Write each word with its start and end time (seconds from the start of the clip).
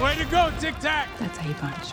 Way 0.00 0.16
to 0.16 0.24
go, 0.24 0.50
Tic 0.58 0.78
Tac! 0.78 1.08
That's 1.18 1.36
how 1.36 1.46
you 1.46 1.54
punch. 1.54 1.92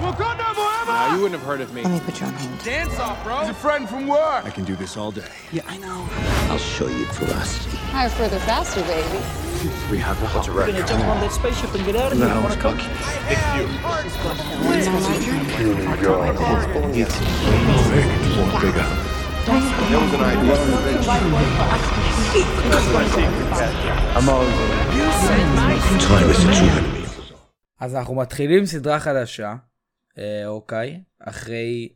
Wakanda 0.00 0.54
forever! 0.54 0.92
Now, 0.92 1.14
you 1.16 1.22
wouldn't 1.22 1.40
have 1.40 1.48
heard 1.48 1.60
of 1.60 1.74
me. 1.74 1.82
Let 1.82 1.90
me 1.90 1.98
put 1.98 2.20
you 2.20 2.26
on 2.28 2.34
hold. 2.34 2.62
Dance 2.62 2.96
off, 3.00 3.24
bro! 3.24 3.40
He's 3.40 3.48
a 3.48 3.54
friend 3.54 3.88
from 3.88 4.06
work! 4.06 4.44
I 4.44 4.50
can 4.50 4.62
do 4.62 4.76
this 4.76 4.96
all 4.96 5.10
day. 5.10 5.26
Yeah, 5.50 5.62
I 5.66 5.78
know. 5.78 6.08
I'll 6.48 6.58
show 6.58 6.86
you 6.86 7.04
ferocity. 7.06 7.76
Higher, 7.76 8.08
further, 8.08 8.38
faster, 8.38 8.82
baby. 8.82 9.18
We 9.90 9.98
have 9.98 10.20
the 10.20 10.26
What's 10.28 10.46
a 10.46 10.52
record? 10.52 10.76
Gonna 10.76 10.86
jump 10.86 11.04
on 11.06 11.20
that 11.22 11.32
spaceship 11.32 11.74
and 11.74 11.84
get 11.84 11.96
out 11.96 12.12
of 12.12 12.18
here. 12.18 12.28
No, 12.28 12.40
Wanna 12.40 12.56
cook. 12.56 12.76
it's 12.78 13.40
come? 13.40 13.66
When's 14.70 14.86
my 14.88 15.00
turn? 15.24 15.46
bigger. 18.60 19.05
Was 19.46 19.52
an 19.52 20.22
idea. 20.22 20.56
אז 27.80 27.94
אנחנו 27.94 28.14
מתחילים 28.14 28.66
סדרה 28.66 29.00
חדשה, 29.00 29.54
אה, 30.18 30.46
אוקיי, 30.46 31.00
אחרי 31.18 31.88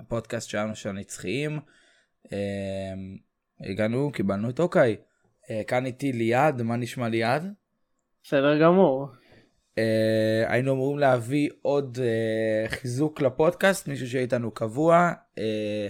הפודקאסט 0.00 0.48
שלנו 0.48 0.74
של 0.76 0.88
הנצחיים. 0.88 1.60
אה, 2.32 2.38
הגענו, 3.60 4.12
קיבלנו 4.12 4.50
את 4.50 4.60
אוקיי. 4.60 4.96
אה, 5.50 5.62
כאן 5.66 5.86
איתי 5.86 6.12
ליעד, 6.12 6.62
מה 6.62 6.76
נשמע 6.76 7.08
ליעד? 7.08 7.52
בסדר 8.24 8.58
גמור. 8.62 9.08
אה, 9.78 10.44
היינו 10.48 10.72
אמורים 10.72 10.98
להביא 10.98 11.50
עוד 11.62 11.98
אה, 12.02 12.68
חיזוק 12.68 13.20
לפודקאסט, 13.20 13.88
מישהו 13.88 14.08
שיהיה 14.08 14.22
איתנו 14.22 14.50
קבוע, 14.50 15.12
אה, 15.38 15.88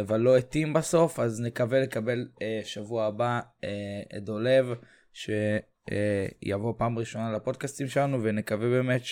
אבל 0.00 0.20
לא 0.20 0.36
התאים 0.36 0.72
בסוף, 0.72 1.20
אז 1.20 1.40
נקווה 1.40 1.80
לקבל 1.80 2.28
אה, 2.42 2.60
שבוע 2.64 3.04
הבא 3.04 3.40
אה, 3.64 4.02
את 4.16 4.24
דולב, 4.24 4.66
שיבוא 5.12 6.74
פעם 6.78 6.98
ראשונה 6.98 7.32
לפודקאסטים 7.32 7.88
שלנו, 7.88 8.22
ונקווה 8.22 8.68
באמת 8.68 9.02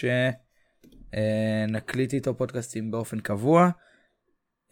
שנקליט 1.13 2.13
איתו 2.15 2.37
פודקאסטים 2.37 2.91
באופן 2.91 3.21
קבוע. 3.21 3.71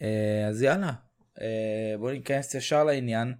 אה, 0.01 0.47
אז 0.47 0.61
יאללה, 0.61 0.93
אה, 1.41 1.95
בואו 1.99 2.11
ניכנס 2.11 2.55
ישר 2.55 2.83
לעניין. 2.83 3.33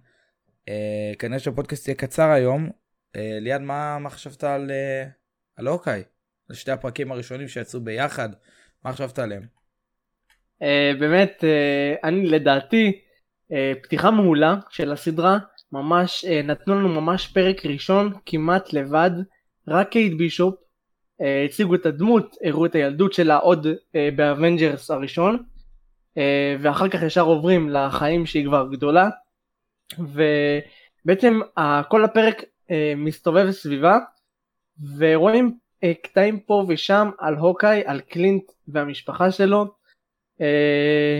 אה, 0.68 1.12
כנראה 1.18 1.38
שהפודקאסט 1.38 1.88
יהיה 1.88 1.96
קצר 1.96 2.30
היום. 2.30 2.70
אה, 3.16 3.38
ליעד, 3.40 3.60
מה, 3.60 3.98
מה 3.98 4.10
חשבת 4.10 4.44
על... 4.44 4.70
אה, 4.70 5.04
על 5.56 5.68
אוקיי, 5.68 6.04
על 6.50 6.56
שתי 6.56 6.70
הפרקים 6.70 7.12
הראשונים 7.12 7.48
שיצאו 7.48 7.80
ביחד, 7.80 8.28
מה 8.84 8.92
חשבת 8.92 9.18
עליהם? 9.18 9.57
Uh, 10.62 10.98
באמת, 11.00 11.44
uh, 11.44 12.00
אני 12.04 12.26
לדעתי, 12.26 12.92
אה, 13.52 13.54
פתיחה 13.82 14.10
מעולה 14.10 14.56
של 14.70 14.92
הסדרה, 14.92 15.38
ממש 15.72 16.24
נתנו 16.24 16.74
לנו 16.74 16.88
ממש 16.88 17.26
פרק 17.26 17.66
ראשון 17.66 18.12
כמעט 18.26 18.72
לבד, 18.72 19.10
רק 19.68 19.88
קייט 19.88 20.18
בישופ, 20.18 20.54
הציגו 21.44 21.74
את 21.74 21.86
הדמות, 21.86 22.36
הראו 22.44 22.66
את 22.66 22.74
הילדות 22.74 23.12
שלה 23.12 23.36
עוד 23.36 23.66
באבנג'רס 24.16 24.90
הראשון, 24.90 25.42
ואחר 26.60 26.88
כך 26.88 27.02
ישר 27.02 27.22
עוברים 27.22 27.70
לחיים 27.70 28.26
שהיא 28.26 28.46
כבר 28.46 28.68
גדולה, 28.72 29.08
ובעצם 29.98 31.40
כל 31.88 32.04
הפרק 32.04 32.42
מסתובב 32.96 33.50
סביבה, 33.50 33.98
ורואים 34.98 35.58
קטעים 36.02 36.40
פה 36.40 36.64
ושם 36.68 37.10
על 37.18 37.34
הוקאי, 37.34 37.82
על 37.86 38.00
קלינט 38.00 38.44
והמשפחה 38.68 39.30
שלו, 39.30 39.74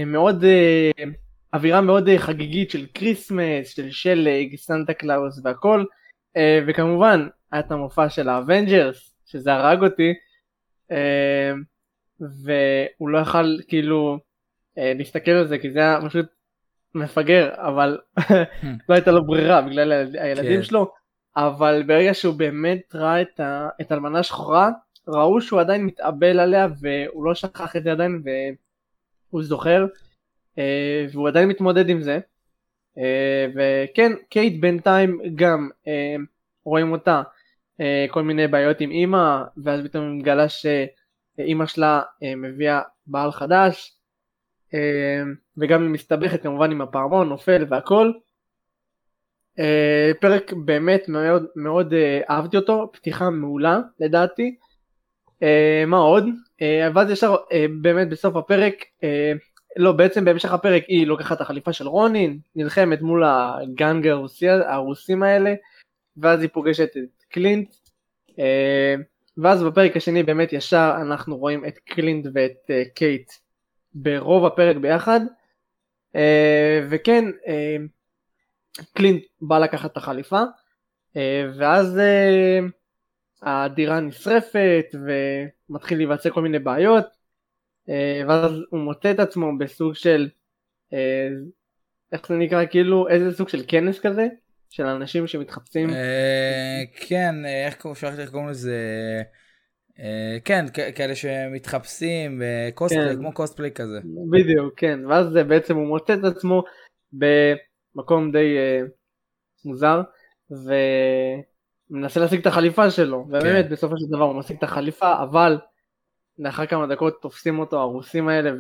מאוד 0.07 0.45
אה, 0.45 1.09
אווירה 1.55 1.81
מאוד 1.81 2.09
אה, 2.09 2.19
חגיגית 2.19 2.71
של 2.71 2.87
Christmas, 2.95 3.69
של 3.69 3.91
שלג, 3.91 4.57
סנטה 4.57 4.95
קלאוס 4.95 5.41
והכל, 5.45 5.85
וכמובן 6.67 7.29
היה 7.53 7.61
את 7.61 7.73
המופע 7.73 8.09
של 8.09 8.29
האבנג'רס, 8.29 9.15
שזה 9.27 9.55
הרג 9.55 9.83
אותי, 9.83 10.15
והוא 12.21 13.09
לא 13.09 13.19
יכל 13.19 13.57
כאילו 13.69 14.19
להסתכל 14.77 15.31
על 15.31 15.49
זה 15.49 15.59
כי 15.59 15.71
זה 15.71 15.78
היה 15.78 15.99
פשוט 16.07 16.27
מפגר, 16.95 17.51
אבל 17.55 17.99
לא 18.89 18.95
הייתה 18.95 19.11
לו 19.11 19.27
ברירה 19.27 19.62
בגלל 19.62 19.93
הילדים 19.93 20.57
כן. 20.57 20.62
שלו. 20.62 20.93
אבל 21.37 21.83
ברגע 21.87 22.15
שהוא 22.15 22.34
באמת 22.34 22.95
ראה 22.95 23.23
את, 23.23 23.41
ה... 23.41 23.69
את 23.81 23.93
אלמנה 23.93 24.23
שחורה, 24.23 24.71
ראו 25.09 25.41
שהוא 25.41 25.61
עדיין 25.61 25.84
מתאבל 25.84 26.41
עליה 26.41 26.67
והוא 26.81 27.25
לא 27.25 27.34
שכח 27.34 27.77
את 27.77 27.83
זה 27.83 27.93
עדיין 27.93 28.23
והוא 29.31 29.43
זוכר 29.43 29.87
אה, 30.59 31.06
והוא 31.12 31.28
עדיין 31.28 31.49
מתמודד 31.49 31.89
עם 31.89 32.03
זה. 32.03 32.19
אה, 32.99 33.47
וכן, 33.55 34.12
קייט 34.28 34.61
בינתיים 34.61 35.21
גם 35.34 35.71
אה, 35.87 36.16
רואים 36.65 36.93
אותה 36.93 37.22
אה, 37.81 38.06
כל 38.11 38.22
מיני 38.22 38.49
בעיות 38.49 38.81
עם 38.81 38.91
אימא 38.91 39.43
ואז 39.65 39.84
פתאום 39.84 40.05
היא 40.05 40.21
מגלה 40.21 40.47
שאימא 40.49 41.66
שלה 41.66 42.03
אה, 42.22 42.34
מביאה 42.34 42.81
בעל 43.06 43.33
חדש 43.33 43.99
אה, 44.75 45.22
וגם 45.56 45.83
היא 45.83 45.91
מסתבכת 45.91 46.43
כמובן 46.43 46.71
עם 46.71 46.81
הפעמון, 46.81 47.28
נופל 47.28 47.65
והכל. 47.69 48.12
Uh, 49.59 50.21
פרק 50.21 50.53
באמת 50.53 51.09
מאוד 51.09 51.47
מאוד 51.56 51.93
uh, 51.93 52.31
אהבתי 52.31 52.56
אותו, 52.56 52.91
פתיחה 52.93 53.31
מעולה 53.31 53.81
לדעתי. 54.00 54.56
אה, 55.43 55.87
מה 55.87 55.97
עוד? 55.97 56.25
אה, 56.25 56.62
ואז 56.94 57.10
ישר 57.10 57.34
אה, 57.34 57.55
באמת 57.82 58.09
בסוף 58.09 58.37
הפרק, 58.37 58.75
אה, 59.00 59.05
לא 59.76 59.93
בעצם 59.93 60.25
בהמשך 60.25 60.53
הפרק 60.53 60.84
היא 60.88 61.06
לוקחת 61.06 61.37
את 61.37 61.41
החליפה 61.41 61.72
של 61.72 61.88
רונין, 61.88 62.38
נלחמת 62.56 63.03
מול 63.03 63.25
ה 63.25 63.41
gang 63.41 64.06
הרוסי, 64.06 64.48
הרוסים 64.48 65.22
האלה, 65.22 65.54
ואז 66.16 66.41
היא 66.41 66.50
פוגשת 66.53 66.88
את 66.97 67.22
קלינט. 67.28 67.75
אה, 68.31 68.41
ואז 69.43 69.62
בפרק 69.62 69.97
השני 69.97 70.22
באמת 70.22 70.53
ישר 70.53 70.94
אנחנו 71.00 71.37
רואים 71.37 71.65
את 71.65 71.78
קלינט 71.78 72.27
ואת 72.34 72.56
אה, 72.66 72.94
קייט 72.94 73.32
ברוב 73.94 74.47
הפרק 74.47 74.77
ביחד. 74.77 75.21
אה, 76.15 76.19
וכן, 76.91 77.25
אה, 77.28 78.83
קלינט 78.94 79.22
בא 79.41 79.59
לקחת 79.59 79.93
את 79.93 79.97
החליפה 79.97 80.43
אה, 81.16 81.50
ואז 81.54 81.98
אה, 81.98 82.60
הדירה 83.43 84.00
נשרפת 84.00 84.94
ומתחיל 85.71 85.99
להיווצר 85.99 86.31
כל 86.31 86.43
מיני 86.43 86.59
בעיות 86.59 87.06
אה, 87.88 88.22
ואז 88.28 88.53
הוא 88.71 88.81
מוצא 88.81 89.10
את 89.10 89.19
עצמו 89.19 89.59
בסוג 89.59 89.94
של 89.94 90.28
איך 92.12 92.28
זה 92.28 92.37
נקרא 92.37 92.66
כאילו 92.66 93.09
איזה 93.09 93.37
סוג 93.37 93.48
של 93.48 93.65
כנס 93.69 94.00
כזה 94.00 94.27
של 94.71 94.87
אנשים 94.87 95.27
שמתחפשים 95.27 95.91
אה, 95.91 96.82
כן, 97.09 97.34
אה, 97.44 97.66
איך 97.66 97.77
קוראים 98.31 98.48
לזה? 98.48 99.22
אה, 100.00 100.38
כן, 100.44 100.65
כאלה 100.94 101.15
שמתחפשים, 101.15 102.43
אה, 102.43 102.69
קוספליי, 102.75 103.09
כן. 103.09 103.16
כמו 103.16 103.32
קוספליי 103.32 103.71
כזה. 103.71 104.00
בדיוק 104.31 104.75
כן 104.77 105.06
ואז 105.06 105.27
זה 105.27 105.44
בעצם 105.44 105.77
הוא 105.77 105.87
מוצא 105.87 106.15
את 106.15 106.25
עצמו 106.25 106.62
במקום 107.12 108.32
די 108.32 108.56
אה, 108.59 108.81
מוזר 109.65 110.03
ומנסה 111.91 112.21
להשיג 112.21 112.41
את 112.41 112.47
החליפה 112.47 112.91
שלו 112.91 113.25
ובאמת 113.28 113.66
כן. 113.66 113.72
בסופו 113.72 113.94
של 113.99 114.06
דבר 114.16 114.25
הוא 114.25 114.38
משיג 114.38 114.56
את 114.56 114.62
החליפה 114.62 115.22
אבל 115.22 115.59
לאחר 116.38 116.66
כמה 116.66 116.87
דקות 116.87 117.22
תופסים 117.22 117.59
אותו 117.59 117.81
הרוסים 117.81 118.28
האלה 118.28 118.50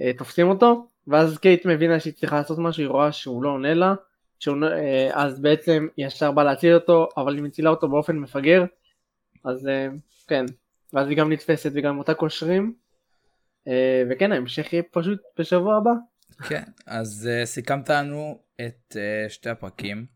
ותופסים 0.00 0.48
אותו 0.48 0.88
ואז 1.06 1.38
קייט 1.38 1.66
מבינה 1.66 2.00
שהיא 2.00 2.14
צריכה 2.14 2.36
לעשות 2.36 2.58
משהו 2.58 2.82
היא 2.82 2.88
רואה 2.88 3.12
שהוא 3.12 3.42
לא 3.42 3.48
עונה 3.48 3.74
לה 3.74 3.94
שהוא, 4.38 4.56
אה, 4.64 5.10
אז 5.12 5.40
בעצם 5.40 5.86
היא 5.96 6.06
ישר 6.06 6.30
באה 6.30 6.44
להציל 6.44 6.74
אותו 6.74 7.08
אבל 7.16 7.34
היא 7.34 7.42
מצילה 7.42 7.70
אותו 7.70 7.88
באופן 7.88 8.16
מפגר 8.16 8.64
אז 9.44 9.66
אה, 9.66 9.88
כן 10.28 10.44
ואז 10.92 11.08
היא 11.08 11.16
גם 11.16 11.32
נתפסת 11.32 11.70
וגם 11.74 11.98
אותה 11.98 12.14
קושרים 12.14 12.74
אה, 13.68 14.02
וכן 14.10 14.32
ההמשך 14.32 14.72
יהיה 14.72 14.82
פשוט 14.90 15.20
בשבוע 15.38 15.76
הבא 15.76 15.90
כן, 16.48 16.62
אז 16.86 17.28
סיכמת 17.44 17.90
לנו 17.90 18.38
את 18.66 18.96
שתי 19.28 19.50
הפרקים. 19.50 20.06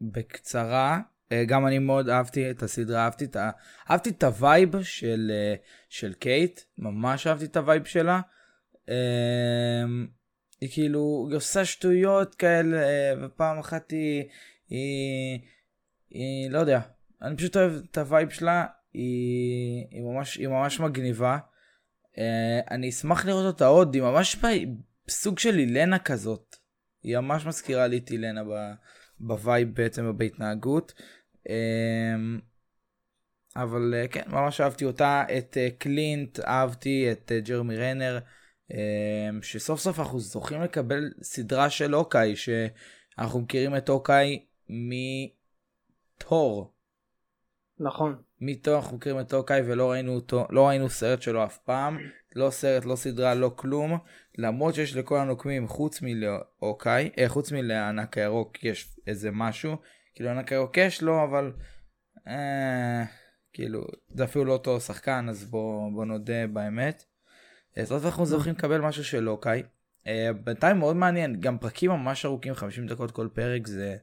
בקצרה, 0.00 1.00
אה, 1.28 1.34
גם 1.46 1.66
אני 1.66 1.78
מאוד 1.78 2.08
אהבתי 2.08 2.50
את 2.50 2.62
הסדרה, 2.62 3.04
אהבתי 3.04 3.24
את. 3.24 3.36
אהבתי 3.90 4.10
את 4.10 4.22
ה 4.22 4.34
vibe 4.34 4.82
של, 4.82 5.30
אה, 5.30 5.60
של 5.88 6.12
קייט, 6.12 6.60
ממש 6.78 7.26
אהבתי 7.26 7.44
את 7.44 7.56
ה 7.56 7.62
vibe 7.62 7.84
שלה. 7.84 8.20
אמ, 8.74 8.88
היא 10.60 10.70
כאילו, 10.72 11.26
היא 11.28 11.36
עושה 11.36 11.64
שטויות 11.64 12.34
כאלה, 12.34 12.76
אה, 12.82 13.24
ופעם 13.24 13.58
אחת 13.58 13.90
היא, 13.90 14.24
היא, 14.68 15.40
היא, 16.10 16.50
לא 16.50 16.58
יודע, 16.58 16.80
אני 17.22 17.36
פשוט 17.36 17.56
אוהב 17.56 17.72
את 17.90 17.98
ה 17.98 18.04
vibe 18.04 18.30
שלה, 18.30 18.66
היא, 18.92 19.86
היא, 19.90 20.02
ממש, 20.02 20.36
היא 20.36 20.48
ממש 20.48 20.80
מגניבה. 20.80 21.38
אני 22.70 22.88
אשמח 22.88 23.26
לראות 23.26 23.46
אותה 23.46 23.66
עוד, 23.66 23.94
היא 23.94 24.02
ממש 24.02 24.36
בסוג 25.06 25.38
של 25.38 25.58
ילנה 25.58 25.98
כזאת. 25.98 26.56
היא 27.02 27.18
ממש 27.18 27.46
מזכירה 27.46 27.86
לי 27.86 27.98
את 27.98 28.10
ילנה 28.10 28.44
ב- 28.44 28.72
ב 29.26 29.36
vibe 29.36 29.74
בעצם 29.74 30.06
ובהתנהגות. 30.08 30.94
אה, 31.48 31.50
אבל 33.56 33.94
אה, 33.94 34.08
כן, 34.08 34.22
ממש 34.26 34.60
אהבתי 34.60 34.84
אותה, 34.84 35.24
את 35.38 35.56
אה, 35.56 35.74
קלינט, 35.78 36.40
אהבתי 36.40 37.12
את 37.12 37.32
אה, 37.34 37.48
ג'רמי 37.48 37.76
רנר, 37.76 38.18
uh, 38.72 38.74
שסוף 39.42 39.80
סוף 39.80 39.98
אנחנו 39.98 40.20
זוכים 40.20 40.62
לקבל 40.62 41.12
סדרה 41.22 41.70
של 41.70 41.94
הוקאיי, 41.94 42.34
שאנחנו 42.36 43.40
מכירים 43.40 43.76
את 43.76 43.88
הוקאיי 43.88 44.44
תור. 46.18 46.72
נכון. 47.78 48.22
מתור 48.40 48.76
אנחנו 48.76 48.96
מכירים 48.96 49.20
את 49.20 49.34
אוקיי 49.34 49.62
ולא 49.62 49.90
ראינו 49.90 50.14
אותו, 50.14 50.46
לא 50.50 50.68
ראינו 50.68 50.88
סרט 50.88 51.22
שלו 51.22 51.44
אף 51.44 51.58
פעם, 51.58 51.98
לא 52.34 52.50
סרט, 52.50 52.84
לא 52.84 52.96
סדרה, 52.96 53.34
לא 53.34 53.52
כלום, 53.56 53.98
למרות 54.38 54.74
שיש 54.74 54.96
לכל 54.96 55.18
הנוקמים 55.18 55.68
חוץ 55.68 56.02
מלאוקיי, 56.02 57.10
אה, 57.18 57.28
חוץ 57.28 57.52
מלענק 57.52 58.18
הירוק 58.18 58.64
יש 58.64 58.96
איזה 59.06 59.30
משהו, 59.30 59.76
כאילו 60.14 60.30
ענק 60.30 60.52
הירוק 60.52 60.76
יש 60.76 61.02
לו, 61.02 61.24
אבל 61.24 61.52
אה, 62.28 63.04
כאילו 63.52 63.86
זה 64.14 64.24
אפילו 64.24 64.44
לא 64.44 64.52
אותו 64.52 64.80
שחקן, 64.80 65.26
אז 65.28 65.44
בוא, 65.44 65.92
בוא 65.92 66.04
נודה 66.04 66.46
באמת. 66.46 67.04
אז 67.76 67.92
עוד 67.92 68.04
אנחנו 68.04 68.26
זוכים 68.26 68.52
לקבל 68.52 68.80
משהו 68.80 69.04
של 69.04 69.28
אוקיי. 69.28 69.62
אה, 70.06 70.30
בינתיים 70.44 70.78
מאוד 70.78 70.96
מעניין, 70.96 71.40
גם 71.40 71.58
פרקים 71.58 71.90
ממש 71.90 72.24
ארוכים, 72.24 72.54
50 72.54 72.86
דקות 72.86 73.10
כל 73.10 73.28
פרק, 73.34 73.66
זה, 73.66 73.96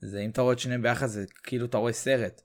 זה 0.00 0.20
אם 0.20 0.30
אתה 0.30 0.42
רואה 0.42 0.52
את 0.52 0.58
שניהם 0.58 0.82
ביחד 0.82 1.06
זה 1.06 1.24
כאילו 1.42 1.66
אתה 1.66 1.78
רואה 1.78 1.92
סרט. 1.92 2.42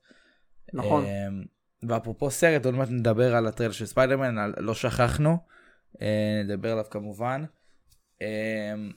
נכון. 0.74 1.06
אמ, 1.06 1.44
ואפרופו 1.90 2.32
סרט, 2.32 2.66
עוד 2.66 2.76
מעט 2.76 2.90
נדבר 2.90 3.36
על 3.36 3.48
הטריילר 3.48 3.72
של 3.72 3.86
ספיידרמן, 3.86 4.52
לא 4.58 4.74
שכחנו, 4.74 5.30
אה, 5.30 5.36
נדבר 6.46 6.72
עליו 6.72 6.86
כמובן. 6.92 7.44
אמ, 8.22 8.28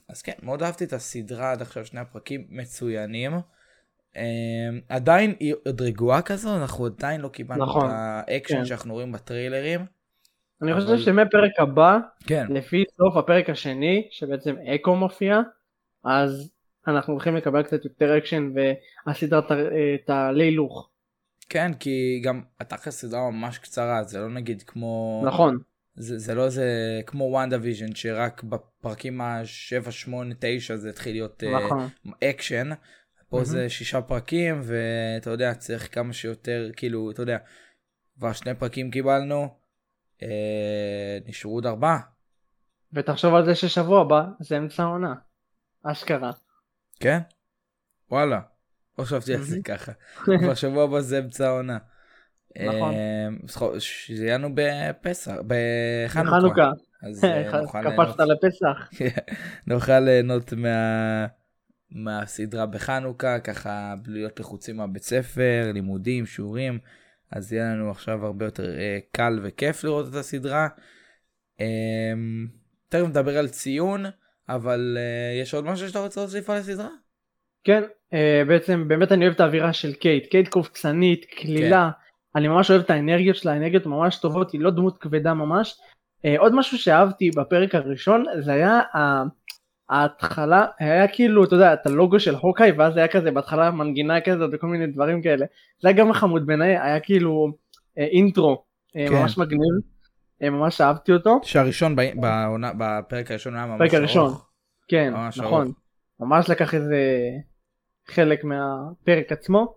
אז 0.09 0.23
כן, 0.23 0.33
מאוד 0.43 0.63
אהבתי 0.63 0.85
את 0.85 0.93
הסדרה 0.93 1.53
עד 1.53 1.63
עכשיו, 1.63 1.87
שני 1.87 2.01
הפרקים 2.01 2.47
מצוינים. 2.51 3.33
אמ, 4.17 4.23
עדיין 4.89 5.35
היא 5.41 5.55
עוד 5.67 5.81
רגועה 5.81 6.23
כזו, 6.23 6.57
אנחנו 6.57 6.87
עדיין 6.87 7.21
לא 7.21 7.29
קיבלנו 7.29 7.65
נכון, 7.67 7.87
את 7.87 7.93
האקשן 8.29 8.57
כן. 8.59 8.65
שאנחנו 8.65 8.95
רואים 8.95 9.13
בטריילרים. 9.13 9.81
אני 10.63 10.73
אבל- 10.73 10.81
חושב 10.81 10.99
שמפרק 10.99 11.51
הבא, 11.59 11.99
כן, 12.27 12.47
לפי 12.51 12.85
סוף 12.97 13.17
הפרק 13.17 13.51
השני, 13.51 14.09
שבעצם 14.11 14.55
אקו 14.75 14.97
מופיע, 14.97 15.41
אז 16.05 16.51
אנחנו 16.89 17.13
הולכים 17.13 17.37
לקבל 17.37 17.63
קצת 17.63 17.85
יותר 17.85 18.19
אקשן 18.19 18.51
והסדרה 19.07 19.43
ת- 19.43 19.51
אה, 19.53 19.97
תעלה 20.07 20.45
הילוך. 20.45 20.89
כן, 21.49 21.75
כי 21.75 22.21
גם 22.25 22.43
התכלס 22.61 23.01
סדרה 23.01 23.31
ממש 23.31 23.59
קצרה, 23.59 24.03
זה 24.05 24.19
לא 24.19 24.29
נגיד 24.31 24.63
כמו... 24.63 25.23
נכון, 25.27 25.59
זה, 25.95 26.19
זה 26.19 26.35
לא 26.35 26.49
זה 26.49 27.01
כמו 27.07 27.25
וואנדה 27.25 27.57
ויז'ן 27.63 27.95
שרק 27.95 28.43
בפרקים 28.43 29.21
ה-7, 29.21 29.91
8, 29.91 30.35
9 30.39 30.77
זה 30.77 30.91
התחיל 30.91 31.13
להיות 31.13 31.45
אה, 31.45 31.65
נכון. 31.65 31.89
אקשן. 32.25 32.71
פה 33.29 33.37
מהמם. 33.37 33.45
זה 33.45 33.69
שישה 33.69 34.03
פרקים 34.03 34.61
ואתה 34.63 35.31
יודע 35.31 35.55
צריך 35.55 35.95
כמה 35.95 36.13
שיותר 36.13 36.71
כאילו 36.77 37.11
אתה 37.11 37.23
יודע 37.23 37.39
כבר 38.19 38.33
שני 38.33 38.55
פרקים 38.55 38.91
קיבלנו 38.91 39.49
אה, 40.23 41.19
נשארו 41.27 41.55
עוד 41.55 41.67
ארבעה 41.67 41.99
ותחשוב 42.93 43.35
על 43.35 43.45
זה 43.45 43.55
ששבוע 43.55 44.01
הבא 44.01 44.23
זה 44.41 44.59
אמצע 44.59 44.83
העונה. 44.83 45.15
אשכרה. 45.83 46.31
כן? 47.01 47.19
וואלה. 48.11 48.41
לא 48.99 49.05
חשבתי 49.05 49.35
על 49.35 49.43
זה 49.43 49.59
ככה. 49.65 49.93
כבר 50.41 50.55
שבוע 50.55 50.85
הבא 50.85 51.01
זה 51.01 51.19
אמצע 51.19 51.47
העונה. 51.47 51.79
נכון. 52.61 52.95
זכור- 53.47 53.79
שזיינו 53.79 54.49
בפסח 54.55 55.35
בחנוכה. 55.47 56.41
חנוכה. 56.41 56.71
אז 57.03 57.25
אה, 57.25 57.61
נוכל 57.61 57.81
ליהנות. 57.81 58.09
קפצת 58.09 58.25
לפסח. 58.29 59.05
נוכל 59.67 60.01
ליהנות 60.01 60.53
מה... 60.53 61.27
מהסדרה 61.91 62.67
בחנוכה, 62.67 63.39
ככה 63.39 63.95
להיות 64.07 64.41
לחוצים 64.41 64.77
מהבית 64.77 65.03
ספר, 65.03 65.71
לימודים, 65.75 66.27
שיעורים, 66.27 66.79
אז 67.33 67.53
יהיה 67.53 67.65
לנו 67.65 67.91
עכשיו 67.91 68.27
הרבה 68.27 68.45
יותר 68.45 68.79
אה, 68.79 68.99
קל 69.13 69.41
וכיף 69.43 69.85
לראות 69.85 70.09
את 70.11 70.15
הסדרה. 70.15 70.69
אה, 71.61 72.13
תכף 72.89 73.05
נדבר 73.09 73.39
על 73.39 73.49
ציון, 73.49 74.05
אבל 74.49 74.99
אה, 75.01 75.41
יש 75.43 75.55
עוד 75.55 75.65
משהו 75.65 75.89
שאתה 75.89 75.99
רוצה 75.99 76.21
להוסיף 76.21 76.51
על 76.51 76.57
הסדרה? 76.57 76.89
כן, 77.65 77.83
אה, 78.15 78.43
בעצם 78.49 78.89
באמת 78.89 79.13
אני 79.13 79.25
אוהב 79.25 79.35
את 79.35 79.41
האווירה 79.41 79.73
של 79.73 79.93
קייט. 79.93 80.27
קייט 80.31 80.49
קופצנית, 80.49 81.25
קלילה. 81.25 81.91
אני 82.37 82.49
ממש 82.49 82.71
אוהב 82.71 82.83
את 82.83 82.91
האנרגיות 82.91 83.37
שלה, 83.37 83.53
האנרגיות 83.53 83.87
ממש 83.87 84.17
טובות, 84.17 84.53
היא 84.53 84.61
לא 84.61 84.71
דמות 84.71 84.99
כבדה 84.99 85.35
ממש. 85.35 85.81
אה, 86.25 86.35
עוד 86.39 86.55
משהו 86.55 86.79
שאהבתי 86.79 87.31
בפרק 87.37 87.75
הראשון 87.75 88.25
זה 88.41 88.53
היה 88.53 88.81
ה- 88.95 89.23
ההתחלה, 89.91 90.67
היה 90.79 91.09
כאילו, 91.09 91.45
אתה 91.45 91.55
יודע, 91.55 91.73
את 91.75 91.87
הלוגו 91.87 92.21
של 92.21 92.35
הוקאי 92.35 92.73
ואז 92.73 92.97
היה 92.97 93.09
כזה 93.09 93.31
בהתחלה 93.31 93.71
מנגינה 93.71 94.21
כזאת 94.21 94.51
וכל 94.53 94.67
מיני 94.67 94.87
דברים 94.87 95.23
כאלה. 95.23 95.47
זה 95.83 95.89
היה 95.89 95.97
גם 95.97 96.13
חמוד 96.13 96.47
בעיניי, 96.47 96.79
היה 96.79 97.01
כאילו 97.01 97.53
אה, 97.99 98.05
אינטרו, 98.05 98.65
אה, 98.97 99.07
כן. 99.09 99.15
ממש 99.15 99.39
מגניב, 99.39 99.61
אה, 100.43 100.51
ממש 100.51 100.81
אהבתי 100.81 101.13
אותו. 101.13 101.41
שהראשון 101.43 101.97
ב- 101.97 102.21
בעונה, 102.21 102.73
בפרק 102.79 103.31
הראשון 103.31 103.55
היה 103.57 103.67
ממש 103.67 103.77
בפרק 103.81 103.95
הראשון. 103.95 104.27
ארוך. 104.27 104.49
כן, 104.89 105.13
ממש 105.13 105.39
נכון. 105.39 105.67
ארוך. 105.67 105.77
ממש 106.21 106.51
לקח 106.51 106.75
איזה 106.75 106.97
חלק 108.09 108.45
מהפרק 108.45 109.33
עצמו. 109.33 109.75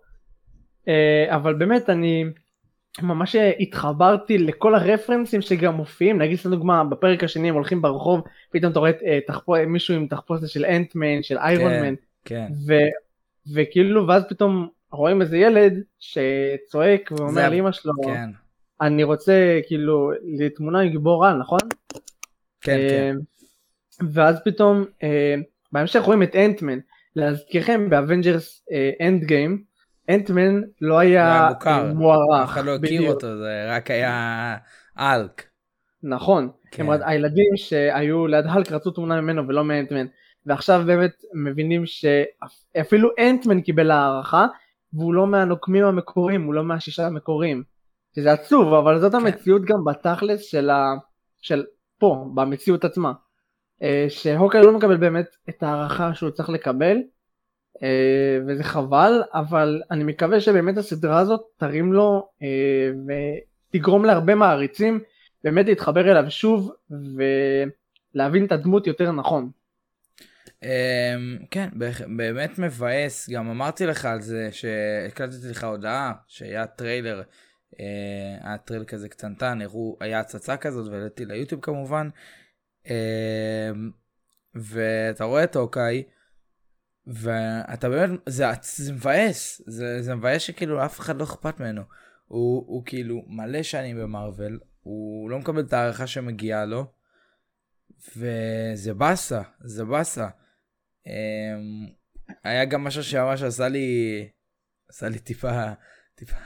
אה, 0.88 1.36
אבל 1.36 1.54
באמת 1.54 1.90
אני 1.90 2.24
ממש 3.02 3.36
התחברתי 3.60 4.38
לכל 4.38 4.74
הרפרנסים 4.74 5.40
שגם 5.40 5.74
מופיעים, 5.74 6.18
נגיד 6.18 6.38
סתם 6.38 6.50
דוגמה 6.50 6.84
בפרק 6.84 7.24
השני 7.24 7.48
הם 7.48 7.54
הולכים 7.54 7.82
ברחוב, 7.82 8.20
פתאום 8.50 8.72
אתה 8.72 8.78
רואה 8.78 8.90
אה, 9.06 9.18
תחפו, 9.26 9.54
מישהו 9.66 9.94
עם 9.94 10.06
תחפושת 10.06 10.48
של 10.48 10.64
אנטמן, 10.64 11.22
של 11.22 11.38
איירון 11.38 11.70
כן. 11.70 11.82
מן, 11.82 11.94
כן. 12.24 12.46
ו, 12.66 12.74
וכאילו 13.54 14.06
ואז 14.06 14.22
פתאום 14.28 14.68
רואים 14.92 15.22
איזה 15.22 15.38
ילד 15.38 15.82
שצועק 15.98 17.12
ואומר 17.18 17.50
לאמא 17.50 17.72
שלו, 17.72 17.92
כן. 18.04 18.30
אני 18.80 19.04
רוצה 19.04 19.60
כאילו 19.66 20.10
לתמונה 20.38 20.80
עם 20.80 20.88
גיבור 20.88 21.26
על, 21.26 21.36
נכון? 21.36 21.58
כן, 22.60 22.76
כן. 22.88 23.16
אה, 24.00 24.06
ואז 24.12 24.36
פתאום 24.44 24.84
אה, 25.02 25.34
בהמשך 25.72 26.00
רואים 26.00 26.22
את 26.22 26.36
אנטמן. 26.36 26.78
להזכירכם 27.16 27.90
באבנג'רס 27.90 28.66
אנד 29.00 29.24
גיים 29.24 29.62
אנטמן 30.10 30.60
לא 30.80 30.98
היה 30.98 31.48
מוכר. 31.52 31.70
אה, 31.70 31.94
מוערך. 31.94 32.42
אף 32.44 32.48
אחד 32.48 32.64
לא 32.64 32.74
הכיר. 32.74 33.08
אותו, 33.08 33.38
זה 33.38 33.66
רק 33.68 33.90
היה 33.90 34.56
האלק. 34.98 35.42
נכון. 36.02 36.50
כן. 36.70 36.86
הילדים 37.04 37.56
שהיו 37.56 38.26
ליד 38.26 38.46
האלק 38.46 38.72
רצו 38.72 38.90
תמונה 38.90 39.20
ממנו 39.20 39.48
ולא 39.48 39.64
מאנטמן. 39.64 40.06
ועכשיו 40.46 40.82
באמת 40.86 41.22
מבינים 41.34 41.84
שאפילו 41.86 43.08
אנטמן 43.18 43.60
קיבל 43.60 43.90
הערכה 43.90 44.46
והוא 44.92 45.14
לא 45.14 45.26
מהנוקמים 45.26 45.84
המקוריים, 45.84 46.44
הוא 46.44 46.54
לא 46.54 46.64
מהשישה 46.64 47.06
המקוריים. 47.06 47.62
שזה 48.16 48.32
עצוב, 48.32 48.74
אבל 48.74 49.00
זאת 49.00 49.12
כן. 49.12 49.18
המציאות 49.18 49.62
גם 49.64 49.84
בתכלס 49.84 50.42
של, 50.42 50.70
ה... 50.70 50.94
של 51.40 51.64
פה, 51.98 52.30
במציאות 52.34 52.84
עצמה. 52.84 53.12
אה, 53.82 54.06
שהוקאי 54.08 54.62
לא 54.62 54.72
מקבל 54.72 54.96
באמת 54.96 55.36
את 55.48 55.62
ההערכה 55.62 56.14
שהוא 56.14 56.30
צריך 56.30 56.48
לקבל, 56.48 56.96
וזה 58.46 58.64
חבל, 58.64 59.22
אבל 59.34 59.82
אני 59.90 60.04
מקווה 60.04 60.40
שבאמת 60.40 60.76
הסדרה 60.78 61.18
הזאת 61.18 61.40
תרים 61.56 61.92
לו 61.92 62.28
אה, 62.42 62.90
ותגרום 63.70 64.04
להרבה 64.04 64.34
מעריצים 64.34 65.00
באמת 65.44 65.66
להתחבר 65.66 66.10
אליו 66.10 66.30
שוב 66.30 66.72
ולהבין 68.14 68.44
את 68.44 68.52
הדמות 68.52 68.86
יותר 68.86 69.12
נכון. 69.12 69.50
אמ, 70.62 71.38
כן, 71.50 71.68
באמת 72.16 72.58
מבאס, 72.58 73.30
גם 73.30 73.50
אמרתי 73.50 73.86
לך 73.86 74.04
על 74.04 74.20
זה 74.20 74.48
שהקלטתי 74.52 75.48
לך 75.50 75.64
הודעה 75.64 76.12
שהיה 76.26 76.66
טריילר, 76.66 77.22
אה, 77.80 77.84
היה 78.42 78.58
טריילר 78.58 78.84
כזה 78.84 79.08
קטנטן, 79.08 79.62
הראו, 79.62 79.96
היה 80.00 80.20
הצצה 80.20 80.56
כזאת 80.56 80.92
והעליתי 80.92 81.24
ליוטיוב 81.24 81.60
כמובן, 81.60 82.08
אמ, 82.86 82.92
ואתה 84.54 85.24
רואה 85.24 85.44
את 85.44 85.56
הוקאיי, 85.56 86.02
ואתה 87.06 87.88
באמת, 87.88 88.20
זה, 88.26 88.44
זה 88.62 88.92
מבאס, 88.92 89.62
זה, 89.66 90.02
זה 90.02 90.14
מבאס 90.14 90.42
שכאילו 90.42 90.84
אף 90.84 91.00
אחד 91.00 91.16
לא 91.16 91.24
אכפת 91.24 91.60
ממנו. 91.60 91.82
הוא, 92.26 92.64
הוא 92.66 92.82
כאילו 92.86 93.22
מלא 93.26 93.62
שנים 93.62 93.98
במארוול, 93.98 94.60
הוא 94.82 95.30
לא 95.30 95.38
מקבל 95.38 95.60
את 95.60 95.72
ההערכה 95.72 96.06
שמגיעה 96.06 96.64
לו, 96.64 96.86
וזה 98.16 98.94
באסה, 98.94 99.42
זה 99.60 99.84
באסה. 99.84 100.28
אמ, 101.06 101.12
היה 102.44 102.64
גם 102.64 102.84
משהו 102.84 103.02
שממש 103.02 103.42
עשה 103.42 103.68
לי, 103.68 104.28
עשה 104.88 105.08
לי 105.08 105.18
טיפה, 105.18 105.72
טיפה, 106.14 106.36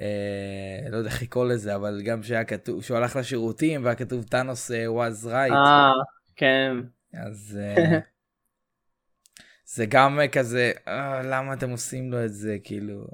אה, 0.00 0.90
לא 0.90 0.96
יודע 0.96 1.10
איך 1.10 1.22
לקרוא 1.22 1.46
לזה, 1.46 1.74
אבל 1.74 2.02
גם 2.04 2.22
שהיה 2.22 2.44
כתוב, 2.44 2.82
שהוא 2.82 2.96
הלך 2.96 3.16
לשירותים 3.16 3.84
והיה 3.84 3.96
כתוב 3.96 4.24
טאנוס 4.24 4.70
אה, 4.70 4.86
was 4.86 5.24
right, 5.26 5.52
אה, 5.52 5.90
כן. 6.36 6.76
אז 7.14 7.58
אה, 7.60 7.98
זה 9.74 9.86
גם 9.86 10.20
אה, 10.20 10.28
כזה, 10.28 10.72
אה, 10.88 11.22
למה 11.22 11.52
אתם 11.52 11.70
עושים 11.70 12.12
לו 12.12 12.24
את 12.24 12.32
זה, 12.32 12.56
כאילו, 12.64 13.06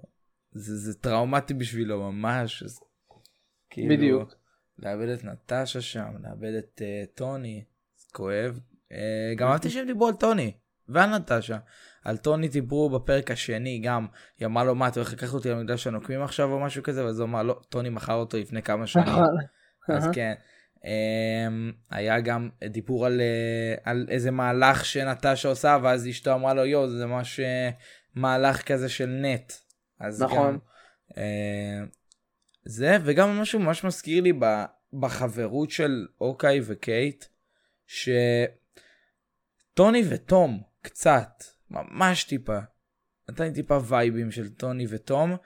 זה, 0.52 0.76
זה 0.76 0.98
טראומטי 0.98 1.54
בשבילו 1.54 2.12
ממש, 2.12 2.62
אז, 2.62 2.80
כאילו, 3.70 3.96
בדיוק. 3.96 4.34
לאבד 4.78 5.08
את 5.08 5.24
נטשה 5.24 5.80
שם, 5.80 6.08
לאבד 6.22 6.54
את 6.58 6.82
uh, 6.82 7.16
טוני, 7.16 7.64
זה 7.96 8.06
כואב. 8.12 8.60
Uh, 8.92 8.94
גם 9.36 9.48
אהבתי 9.48 9.70
שהם 9.70 9.86
דיברו 9.86 10.08
על 10.08 10.14
טוני 10.14 10.52
ועל 10.88 11.16
נטשה. 11.18 11.58
על 12.04 12.16
טוני 12.16 12.48
דיברו 12.48 12.90
בפרק 12.90 13.30
השני 13.30 13.80
גם, 13.84 14.06
היא 14.38 14.46
אמרה 14.46 14.64
לו 14.64 14.74
מה 14.74 14.88
אתה 14.88 15.00
הולך 15.00 15.12
לקחת 15.12 15.34
אותי 15.34 15.50
למקדש 15.50 15.86
הנוקמים 15.86 16.22
עכשיו 16.22 16.52
או 16.52 16.60
משהו 16.60 16.82
כזה, 16.82 17.04
ואז 17.04 17.20
הוא 17.20 17.26
אמר 17.28 17.42
לא, 17.42 17.60
טוני 17.68 17.88
מכר 17.88 18.14
אותו 18.14 18.38
לפני 18.38 18.62
כמה 18.62 18.86
שנים. 18.86 19.06
נכון. 19.06 19.24
אז. 19.88 20.08
כן. 20.12 20.34
Um, 20.86 20.88
היה 21.90 22.20
גם 22.20 22.48
דיבור 22.64 23.06
על, 23.06 23.20
uh, 23.20 23.80
על 23.84 24.06
איזה 24.10 24.30
מהלך 24.30 24.84
שנטשה 24.84 25.48
עושה 25.48 25.78
ואז 25.82 26.08
אשתו 26.08 26.34
אמרה 26.34 26.54
לו 26.54 26.66
יואו 26.66 26.88
זה 26.88 27.06
ממש 27.06 27.40
uh, 27.40 27.42
מהלך 28.14 28.62
כזה 28.62 28.88
של 28.88 29.06
נט 29.06 29.52
אז 30.00 30.22
נכון. 30.22 30.52
גם, 30.52 30.58
אה, 31.16 31.80
זה, 32.64 32.96
וגם 33.04 33.40
משהו 33.40 33.60
ממש 33.60 33.84
מזכיר 33.84 34.22
לי 34.22 34.32
בחברות 34.92 35.70
של 35.70 36.06
הוקאיי 36.20 36.60
וקייט, 36.64 37.24
שטוני 37.86 38.52
וטום, 40.08 40.62
קצת, 40.82 41.44
ממש 41.70 42.24
טיפה, 42.24 42.58
נתן 43.28 43.44
לי 43.44 43.52
טיפה 43.52 43.78
וייבים 43.88 44.30
של 44.30 44.48
טוני 44.48 44.86
וטום, 44.88 45.36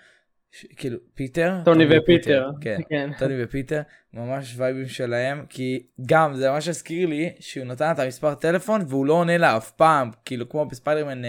ש, 0.53 0.67
כאילו, 0.77 0.99
פיטר? 1.15 1.55
טוני 1.65 1.85
ופיטר. 1.91 2.51
כן. 2.61 2.81
כן. 2.89 3.11
טוני 3.19 3.45
ופיטר, 3.45 3.81
ממש 4.15 4.55
וייבים 4.57 4.87
שלהם, 4.87 5.47
כי 5.49 5.87
גם 6.07 6.35
זה 6.35 6.51
ממש 6.51 6.69
הזכיר 6.69 7.07
לי 7.07 7.33
שהוא 7.41 7.67
נתן 7.67 7.93
את 7.93 7.99
המספר 7.99 8.35
טלפון 8.35 8.81
והוא 8.89 9.07
לא 9.07 9.13
עונה 9.13 9.39
לה 9.39 9.57
אף 9.57 9.71
פעם, 9.71 10.11
כאילו 10.25 10.49
כמו 10.49 10.67
בספיידרמן 10.67 11.23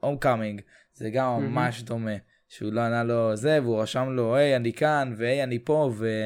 הום 0.00 0.18
קאמינג, 0.18 0.60
זה 0.94 1.10
גם. 1.10 1.42
ממש 1.42 1.82
דומה, 1.82 2.16
שהוא 2.48 2.72
לא 2.72 2.80
ענה 2.80 3.04
לו 3.04 3.36
זה, 3.36 3.58
והוא 3.62 3.82
רשם 3.82 4.08
לו, 4.10 4.36
היי 4.36 4.56
אני 4.56 4.72
כאן, 4.72 5.14
והי 5.16 5.42
אני 5.42 5.58
פה, 5.58 5.92
ו... 5.98 6.24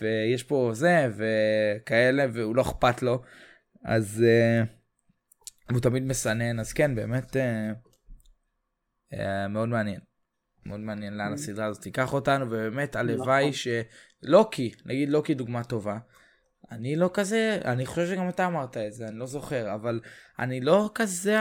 ויש 0.00 0.42
פה 0.42 0.70
זה, 0.72 1.08
וכאלה, 1.16 2.26
והוא 2.32 2.56
לא 2.56 2.62
אכפת 2.62 3.02
לו, 3.02 3.22
אז 3.84 4.24
uh, 4.24 5.72
הוא 5.72 5.80
תמיד 5.80 6.02
מסנן, 6.02 6.60
אז 6.60 6.72
כן, 6.72 6.94
באמת 6.94 7.36
uh, 7.36 7.38
uh, 9.14 9.18
מאוד 9.48 9.68
מעניין. 9.68 10.09
מאוד 10.66 10.80
מעניין 10.80 11.16
לאן 11.16 11.32
הסדרה 11.32 11.66
הזאת 11.66 11.82
תיקח 11.82 12.12
אותנו, 12.12 12.46
ובאמת 12.46 12.96
הלוואי 12.96 13.50
נכון. 13.50 13.82
שלוקי, 14.24 14.72
נגיד 14.86 15.08
לוקי 15.08 15.34
דוגמה 15.34 15.64
טובה. 15.64 15.98
אני 16.70 16.96
לא 16.96 17.10
כזה, 17.14 17.58
אני 17.64 17.86
חושב 17.86 18.06
שגם 18.06 18.28
אתה 18.28 18.46
אמרת 18.46 18.76
את 18.76 18.92
זה, 18.92 19.08
אני 19.08 19.18
לא 19.18 19.26
זוכר, 19.26 19.74
אבל 19.74 20.00
אני 20.38 20.60
לא 20.60 20.90
כזה 20.94 21.38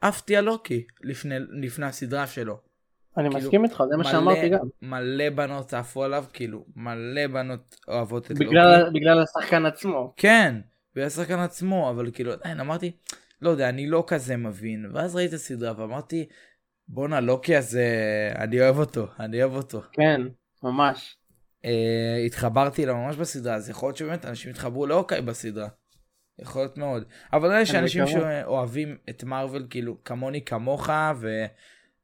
עפתי 0.00 0.36
על 0.36 0.44
לוקי 0.44 0.86
לפני, 1.02 1.34
לפני 1.62 1.86
הסדרה 1.86 2.26
שלו. 2.26 2.60
אני 3.16 3.28
כאילו, 3.28 3.40
מסכים 3.44 3.64
איתך, 3.64 3.82
זה 3.90 3.96
מה 3.96 4.04
שאמרתי 4.04 4.48
גם. 4.48 4.68
מלא 4.82 5.30
בנות 5.30 5.74
עפו 5.74 6.04
עליו, 6.04 6.24
כאילו, 6.32 6.64
מלא 6.76 7.26
בנות 7.26 7.80
אוהבות 7.88 8.24
את 8.24 8.30
לוקי. 8.30 8.44
בגלל 8.44 8.90
בגלל 8.94 9.22
השחקן 9.22 9.66
עצמו. 9.66 10.14
כן, 10.16 10.54
בגלל 10.94 11.06
השחקן 11.06 11.38
עצמו, 11.38 11.90
אבל 11.90 12.10
כאילו 12.10 12.32
עדיין 12.32 12.60
אמרתי, 12.60 12.92
לא 13.42 13.50
יודע, 13.50 13.68
אני 13.68 13.86
לא 13.86 14.04
כזה 14.06 14.36
מבין. 14.36 14.90
ואז 14.94 15.16
ראיתי 15.16 15.28
את 15.28 15.40
הסדרה 15.40 15.72
ואמרתי, 15.76 16.28
בואנה, 16.88 17.20
לוקי 17.20 17.56
הזה, 17.56 17.88
אני 18.38 18.60
אוהב 18.60 18.78
אותו, 18.78 19.06
אני 19.20 19.42
אוהב 19.42 19.54
אותו. 19.54 19.82
כן, 19.92 20.20
ממש. 20.62 21.16
אה, 21.64 22.22
התחברתי 22.26 22.84
אליו 22.84 22.96
ממש 22.96 23.16
בסדרה, 23.16 23.54
אז 23.54 23.70
יכול 23.70 23.88
להיות 23.88 23.96
שבאמת 23.96 24.24
אנשים 24.24 24.50
התחברו 24.50 24.86
לאוקיי 24.86 25.22
בסדרה. 25.22 25.68
יכול 26.38 26.62
להיות 26.62 26.78
מאוד. 26.78 27.04
אבל 27.32 27.60
יש 27.62 27.74
אנשים 27.74 28.04
מקווה. 28.04 28.42
שאוהבים 28.42 28.96
את 29.10 29.24
מארוול, 29.24 29.66
כאילו, 29.70 30.04
כמוני 30.04 30.44
כמוך, 30.44 30.88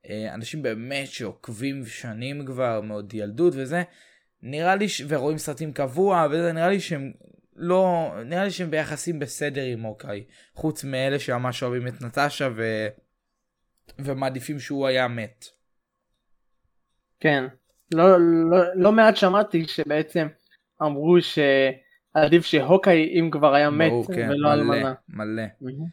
ואנשים 0.05 0.63
באמת 0.63 1.09
שעוקבים 1.09 1.87
שנים 1.87 2.47
כבר, 2.47 2.81
מאוד 2.81 3.15
ילדות 3.15 3.53
וזה, 3.57 3.83
נראה 4.43 4.77
לי, 4.77 4.89
ש... 4.89 5.03
ורואים 5.09 5.39
סרטים 5.39 5.73
קבוע, 5.73 6.27
וזה 6.31 6.53
נראה 6.53 6.69
לי 6.69 6.81
שהם 6.81 7.13
לא, 7.57 8.13
נראה 8.27 8.45
לי 8.45 8.51
שהם 8.51 8.71
ביחסים 8.71 9.19
בסדר 9.19 9.63
עם 9.63 9.85
אוקיי. 9.85 10.25
חוץ 10.55 10.85
מאלה 10.85 11.19
שממש 11.19 11.63
אוהבים 11.63 11.89
את 11.89 12.03
נטשה 12.03 12.49
ו... 12.57 12.89
ומעדיפים 13.99 14.59
שהוא 14.61 14.87
היה 14.87 15.09
מת. 15.09 15.45
כן. 17.21 17.45
לא, 17.95 18.21
לא, 18.51 18.75
לא 18.75 18.93
מעט 18.93 19.17
שמעתי 19.17 19.65
שבעצם 19.69 20.27
אמרו 20.83 21.17
שעדיף 21.21 22.45
שהוקאי 22.45 23.21
אם 23.21 23.31
כבר 23.31 23.55
היה 23.55 23.71
מת 23.71 23.91
ברור, 23.91 24.15
כן, 24.15 24.29
ולא 24.31 24.49
מלא, 24.49 24.53
אלמנה. 24.53 24.95
מלא. 25.09 25.43
מהמם. 25.61 25.87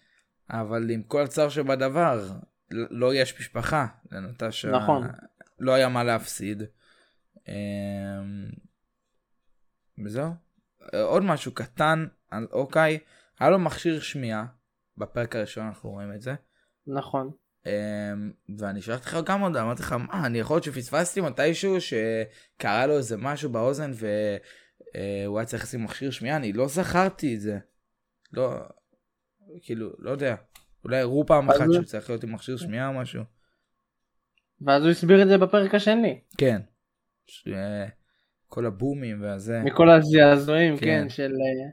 אבל 0.50 0.90
עם 0.90 1.04
כל 1.04 1.22
הצער 1.22 1.50
שבדבר, 1.50 2.28
לא 2.72 3.14
יש 3.14 3.40
משפחה 3.40 3.88
לנטשה. 4.12 4.72
נכון. 4.72 5.08
לא 5.60 5.74
היה 5.74 5.90
מה 5.90 6.04
להפסיד. 6.04 6.64
אמ, 7.48 7.54
וזהו. 10.06 10.32
עוד 10.94 11.24
משהו 11.24 11.54
קטן 11.54 12.06
על 12.32 12.48
אוקיי, 12.52 13.00
היה 13.40 13.50
לו 13.50 13.60
מכשיר 13.60 14.00
שמיעה, 14.00 14.46
בפרק 14.98 15.36
הראשון 15.36 15.66
אנחנו 15.66 15.90
רואים 15.90 16.14
את 16.14 16.22
זה. 16.22 16.36
נכון. 16.88 17.32
אמ, 17.66 17.72
ואני 18.58 18.82
שלחתי 18.82 19.06
לך 19.06 19.18
גם 19.26 19.42
הודעה, 19.42 19.64
אמרתי 19.64 19.82
לך, 19.82 19.92
מה, 19.94 20.26
אני 20.26 20.40
יכול 20.40 20.56
להיות 20.56 20.64
שפספסתי 20.64 21.22
מתישהו 21.22 21.76
שקרה 21.82 22.88
לו 22.88 22.98
איזה 22.98 23.18
משהו 23.18 23.50
באוזן 23.50 23.92
והוא 23.94 25.40
היה 25.40 25.46
צריך 25.46 25.64
לשים 25.64 25.84
מכשיר 25.84 26.12
שמיעה, 26.12 26.38
אני 26.38 26.54
לא 26.54 26.68
זכרתי 26.68 27.36
את 27.36 27.42
זה. 27.42 27.60
לא, 28.34 28.54
כאילו, 29.62 29.90
לא 30.00 30.12
יודע. 30.12 30.36
אולי 30.84 31.00
הראו 31.00 31.26
פעם 31.26 31.50
אחת 31.50 31.66
הוא- 31.66 31.74
שהוא 31.74 31.86
צריך 31.86 32.10
להיות 32.10 32.24
עם 32.24 32.34
מכשיר 32.34 32.58
שמיעה 32.58 32.88
או 32.88 32.94
משהו. 32.94 33.24
ואז 34.62 34.84
הוא 34.84 34.92
הסביר 34.92 35.22
את 35.24 35.28
זה 35.28 35.38
בפרק 35.38 35.76
השני. 35.76 36.22
כן. 36.38 36.62
ש- 37.28 37.48
כל 38.48 38.66
הבומים 38.66 39.22
והזה. 39.24 39.62
מכל 39.66 39.90
הזעזועים, 39.90 40.78
כן. 40.78 40.86
כן, 40.86 41.10
של... 41.10 41.32
אה, 41.32 41.70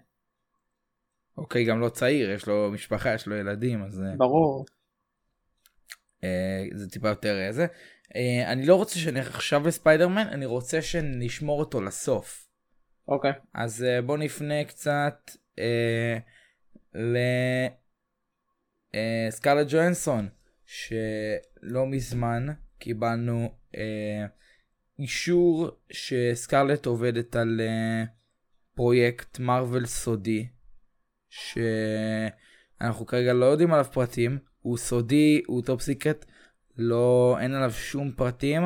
אוקיי, 1.38 1.64
גם 1.64 1.80
לא 1.80 1.88
צעיר, 1.88 2.30
יש 2.30 2.46
לו 2.48 2.70
משפחה, 2.72 3.14
יש 3.14 3.26
לו 3.26 3.36
ילדים, 3.36 3.82
אז 3.84 4.00
אה, 4.02 4.16
ברור. 4.16 4.64
אה, 6.24 6.64
זה 6.72 6.90
טיפה 6.90 7.08
יותר 7.08 7.42
איזה. 7.46 7.66
אה, 8.16 8.52
אני 8.52 8.66
לא 8.66 8.74
רוצה 8.74 8.98
שנלך 8.98 9.34
עכשיו 9.34 9.66
לספיידרמן, 9.66 10.26
אני 10.28 10.46
רוצה 10.46 10.82
שנשמור 10.82 11.60
אותו 11.60 11.80
לסוף. 11.80 12.48
אוקיי. 13.08 13.32
אז 13.54 13.84
אה, 13.84 14.02
בוא 14.02 14.18
נפנה 14.18 14.64
קצת 14.64 15.30
אה, 15.58 16.18
לסקארלט 18.94 19.66
ג'ואנסון, 19.70 20.28
שלא 20.66 21.86
מזמן 21.86 22.46
קיבלנו 22.78 23.54
אה, 23.76 24.26
אישור 24.98 25.70
שסקארלט 25.92 26.86
עובדת 26.86 27.36
על 27.36 27.60
אה, 27.60 28.04
פרויקט 28.74 29.38
מארוול 29.38 29.86
סודי, 29.86 30.48
שאנחנו 31.28 33.06
כרגע 33.06 33.32
לא 33.32 33.46
יודעים 33.46 33.72
עליו 33.72 33.84
פרטים, 33.92 34.38
הוא 34.66 34.76
סודי, 34.76 35.42
הוא 35.46 35.62
top 35.62 35.80
secret, 35.80 36.24
לא, 36.76 37.36
אין 37.40 37.54
עליו 37.54 37.70
שום 37.70 38.12
פרטים, 38.12 38.62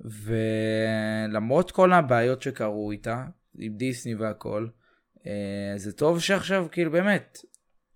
ולמרות 0.00 1.70
כל 1.70 1.92
הבעיות 1.92 2.42
שקרו 2.42 2.90
איתה, 2.90 3.24
עם 3.58 3.76
דיסני 3.76 4.14
והכל, 4.14 4.66
אה, 5.26 5.72
זה 5.76 5.92
טוב 5.92 6.20
שעכשיו 6.20 6.66
כאילו 6.72 6.90
באמת, 6.90 7.38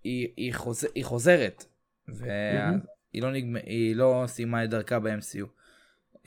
היא, 0.03 0.27
היא, 0.37 0.53
חוז, 0.53 0.87
היא 0.95 1.05
חוזרת, 1.05 1.65
והיא 2.07 3.21
לא, 3.21 3.31
נגמ... 3.31 3.55
לא 3.95 4.23
סיימה 4.27 4.63
את 4.63 4.69
דרכה 4.69 4.99
ב-MCU. 4.99 5.45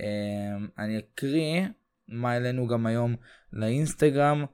אה, 0.00 0.56
אני 0.78 0.98
אקריא 0.98 1.66
מה 2.08 2.32
העלינו 2.32 2.66
גם 2.66 2.86
היום 2.86 3.16
לאינסטגרם, 3.52 4.44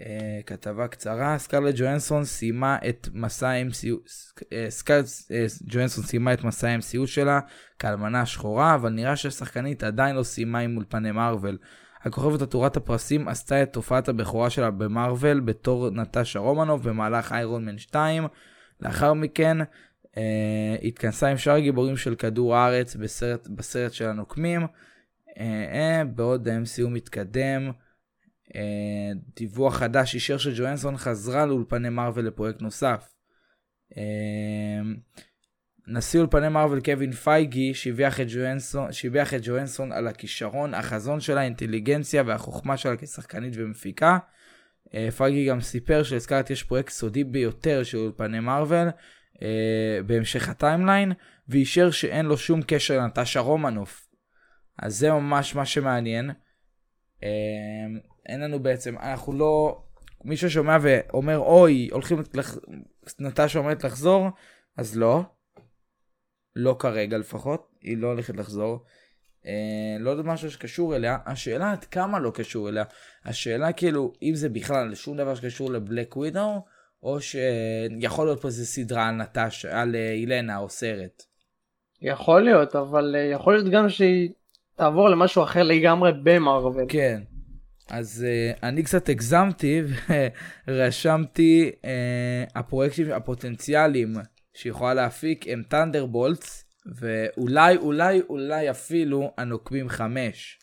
אה, 0.00 0.40
כתבה 0.46 0.88
קצרה, 0.88 1.38
סקרלט 1.38 1.74
ג'ואנסון 1.78 2.24
סיימה 2.24 2.76
את 2.88 3.08
מסע 3.14 3.48
ה-MCU, 3.48 3.96
אה, 4.52 4.66
סקרלט 4.68 5.06
אה, 5.32 5.46
ג'ואנסון 5.62 6.04
סיימה 6.04 6.32
את 6.32 6.44
מסע 6.44 6.68
ה-MCU 6.68 7.06
שלה 7.06 7.40
כאלמנה 7.78 8.26
שחורה, 8.26 8.74
אבל 8.74 8.90
נראה 8.90 9.16
שהשחקנית 9.16 9.84
עדיין 9.84 10.16
לא 10.16 10.22
סיימה 10.22 10.58
עם 10.58 10.76
אולפני 10.76 11.12
מארוול. 11.12 11.58
הכוכבת 12.02 12.42
עטורת 12.42 12.76
הפרסים 12.76 13.28
עשתה 13.28 13.62
את 13.62 13.72
תופעת 13.72 14.08
הבכורה 14.08 14.50
שלה 14.50 14.70
במארוול 14.70 15.40
בתור 15.40 15.90
נטשה 15.90 16.38
רומנוב 16.38 16.88
במהלך 16.88 17.32
איירון 17.32 17.64
מן 17.64 17.78
2. 17.78 18.26
לאחר 18.80 19.12
מכן 19.12 19.58
אה, 20.16 20.76
התכנסה 20.82 21.28
עם 21.28 21.36
שאר 21.36 21.54
הגיבורים 21.54 21.96
של 21.96 22.14
כדור 22.14 22.56
הארץ 22.56 22.96
בסרט, 22.96 23.48
בסרט 23.48 23.92
של 23.92 24.08
הנוקמים. 24.08 24.66
אה, 25.38 25.64
אה, 25.72 26.04
בעוד 26.04 26.48
ה-MCU 26.48 26.88
מתקדם. 26.88 27.70
אה, 28.56 29.12
דיווח 29.36 29.76
חדש 29.76 30.14
אישר 30.14 30.38
שג'ואנסון 30.38 30.96
חזרה 30.96 31.46
לאולפני 31.46 31.88
מארוול 31.88 32.26
לפרויקט 32.26 32.62
נוסף. 32.62 33.08
אה, 33.96 34.82
נשיא 35.86 36.20
אולפני 36.20 36.48
מארוול 36.48 36.80
קווין 36.80 37.12
פייגי 37.12 37.74
שיבח 37.74 38.20
את 39.34 39.40
ג'ואנסון 39.42 39.92
על 39.92 40.08
הכישרון, 40.08 40.74
החזון 40.74 41.20
שלה, 41.20 41.40
האינטליגנציה 41.40 42.22
והחוכמה 42.26 42.76
שלה 42.76 42.96
כשחקנית 42.96 43.54
ומפיקה. 43.56 44.18
אה, 44.94 45.10
פייגי 45.10 45.46
גם 45.46 45.60
סיפר 45.60 46.02
שלסקארלט 46.02 46.50
יש 46.50 46.62
פרויקט 46.62 46.92
סודי 46.92 47.24
ביותר 47.24 47.82
של 47.82 47.98
אולפני 47.98 48.40
מארוול 48.40 48.88
אה, 49.42 49.98
בהמשך 50.06 50.48
ה 50.48 50.54
timeline, 50.54 51.12
ואישר 51.48 51.90
שאין 51.90 52.26
לו 52.26 52.36
שום 52.36 52.60
קשר 52.66 52.98
לנטשה 52.98 53.40
רומנוף. 53.40 54.06
אז 54.78 54.96
זה 54.96 55.10
ממש 55.10 55.54
מה 55.54 55.66
שמעניין. 55.66 56.30
אה, 57.22 58.00
אין 58.26 58.40
לנו 58.40 58.62
בעצם, 58.62 58.98
אנחנו 58.98 59.32
לא... 59.32 59.82
מי 60.24 60.36
ששומע 60.36 60.76
ואומר 60.82 61.38
אוי, 61.38 61.88
הולכים, 61.92 62.22
לח... 62.34 62.58
נטשה 63.20 63.58
עומדת 63.58 63.84
לחזור, 63.84 64.28
אז 64.76 64.98
לא. 64.98 65.22
לא 66.56 66.76
כרגע 66.78 67.18
לפחות, 67.18 67.68
היא 67.80 67.98
לא 67.98 68.06
הולכת 68.06 68.36
לחזור. 68.36 68.84
אה, 69.46 69.96
לא 70.00 70.10
יודע 70.10 70.22
משהו 70.22 70.50
שקשור 70.50 70.96
אליה, 70.96 71.18
השאלה 71.26 71.72
עד 71.72 71.84
כמה 71.84 72.18
לא 72.18 72.30
קשור 72.34 72.68
אליה. 72.68 72.84
השאלה 73.24 73.72
כאילו, 73.72 74.12
אם 74.22 74.34
זה 74.34 74.48
בכלל 74.48 74.94
שום 74.94 75.16
דבר 75.16 75.34
שקשור 75.34 75.70
לבלק 75.70 76.16
ווידאו, 76.16 76.64
או 77.02 77.20
שיכול 77.20 78.26
להיות 78.26 78.42
פה 78.42 78.48
איזה 78.48 78.66
סדרה 78.66 79.08
על 79.08 79.14
נטש, 79.14 79.64
על 79.64 79.94
אה, 79.96 80.12
אילנה 80.12 80.58
או 80.58 80.68
סרט. 80.68 81.22
יכול 82.02 82.42
להיות, 82.42 82.76
אבל 82.76 83.14
אה, 83.18 83.20
יכול 83.20 83.54
להיות 83.54 83.72
גם 83.72 83.88
שהיא 83.88 84.30
תעבור 84.76 85.08
למשהו 85.08 85.42
אחר 85.42 85.62
לגמרי 85.62 86.12
במרוויל. 86.22 86.86
כן. 86.88 87.22
אז 87.90 88.26
uh, 88.26 88.58
אני 88.62 88.82
קצת 88.82 89.08
הגזמתי 89.08 89.82
ורשמתי 90.68 91.70
uh, 91.74 91.86
הפרויקטים 92.54 93.12
הפוטנציאליים 93.12 94.12
שיכולה 94.54 94.94
להפיק 94.94 95.48
הם 95.48 95.62
טנדרבולטס 95.68 96.64
ואולי 96.86 97.76
אולי 97.76 98.20
אולי 98.28 98.70
אפילו 98.70 99.32
הנוקבים 99.38 99.88
5 99.88 100.58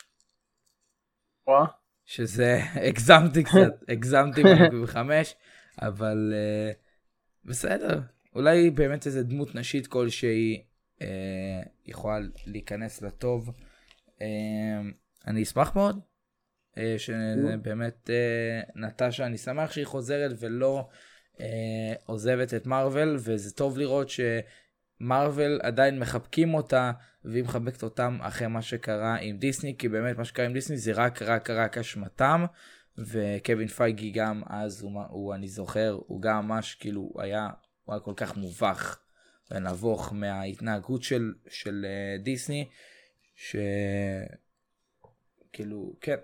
וואה. 1.48 1.66
שזה 2.06 2.60
הגזמתי 2.88 3.44
קצת 3.44 3.84
הגזמתי 3.88 4.44
בנוקבים 4.44 4.86
5 4.86 5.36
אבל 5.82 6.34
uh, 6.34 6.78
בסדר 7.46 8.02
אולי 8.36 8.70
באמת 8.70 9.06
איזה 9.06 9.24
דמות 9.24 9.56
נשית 9.56 9.88
כלשהי 9.88 10.64
uh, 11.00 11.04
יכולה 11.86 12.20
להיכנס 12.46 13.02
לטוב. 13.02 13.52
Uh, 14.20 14.94
אני 15.28 15.44
אשמח 15.44 15.76
מאוד. 15.76 16.00
אה, 16.78 16.96
שבאמת 16.98 18.10
אה, 18.10 18.62
נטשה, 18.76 19.26
אני 19.26 19.38
שמח 19.38 19.72
שהיא 19.72 19.86
חוזרת 19.86 20.32
ולא 20.40 20.88
אה, 21.40 21.94
עוזבת 22.06 22.54
את 22.54 22.68
מארוול, 22.68 23.18
וזה 23.20 23.54
טוב 23.54 23.78
לראות 23.78 24.08
שמארוול 24.10 25.60
עדיין 25.64 26.00
מחבקים 26.00 26.54
אותה, 26.54 26.92
והיא 27.26 27.44
מחבקת 27.44 27.84
אותם 27.84 28.18
אחרי 28.22 28.48
מה 28.48 28.62
שקרה 28.62 29.16
עם 29.16 29.38
דיסני, 29.38 29.76
כי 29.78 29.90
באמת 29.90 30.18
מה 30.18 30.26
שקרה 30.26 30.46
עם 30.46 30.54
דיסני 30.54 30.78
זה 30.78 30.92
רק 30.96 31.22
רק 31.22 31.50
רק 31.50 31.78
אשמתם, 31.78 32.46
וקווין 32.98 33.68
פייגי 33.68 34.12
גם 34.12 34.42
אז, 34.48 34.82
הוא, 34.82 35.04
הוא 35.10 35.36
אני 35.36 35.48
זוכר, 35.48 35.98
הוא 36.08 36.22
גם 36.22 36.48
ממש 36.48 36.76
כאילו, 36.76 37.14
היה, 37.18 37.50
הוא 37.84 37.94
היה 37.94 38.00
כל 38.00 38.14
כך 38.16 38.38
מובך 38.38 39.00
ונבוך 39.52 40.14
מההתנהגות 40.14 41.04
של, 41.04 41.34
של 41.50 41.86
דיסני, 42.24 42.68
ש... 43.40 43.56
כאילו, 45.54 45.94
כן, 46.02 46.16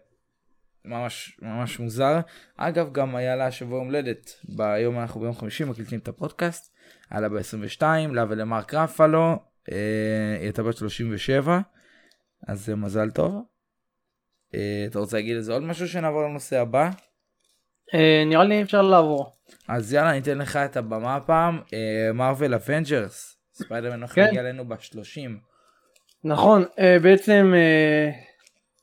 ממש 0.85 1.37
ממש 1.41 1.79
מוזר. 1.79 2.19
אגב, 2.57 2.91
גם 2.91 3.15
היה 3.15 3.35
לה 3.35 3.51
שבוע 3.51 3.77
יום 3.77 3.85
הולדת. 3.85 4.29
ביום 4.43 4.99
אנחנו 4.99 5.21
ביום 5.21 5.35
חמישי 5.35 5.63
מקליטים 5.63 5.99
את 5.99 6.07
הפודקאסט. 6.07 6.73
היה 7.09 7.21
לה 7.21 7.29
ב-22, 7.29 7.81
לה 8.13 8.25
ולמרק 8.29 8.73
רפלו. 8.73 9.35
אה, 9.71 10.35
היא 10.37 10.43
הייתה 10.43 10.63
בת 10.63 10.77
37, 10.77 11.59
אז 12.47 12.65
זה 12.65 12.75
מזל 12.75 13.09
טוב. 13.11 13.43
אה, 14.55 14.85
אתה 14.89 14.99
רוצה 14.99 15.17
להגיד 15.17 15.35
איזה 15.35 15.53
עוד 15.53 15.63
משהו 15.63 15.87
שנעבור 15.87 16.23
לנושא 16.23 16.59
הבא? 16.59 16.89
אה, 17.93 18.23
נראה 18.25 18.43
לי 18.43 18.61
אפשר 18.61 18.81
לעבור. 18.81 19.35
אז 19.67 19.93
יאללה, 19.93 20.11
ניתן 20.11 20.37
לך 20.37 20.55
את 20.55 20.77
הבמה 20.77 21.15
הפעם. 21.15 21.61
מארוול 22.13 22.53
אבנג'רס. 22.53 23.37
ספיידרמן 23.53 23.99
הולך 23.99 24.17
להגיע 24.17 24.41
אלינו 24.41 24.67
ב-30. 24.67 25.54
נכון, 26.27 26.63
אה, 26.79 26.99
בעצם 26.99 27.53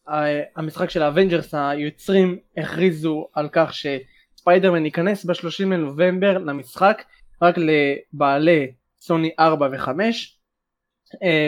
אה, 0.08 0.42
המשחק 0.56 0.90
של 0.90 1.02
האבנג'רס 1.02 1.54
היוצרים 1.54 2.38
הכריזו 2.56 3.28
על 3.34 3.48
כך 3.52 3.74
שספיידרמן 3.74 4.84
ייכנס 4.84 5.24
ב-30 5.24 5.64
לנובמבר 5.64 6.38
למשחק 6.38 7.02
רק 7.42 7.54
לבעלי 7.58 8.72
סוני 9.00 9.30
4 9.38 9.68
ו-5 9.72 9.88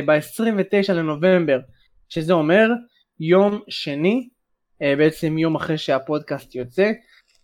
ב-29 0.07 0.93
לנובמבר 0.93 1.61
שזה 2.09 2.33
אומר 2.33 2.69
יום 3.21 3.61
שני 3.69 4.29
אה, 4.83 4.97
בעצם 4.97 5.39
יום 5.39 5.55
אחרי 5.55 5.79
שהפודקאסט 5.79 6.55
יוצא 6.55 6.91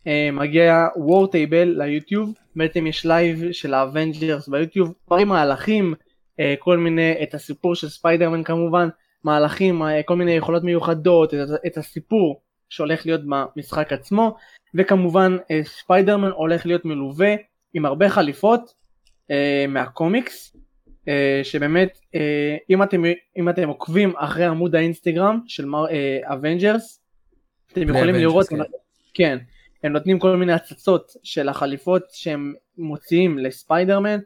אה, 0.07 0.29
מגיע 0.33 0.87
War 0.97 1.27
Table 1.27 1.75
ליוטיוב. 1.83 2.35
בעצם 2.57 2.87
יש 2.87 3.07
לייב 3.07 3.53
של 3.53 3.75
האבנג'רס 3.75 4.49
ביוטיוב. 4.49 4.95
דברים 5.07 5.29
מהלכים 5.29 5.95
אה, 5.95 6.10
כל 6.59 6.79
מיני 6.79 7.15
את 7.23 7.35
הסיפור 7.35 7.75
של 7.75 7.89
ספיידרמן 7.89 8.43
כמובן 8.43 8.89
מהלכים, 9.25 9.83
אה, 9.83 10.03
כל 10.03 10.17
מיני 10.17 10.33
יכולות 10.33 10.65
מיוחדות, 10.65 11.35
את, 11.67 11.77
הסיפור 11.79 12.41
שהולך 12.69 13.07
להיות 13.07 13.21
במשחק 13.27 13.93
עצמו, 13.93 14.37
וכמובן 14.75 15.37
אה, 15.51 15.61
ספיידרמן 15.65 16.31
הולך 16.31 16.67
להיות 16.67 16.85
מלווה 16.85 17.35
עם 17.75 17.87
הרבה 17.87 18.09
חליפות 18.09 18.75
אה, 19.31 19.65
מהקומיקס, 19.69 20.57
אה, 21.09 21.41
שבאמת 21.43 21.99
אה, 22.15 22.57
אם, 22.71 22.83
אתם, 22.83 23.03
אם 23.37 23.49
אתם 23.49 23.69
עוקבים 23.69 24.13
אחרי 24.17 24.45
עמוד 24.45 24.75
האינסטגרם 24.75 25.41
של 25.47 25.65
אבנג'רס, 26.25 27.01
אה, 27.01 27.83
אתם 27.83 27.95
יכולים 27.95 28.15
לראות, 28.15 28.49
כן. 28.49 28.57
כן, 29.15 29.39
הם 29.85 29.93
נותנים 29.93 30.19
כל 30.19 30.37
מיני 30.37 30.53
הצצות 30.53 31.13
של 31.23 31.49
החליפות 31.49 32.03
שהם 32.13 32.55
מוציאים 32.79 33.39
לספיידרמן, 33.39 34.19
אה, 34.19 34.25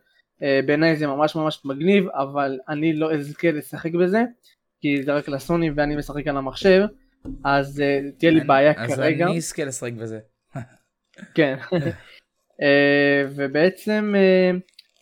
בעיניי 0.67 0.97
זה 0.97 1.07
ממש 1.07 1.37
ממש 1.37 1.61
מגניב, 1.65 2.09
אבל 2.09 2.59
אני 2.69 2.93
לא 2.93 3.15
אזכה 3.15 3.51
לשחק 3.51 3.93
בזה. 3.93 4.23
כי 4.85 5.03
זה 5.03 5.15
רק 5.15 5.29
לסוני 5.29 5.71
ואני 5.77 5.97
משחק 5.97 6.27
על 6.27 6.37
המחשב, 6.37 6.83
אז 7.45 7.83
אה, 7.83 8.19
תהיה 8.19 8.31
לי 8.31 8.39
אני, 8.39 8.49
בעיה 8.49 8.75
כרגע. 8.75 9.25
אז 9.25 9.31
אני 9.31 9.39
אזכה 9.39 9.65
לשחק 9.65 9.93
בזה. 9.93 10.19
כן. 11.35 11.57
uh, 11.71 12.65
ובעצם 13.37 14.15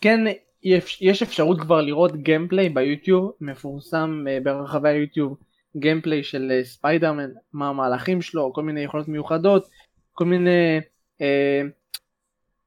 כן 0.00 0.20
יש, 0.62 1.02
יש 1.02 1.22
אפשרות 1.22 1.61
כבר 1.61 1.81
לראות 1.81 2.16
gameplay 2.16 2.68
ביוטיוב 2.68 3.33
מפורסם 3.40 4.24
ברחבי 4.42 4.88
היוטיוב 4.88 5.37
gameplay 5.76 6.22
של 6.22 6.61
ספיידרמן 6.62 7.31
מה 7.52 7.68
המהלכים 7.68 8.22
שלו 8.22 8.52
כל 8.52 8.62
מיני 8.62 8.81
יכולות 8.81 9.09
מיוחדות 9.09 9.68
כל 10.12 10.24
מיני 10.24 10.81
אה, 11.18 11.22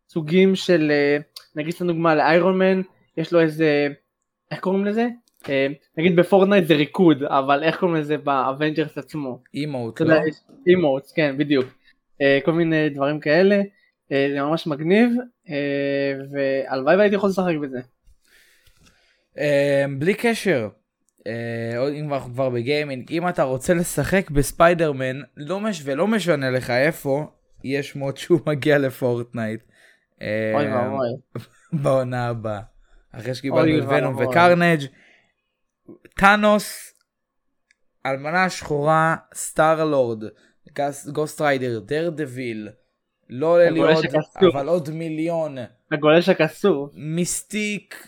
סוגים 0.10 0.56
של 0.56 0.92
נגיד 1.56 1.74
סתם 1.74 1.88
דוגמה 1.88 2.15
לאיירון 2.15 2.58
מן 2.58 2.82
יש 3.18 3.34
לו 3.34 3.39
איזה 3.39 3.88
איך 4.52 4.60
קוראים 4.60 4.86
לזה 4.86 5.08
אה, 5.50 5.68
נגיד 5.98 6.15
בפורטנייט 6.15 6.68
זה 6.68 6.74
ריקוד 6.74 7.24
אבל 7.24 7.63
איך 7.63 7.80
קוראים 7.80 7.98
לזה 7.98 8.18
באבנג'רס 8.18 8.98
עצמו 8.98 9.39
emote 9.54 10.02
לא? 10.02 10.15
emote 10.68 11.12
כן 11.15 11.38
בדיוק 11.38 11.65
אה, 12.22 12.39
כל 12.46 12.52
מיני 12.52 12.89
דברים 12.89 13.20
כאלה 13.20 13.62
אה, 14.12 14.28
זה 14.34 14.41
ממש 14.41 14.68
מגניב 14.68 15.10
והלוואי 16.32 16.96
והייתי 16.96 17.15
יכול 17.15 17.30
לשחק 17.30 17.56
בזה. 17.62 17.80
בלי 20.00 20.13
קשר 20.13 20.68
אם 21.94 22.13
אנחנו 22.13 22.34
כבר 22.34 22.50
בגיימינג 22.50 23.12
אם 23.12 23.28
אתה 23.28 23.44
רוצה 23.44 23.74
לשחק 23.74 24.30
בספיידרמן 24.30 25.22
לא 25.38 25.60
מש 25.60 25.82
ולא 25.86 26.08
משנה 26.08 26.50
לך 26.52 26.70
איפה 26.70 27.26
יש 27.63 27.96
שמועות 27.96 28.18
שהוא 28.18 28.39
מגיע 28.48 28.78
לפורטנייט. 28.78 29.62
אוי 30.56 30.73
ואבוי. 30.73 31.10
בעונה 31.84 32.28
הבאה. 32.28 32.62
אחרי 33.12 33.36
שקיבלנו 33.36 33.80
את 33.80 33.84
ונום 33.89 34.15
וקארנג' 34.15 34.86
ת'אנוס, 36.15 36.94
אלמנה 38.06 38.49
שחורה, 38.49 39.15
סטאר 39.34 39.86
לורד, 39.86 40.23
גוסט 41.12 41.41
ריידר, 41.41 41.80
דרדוויל, 41.80 42.70
לא 43.30 43.47
עולה 43.47 43.69
לי 43.69 43.80
עוד, 43.80 44.06
אבל 44.54 44.67
עוד 44.67 44.89
מיליון. 44.89 45.58
הגולש 45.91 46.30
הכסוף. 46.30 46.91
מיסטיק. 46.95 48.08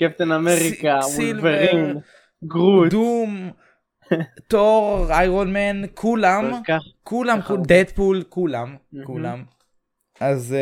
קפטן 0.00 0.32
אמריקה, 0.32 0.98
וולברין, 1.16 1.98
גרוט. 2.44 2.90
דום. 2.90 3.50
תור, 4.48 5.06
איירון 5.10 5.52
מן, 5.52 5.82
כולם, 5.94 6.52
כולם, 7.02 7.38
דדפול, 7.66 8.22
כולם, 8.28 8.76
כולם. 9.04 9.44
אז 10.20 10.56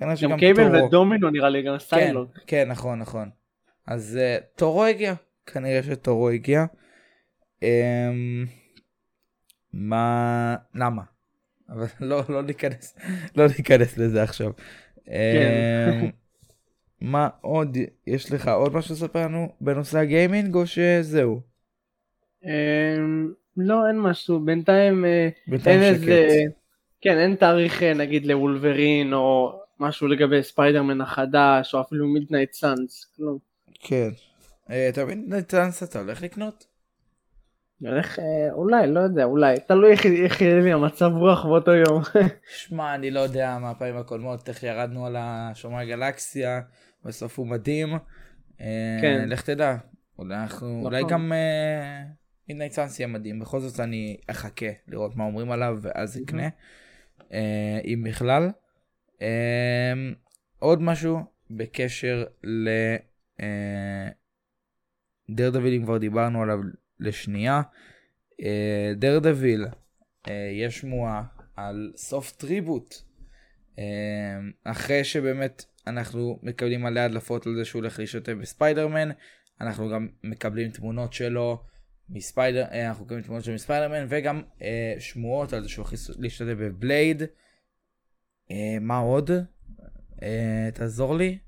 כנראה 0.00 0.16
שגם 0.16 0.28
תורו. 0.28 0.32
גם 0.32 0.38
קייבל 0.38 0.84
ודומינו 0.84 1.30
נראה 1.30 1.48
לי, 1.48 1.62
גם 1.62 1.78
סיילוק. 1.78 2.28
כן, 2.46 2.68
נכון, 2.68 2.98
נכון. 2.98 3.30
אז 3.86 4.18
תורו 4.56 4.84
הגיע. 4.84 5.14
כנראה 5.46 5.82
שתורו 5.82 6.28
הגיע. 6.28 6.64
אממ, 7.60 8.48
מה 9.72 10.56
למה 10.74 11.02
אבל 11.68 11.86
לא 12.10 12.22
לא 12.28 12.42
ניכנס 12.42 12.98
לא 13.36 13.46
ניכנס 13.58 13.98
לזה 13.98 14.22
עכשיו. 14.22 14.50
כן. 15.04 16.00
אממ, 16.02 16.12
מה 17.00 17.28
עוד 17.40 17.76
יש 18.06 18.32
לך 18.32 18.48
עוד 18.48 18.72
משהו 18.74 18.94
לספר 18.94 19.24
לנו 19.24 19.52
בנושא 19.60 19.98
הגיימינג 19.98 20.54
או 20.54 20.66
שזהו? 20.66 21.40
אממ, 22.42 22.48
לא 23.56 23.88
אין 23.88 24.00
משהו 24.00 24.40
בינתיים, 24.40 25.04
אה, 25.04 25.28
בינתיים 25.46 25.80
אין 25.80 25.94
איזה 25.94 26.28
כן 27.00 27.18
אין 27.18 27.34
תאריך 27.34 27.82
אה, 27.82 27.94
נגיד 27.94 28.26
לוולברין 28.26 29.12
או 29.12 29.59
משהו 29.80 30.08
לגבי 30.08 30.42
ספיידרמן 30.42 31.00
החדש 31.00 31.74
או 31.74 31.80
אפילו 31.80 32.08
מידנייט 32.08 32.52
סאנס 32.52 33.12
כלום. 33.16 33.38
כן. 33.80 34.10
אה, 34.70 34.88
אתה 34.88 35.04
מבין 35.04 35.42
טרנס 35.42 35.82
אתה 35.82 35.98
הולך 35.98 36.22
לקנות? 36.22 36.66
הולך 37.80 38.18
אה, 38.18 38.52
אולי 38.52 38.86
לא 38.86 39.00
יודע 39.00 39.24
אולי 39.24 39.56
תלוי 39.68 39.92
איך 40.24 40.40
יהיה 40.40 40.60
לי 40.60 40.72
המצב 40.72 41.10
רוח 41.14 41.44
באותו 41.44 41.70
יום. 41.70 42.02
שמע 42.60 42.94
אני 42.94 43.10
לא 43.10 43.20
יודע 43.20 43.58
מהפעמים 43.60 43.96
הקודמות 43.96 44.48
איך 44.48 44.62
ירדנו 44.62 45.06
על 45.06 45.16
השומר 45.18 45.84
גלקסיה 45.84 46.60
בסוף 47.04 47.38
הוא 47.38 47.46
מדהים. 47.46 47.94
אה, 48.60 48.98
כן. 49.00 49.28
לך 49.28 49.42
תדע 49.42 49.76
אולי 50.18 50.34
אנחנו 50.34 50.68
נכון. 50.68 50.84
אולי 50.84 51.02
גם 51.08 51.32
מידנייט 52.48 52.72
סאנס 52.72 53.00
יהיה 53.00 53.06
מדהים 53.06 53.40
בכל 53.40 53.60
זאת 53.60 53.80
אני 53.80 54.16
אחכה 54.26 54.66
לראות 54.88 55.16
מה 55.16 55.24
אומרים 55.24 55.50
עליו 55.50 55.78
ואז 55.82 56.22
אקנה 56.22 56.48
אם 57.84 58.04
בכלל. 58.06 58.50
עוד 60.58 60.82
משהו 60.82 61.18
בקשר 61.50 62.24
ל... 62.44 62.68
דרדוויל 65.30 65.72
אם 65.76 65.84
כבר 65.84 65.98
דיברנו 65.98 66.42
עליו 66.42 66.58
לשנייה. 67.00 67.62
דרדוויל, 68.96 69.66
יש 70.52 70.78
שמועה 70.78 71.22
על 71.56 71.92
soft 71.96 72.32
reboot. 72.32 72.94
אה, 73.78 73.84
אחרי 74.64 75.04
שבאמת 75.04 75.64
אנחנו 75.86 76.38
מקבלים 76.42 76.82
מלא 76.82 77.00
הדלפות 77.00 77.46
על 77.46 77.54
זה 77.56 77.64
שהוא 77.64 77.80
הולך 77.80 77.98
להשתתף 77.98 78.32
בספיידרמן, 78.32 79.10
אנחנו 79.60 79.90
גם 79.90 80.08
מקבלים 80.24 80.70
תמונות 80.70 81.12
שלו 81.12 81.64
מספיידר, 82.08 82.64
אה, 82.64 82.88
אנחנו 82.88 83.04
מקבלים 83.04 83.22
תמונות 83.22 83.44
שלו 83.44 83.54
מספיידרמן, 83.54 84.06
וגם 84.08 84.42
אה, 84.62 84.94
שמועות 84.98 85.52
על 85.52 85.62
זה 85.62 85.68
שהוא 85.68 85.84
הולך 85.84 86.00
להשתתף 86.18 86.54
בבלייד. 86.58 87.22
אה, 88.50 88.76
מה 88.80 88.98
עוד? 88.98 89.30
אה, 90.22 90.68
תעזור 90.74 91.14
לי. 91.16 91.38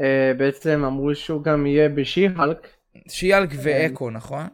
אה, 0.00 0.32
בעצם 0.38 0.84
אמרו 0.84 1.14
שהוא 1.14 1.42
גם 1.42 1.66
יהיה 1.66 1.88
בשיהלק, 1.88 2.68
שיהלק 3.08 3.50
ואקו, 3.62 4.10
נכון? 4.10 4.46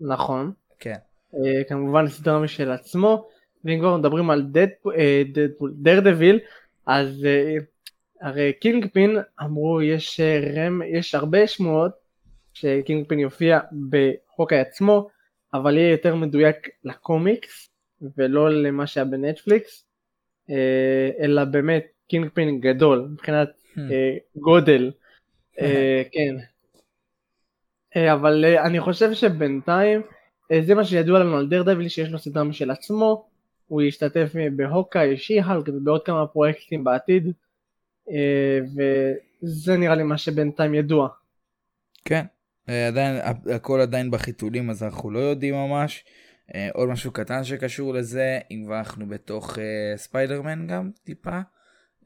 נכון. 0.00 0.52
כן. 0.78 0.96
אה, 1.34 1.64
כמובן 1.68 2.08
סדרה 2.08 2.40
משל 2.40 2.70
עצמו, 2.70 3.28
ואם 3.64 3.78
כבר 3.80 3.96
מדברים 3.96 4.30
על 4.30 4.42
דדפול, 4.52 4.94
דרדוויל, 5.82 6.38
אז 6.86 7.26
הרי 8.20 8.52
קינגפין 8.52 9.16
אמרו 9.42 9.82
יש 9.82 10.20
רם, 10.56 10.80
יש 10.82 11.14
הרבה 11.14 11.46
שמועות 11.46 11.92
שקינגפין 12.52 13.18
יופיע 13.18 13.60
בהוקאי 13.90 14.58
עצמו, 14.58 15.08
אבל 15.54 15.76
יהיה 15.76 15.90
יותר 15.90 16.14
מדויק 16.14 16.56
לקומיקס 16.84 17.70
ולא 18.16 18.50
למה 18.50 18.86
שהיה 18.86 19.04
בנטפליקס, 19.04 19.87
אלא 21.20 21.44
באמת 21.44 21.86
קינגפין 22.08 22.60
גדול 22.60 23.08
מבחינת 23.12 23.48
המממ. 23.78 23.92
אה, 23.92 24.16
גודל, 24.36 24.92
אה, 25.60 26.02
כן. 26.12 26.36
אה, 27.96 28.12
אבל 28.12 28.44
אה, 28.44 28.66
אני 28.66 28.80
חושב 28.80 29.12
שבינתיים 29.12 30.02
אה, 30.52 30.62
זה 30.62 30.74
מה 30.74 30.84
שידוע 30.84 31.18
לנו 31.18 31.36
על 31.36 31.48
דרדוויל 31.48 31.88
שיש 31.88 32.10
לו 32.10 32.18
סדרה 32.18 32.44
משל 32.44 32.70
עצמו, 32.70 33.28
הוא 33.66 33.82
ישתתף 33.82 34.32
אה, 34.38 34.46
בהוקאי, 34.56 35.16
שיהלק 35.16 35.68
ובעוד 35.68 36.04
כמה 36.04 36.26
פרויקטים 36.26 36.84
בעתיד, 36.84 37.32
אה, 38.10 38.58
וזה 38.74 39.76
נראה 39.76 39.94
לי 39.94 40.02
מה 40.02 40.18
שבינתיים 40.18 40.74
ידוע. 40.74 41.08
כן. 42.04 42.24
אה, 42.68 42.86
עדיין, 42.86 43.20
הכל 43.54 43.80
עדיין 43.80 44.10
בחיתולים 44.10 44.70
אז 44.70 44.82
אנחנו 44.82 45.10
לא 45.10 45.18
יודעים 45.18 45.54
ממש. 45.54 46.04
אה, 46.54 46.68
עוד 46.74 46.88
משהו 46.88 47.12
קטן 47.12 47.44
שקשור 47.44 47.94
לזה, 47.94 48.38
אם 48.50 48.62
כבר 48.64 48.78
אנחנו 48.78 49.08
בתוך 49.08 49.58
אה, 49.58 49.96
ספיידרמן 49.96 50.66
גם 50.66 50.90
טיפה. 51.04 51.40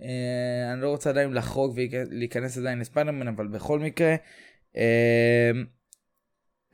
אה, 0.03 0.73
אני 0.73 0.81
לא 0.81 0.89
רוצה 0.89 1.11
עדיין 1.11 1.33
לחרוג 1.33 1.75
ולהיכנס 1.77 2.59
עדיין 2.59 2.79
לספיידרמן, 2.79 3.29
אבל 3.29 3.49
בכל 3.49 3.79
מקרה, 3.79 4.15
אה, 4.77 5.51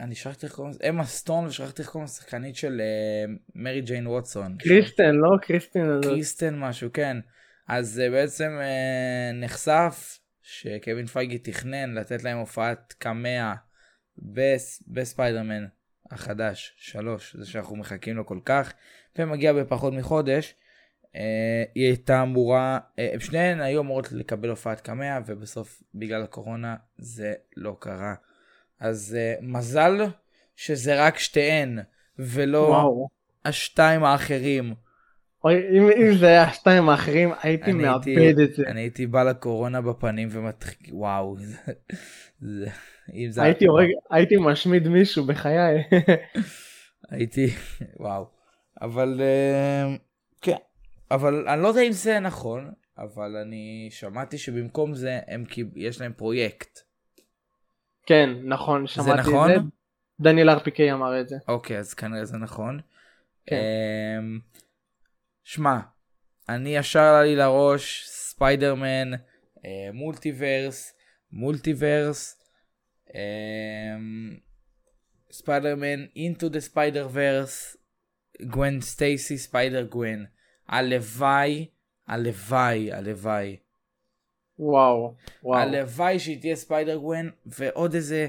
אני 0.00 0.14
שכחתי 0.14 0.46
איך 0.46 0.54
קוראים 0.54 0.72
לזה, 0.72 0.88
אמה 0.88 1.04
סטון 1.04 1.46
ושכחתי 1.46 1.82
איך 1.82 1.90
קוראים 1.90 2.04
לשחקנית 2.04 2.56
של 2.56 2.80
אה, 2.80 3.34
מרי 3.54 3.80
ג'יין 3.80 4.06
ווטסון. 4.06 4.56
קריסטן, 4.58 5.14
לא 5.14 5.36
קריסטין 5.42 5.90
הזאת. 5.90 6.04
קריסטן 6.04 6.58
משהו, 6.58 6.90
כן. 6.92 7.16
אז 7.68 8.02
אה, 8.06 8.10
בעצם 8.10 8.50
אה, 8.60 9.44
נחשף 9.44 10.18
שקווין 10.42 11.06
פייגי 11.06 11.38
תכנן 11.38 11.94
לתת 11.94 12.24
להם 12.24 12.38
הופעת 12.38 12.94
קמאו 12.98 13.54
בס, 14.18 14.82
בספיידרמן 14.86 15.64
החדש, 16.10 16.74
שלוש, 16.78 17.36
זה 17.36 17.46
שאנחנו 17.46 17.76
מחכים 17.76 18.16
לו 18.16 18.26
כל 18.26 18.38
כך, 18.44 18.72
ומגיע 19.18 19.52
בפחות 19.52 19.92
מחודש. 19.92 20.54
Uh, 21.04 21.10
היא 21.74 21.86
הייתה 21.86 22.22
אמורה, 22.22 22.78
הם 22.98 23.20
שניהן 23.20 23.60
היו 23.60 23.80
אמורות 23.80 24.12
לקבל 24.12 24.48
הופעת 24.48 24.80
קמע, 24.80 25.18
ובסוף 25.26 25.82
בגלל 25.94 26.22
הקורונה 26.22 26.76
זה 26.98 27.34
לא 27.56 27.76
קרה. 27.80 28.14
אז 28.80 29.16
uh, 29.18 29.44
מזל 29.44 30.06
שזה 30.56 31.06
רק 31.06 31.18
שתיהן, 31.18 31.78
ולא 32.18 32.58
וואו. 32.58 33.08
השתיים 33.44 34.04
האחרים. 34.04 34.74
אוי, 35.44 35.54
אם, 35.54 35.88
אם 36.02 36.16
זה 36.18 36.26
היה 36.26 36.42
השתיים 36.42 36.88
האחרים 36.88 37.30
הייתי 37.42 37.72
מאבד 37.72 38.40
את 38.42 38.54
זה. 38.54 38.62
אני 38.66 38.80
הייתי 38.80 39.06
בא 39.06 39.22
לקורונה 39.22 39.80
בפנים 39.80 40.28
ומתחיל, 40.32 40.94
וואו, 40.94 41.36
זה, 42.40 42.70
אם 43.14 43.30
זה... 43.30 43.42
הייתי 43.42 43.66
הורג, 43.66 43.88
הייתי 44.10 44.36
משמיד 44.40 44.88
מישהו 44.88 45.24
בחיי. 45.26 45.82
הייתי, 47.10 47.46
וואו. 47.96 48.26
אבל, 48.82 49.20
אה, 49.20 49.96
כן, 50.40 50.56
אבל 51.10 51.48
אני 51.48 51.62
לא 51.62 51.68
יודע 51.68 51.82
אם 51.82 51.92
זה 51.92 52.20
נכון, 52.20 52.72
אבל 52.98 53.36
אני 53.36 53.88
שמעתי 53.90 54.38
שבמקום 54.38 54.94
זה, 54.94 55.20
הם, 55.26 55.44
יש 55.76 56.00
להם 56.00 56.12
פרויקט. 56.12 56.78
כן, 58.06 58.30
נכון, 58.44 58.86
שמעתי 58.86 59.10
את 59.10 59.24
זה. 59.24 59.30
נכון? 59.30 59.70
דניאל 60.20 60.50
ארפיקי 60.50 60.92
אמר 60.92 61.20
את 61.20 61.28
זה. 61.28 61.36
אוקיי, 61.48 61.78
אז 61.78 61.94
כנראה 61.94 62.24
זה 62.24 62.36
נכון. 62.36 62.80
כן. 63.46 63.56
אמ, 63.56 64.40
שמע, 65.44 65.78
אני 66.48 66.76
ישר 66.76 67.00
עלה 67.00 67.22
לי 67.22 67.36
לראש 67.36 68.04
ספיידרמן, 68.06 69.12
אה, 69.64 69.90
multiverse, 69.92 70.94
multiverse, 71.32 72.37
ספיידרמן 75.32 76.06
into 76.16 76.48
the 76.48 76.60
Spider-Verse, 76.60 77.76
גווין 78.42 78.80
סטייסי 78.80 79.38
ספיידר 79.38 79.84
גווין. 79.84 80.26
הלוואי, 80.68 81.66
הלוואי, 82.06 82.92
הלוואי. 82.92 83.56
וואו, 84.58 85.14
וואו. 85.42 85.60
הלוואי 85.60 86.18
שהיא 86.18 86.40
תהיה 86.40 86.56
ספיידר 86.56 86.96
גווין 86.96 87.30
ועוד 87.46 87.94
איזה 87.94 88.26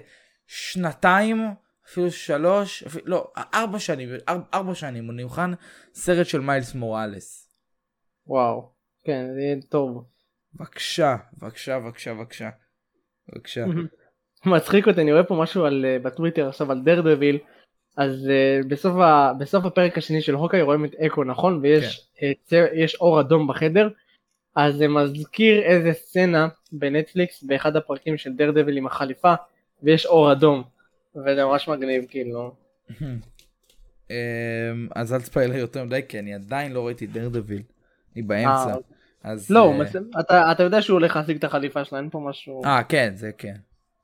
שנתיים 0.47 1.37
אפילו 1.85 2.11
שלוש 2.11 2.83
אפילו, 2.83 3.05
לא 3.05 3.31
ארבע 3.53 3.79
שנים 3.79 4.09
ארבע, 4.29 4.43
ארבע 4.53 4.75
שנים 4.75 5.05
הוא 5.05 5.13
נבחן 5.13 5.51
סרט 5.93 6.25
של 6.25 6.39
מיילס 6.39 6.75
מוראלס. 6.75 7.49
וואו. 8.27 8.71
כן, 9.03 9.27
זה 9.33 9.41
יהיה 9.41 9.61
טוב. 9.69 10.05
בבקשה 10.53 11.15
בבקשה 11.33 11.79
בבקשה 11.79 12.13
בבקשה. 12.13 12.49
בבקשה. 13.29 13.65
מצחיק 14.45 14.87
אותי, 14.87 15.01
אני 15.01 15.11
רואה 15.11 15.23
פה 15.23 15.35
משהו 15.35 15.65
על, 15.65 15.85
אה, 15.85 15.99
בטוויטר 15.99 16.47
עכשיו 16.47 16.71
על 16.71 16.81
דרדוויל, 16.81 17.37
אז 17.97 18.27
אה, 18.27 18.67
בסוף, 18.67 18.95
ה, 18.95 19.31
בסוף 19.39 19.65
הפרק 19.65 19.97
השני 19.97 20.21
של 20.21 20.33
הוקאיי 20.33 20.61
רואים 20.61 20.85
את 20.85 20.95
אקו 20.95 21.23
נכון 21.23 21.59
ויש 21.61 22.07
כן. 22.17 22.25
אה, 22.25 22.49
צר, 22.49 22.65
יש 22.73 22.95
אור 22.95 23.19
אדום 23.19 23.47
בחדר, 23.47 23.89
אז 24.55 24.75
זה 24.75 24.87
מזכיר 24.87 25.61
איזה 25.61 25.93
סצנה 25.93 26.47
בנטפליקס 26.71 27.43
באחד 27.43 27.75
הפרקים 27.75 28.17
של 28.17 28.33
דרדוויל 28.33 28.77
עם 28.77 28.87
החליפה 28.87 29.33
ויש 29.83 30.05
אור 30.05 30.31
אדום, 30.31 30.63
וזה 31.15 31.45
ממש 31.45 31.67
מגניב 31.67 32.05
כאילו. 32.09 32.55
אמ, 34.09 34.15
אז 34.95 35.13
אל 35.13 35.19
תספיילר 35.19 35.55
יותר 35.55 35.83
מדי 35.83 36.01
כי 36.07 36.19
אני 36.19 36.33
עדיין 36.33 36.71
לא 36.71 36.85
ראיתי 36.85 37.07
דרדוויל. 37.07 37.61
אני 38.15 38.21
באמצע. 38.21 38.73
אז 39.23 39.51
לא, 39.51 39.73
אתה, 40.19 40.51
אתה 40.51 40.63
יודע 40.63 40.81
שהוא 40.81 40.93
הולך 40.93 41.15
להשיג 41.15 41.37
את 41.37 41.43
החליפה 41.43 41.85
שלה, 41.85 41.99
אין 41.99 42.09
פה 42.09 42.19
משהו... 42.19 42.65
אה 42.65 42.83
כן 42.83 43.11
זה 43.15 43.31
כן. 43.37 43.55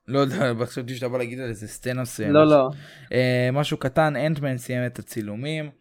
לא 0.08 0.20
יודע 0.20 0.52
חשבתי 0.66 0.96
שאתה 0.96 1.10
בא 1.10 1.18
להגיד 1.18 1.40
על 1.40 1.50
איזה 1.50 1.68
סצנה 1.68 2.02
מסוימת. 2.02 2.34
לא, 2.34 2.48
לא. 2.48 2.70
אה, 3.12 3.50
משהו 3.54 3.78
קטן, 3.78 4.16
אנטמן 4.16 4.58
סיים 4.58 4.86
את 4.86 5.00
הצילומים. 5.00 5.72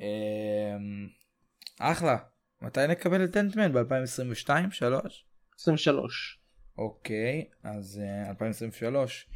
אה, 0.00 0.76
אחלה. 1.80 2.16
מתי 2.62 2.86
נקבל 2.86 3.24
את 3.24 3.36
אנטמן? 3.36 3.72
ב-2022? 3.72 4.48
3? 4.70 5.26
23. 5.60 6.40
אוקיי, 6.78 7.44
אז 7.62 8.02
אה, 8.04 8.30
2023. 8.30 9.28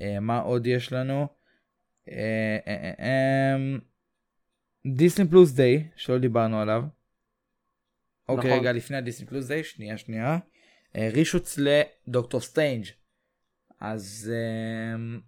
אה, 0.00 0.20
מה 0.20 0.38
עוד 0.38 0.66
יש 0.66 0.92
לנו? 0.92 1.26
Disney 4.86 5.28
Plus 5.28 5.52
Day, 5.52 5.88
שלא 5.96 6.18
דיברנו 6.18 6.60
עליו. 6.60 6.82
אוקיי, 8.28 8.50
נכון. 8.50 8.60
רגע, 8.60 8.72
לפני 8.72 8.96
ה 8.96 9.00
Disney 9.00 9.26
Plus 9.26 9.46
Day, 9.46 9.64
שנייה, 9.64 9.98
שנייה. 9.98 10.38
אה, 10.96 11.08
reshoots 11.12 11.58
לדוקטור 11.58 12.40
סטריינג'. 12.40 12.84
אז 13.80 14.32
אה, 14.34 15.18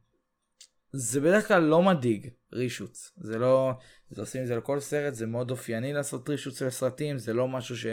זה 0.93 1.21
בדרך 1.21 1.49
כלל 1.49 1.63
לא 1.63 1.83
מדאיג, 1.83 2.31
reshoots. 2.53 3.13
זה 3.17 3.39
לא, 3.39 3.73
זה 4.11 4.21
עושים 4.23 4.43
את 4.43 4.47
זה 4.47 4.57
לכל 4.57 4.81
סרט, 4.81 5.15
זה 5.15 5.27
מאוד 5.27 5.51
אופייני 5.51 5.93
לעשות 5.93 6.29
reshoots 6.29 6.63
לסרטים, 6.63 7.19
זה 7.19 7.33
לא 7.33 7.49
משהו 7.49 7.77
ש... 7.77 7.87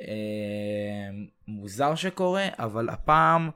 אה, 0.00 1.10
מוזר 1.48 1.94
שקורה, 1.94 2.48
אבל 2.58 2.88
הפעם 2.88 3.50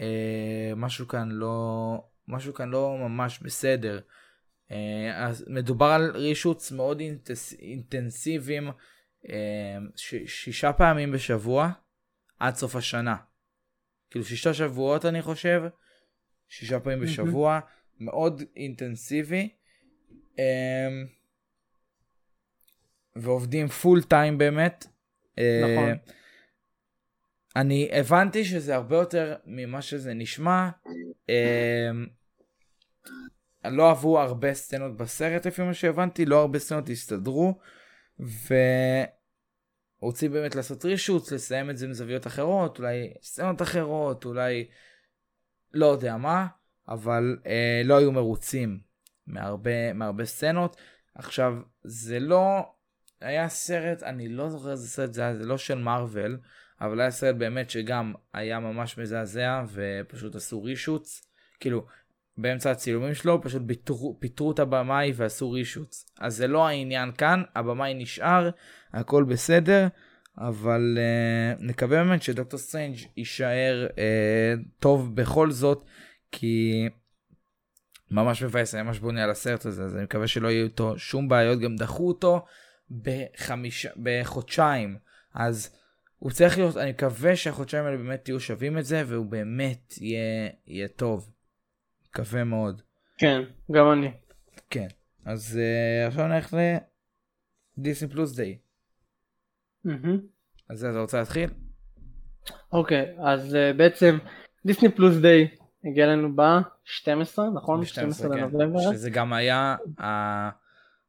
אה, 0.00 0.72
משהו 0.76 1.08
כאן 1.08 1.28
לא, 1.30 2.04
משהו 2.28 2.54
כאן 2.54 2.70
לא 2.70 2.96
ממש 2.98 3.38
בסדר. 3.38 4.00
אה, 4.70 5.26
אז 5.26 5.44
מדובר 5.48 5.86
על 5.86 6.10
רישוץ 6.10 6.72
מאוד 6.72 7.00
אינטס, 7.00 7.52
אינטנסיביים, 7.52 8.70
אה, 9.28 9.78
ש, 9.96 10.14
שישה 10.26 10.72
פעמים 10.72 11.12
בשבוע 11.12 11.70
עד 12.38 12.54
סוף 12.54 12.76
השנה. 12.76 13.16
כאילו 14.10 14.24
שישה 14.24 14.54
שבועות 14.54 15.04
אני 15.04 15.22
חושב, 15.22 15.62
שישה 16.48 16.80
פעמים 16.80 17.00
בשבוע, 17.00 17.60
מאוד 18.00 18.42
אינטנסיבי. 18.56 19.48
אה, 20.38 20.88
ועובדים 23.16 23.68
פול 23.68 24.02
טיים 24.02 24.38
באמת. 24.38 24.86
נכון. 25.36 25.94
אני 27.56 27.88
הבנתי 27.92 28.44
שזה 28.44 28.74
הרבה 28.74 28.96
יותר 28.96 29.36
ממה 29.46 29.82
שזה 29.82 30.14
נשמע. 30.14 30.68
אה, 31.30 31.90
לא 33.70 33.88
אהבו 33.88 34.20
הרבה 34.20 34.54
סצנות 34.54 34.96
בסרט 34.96 35.46
לפי 35.46 35.62
מה 35.62 35.74
שהבנתי, 35.74 36.24
לא 36.24 36.40
הרבה 36.40 36.58
סצנות 36.58 36.88
הסתדרו, 36.88 37.58
ורוצים 40.02 40.32
באמת 40.32 40.54
לעשות 40.54 40.84
רישוץ, 40.84 41.32
לסיים 41.32 41.70
את 41.70 41.76
זה 41.76 41.88
מזוויות 41.88 42.26
אחרות, 42.26 42.78
אולי 42.78 43.12
סצנות 43.22 43.62
אחרות, 43.62 44.24
אולי 44.24 44.68
לא 45.72 45.86
יודע 45.86 46.16
מה, 46.16 46.46
אבל 46.88 47.38
אה, 47.46 47.82
לא 47.84 47.98
היו 47.98 48.12
מרוצים 48.12 48.80
מהרבה, 49.26 49.92
מהרבה 49.92 50.24
סצנות. 50.24 50.76
עכשיו, 51.14 51.54
זה 51.84 52.20
לא, 52.20 52.72
היה 53.20 53.48
סרט, 53.48 54.02
אני 54.02 54.28
לא 54.28 54.48
זוכר 54.48 54.70
איזה 54.70 54.88
סרט 54.88 55.12
זה 55.12 55.22
היה, 55.22 55.36
זה 55.36 55.46
לא 55.46 55.58
של 55.58 55.78
מארוול, 55.78 56.38
אבל 56.80 57.00
היה 57.00 57.10
סרט 57.10 57.36
באמת 57.36 57.70
שגם 57.70 58.14
היה 58.32 58.60
ממש 58.60 58.98
מזעזע, 58.98 59.64
ופשוט 59.72 60.34
עשו 60.34 60.62
reshoots, 60.62 61.22
כאילו, 61.60 61.86
באמצע 62.38 62.70
הצילומים 62.70 63.14
שלו 63.14 63.42
פשוט 63.42 63.62
פיטרו, 64.18 64.52
את 64.52 64.58
הבמאי 64.58 65.12
ועשו 65.14 65.50
reshoots. 65.50 66.10
אז 66.20 66.36
זה 66.36 66.46
לא 66.46 66.66
העניין 66.66 67.12
כאן, 67.12 67.42
הבמאי 67.54 67.94
נשאר, 67.94 68.50
הכל 68.92 69.24
בסדר, 69.24 69.88
אבל 70.38 70.98
אה, 70.98 71.62
נקווה 71.62 72.04
באמת 72.04 72.22
שדוקטור 72.22 72.58
סטרנג' 72.58 72.96
יישאר 73.16 73.86
אה, 73.90 73.98
טוב 74.80 75.16
בכל 75.16 75.50
זאת, 75.50 75.84
כי 76.32 76.88
ממש 78.10 78.42
מבאס, 78.42 78.74
אני 78.74 78.82
ממש 78.82 78.98
בונה 78.98 79.24
על 79.24 79.30
הסרט 79.30 79.66
הזה, 79.66 79.84
אז 79.84 79.96
אני 79.96 80.04
מקווה 80.04 80.26
שלא 80.26 80.48
יהיו 80.48 80.64
איתו 80.64 80.98
שום 80.98 81.28
בעיות, 81.28 81.60
גם 81.60 81.76
דחו 81.76 82.08
אותו 82.08 82.44
בחמיש... 82.90 83.86
בחודשיים, 84.02 84.96
אז 85.34 85.76
הוא 86.18 86.30
צריך 86.30 86.58
להיות, 86.58 86.76
אני 86.76 86.90
מקווה 86.90 87.36
שהחודשיים 87.36 87.84
האלה 87.84 87.96
באמת 87.96 88.28
יהיו 88.28 88.40
שווים 88.40 88.78
את 88.78 88.84
זה, 88.84 89.02
והוא 89.06 89.26
באמת 89.26 89.94
יהיה, 90.00 90.50
יהיה 90.66 90.88
טוב. 90.88 91.30
מקווה 92.16 92.44
מאוד. 92.44 92.82
כן, 93.18 93.40
גם 93.72 93.92
אני. 93.92 94.10
כן, 94.70 94.86
אז 95.24 95.58
uh, 95.58 96.08
עכשיו 96.08 96.26
נלך 96.28 96.54
לדיסני 97.78 98.08
פלוס 98.08 98.36
דיי. 98.36 98.58
אז 100.68 100.84
אתה 100.84 101.00
רוצה 101.00 101.18
להתחיל? 101.18 101.50
אוקיי, 102.72 103.16
אז 103.20 103.54
uh, 103.54 103.76
בעצם 103.76 104.18
דיסני 104.66 104.92
פלוס 104.96 105.16
דיי 105.16 105.48
הגיע 105.84 106.06
לנו 106.06 106.36
ב-12, 106.36 107.10
נכון? 107.54 107.80
ב- 107.80 107.84
12, 107.84 108.28
12 108.28 108.28
כן. 108.28 108.36
לנובמבר. 108.38 108.80
שזה 108.92 109.10
גם 109.10 109.32
היה, 109.32 109.76
ה- 110.00 110.50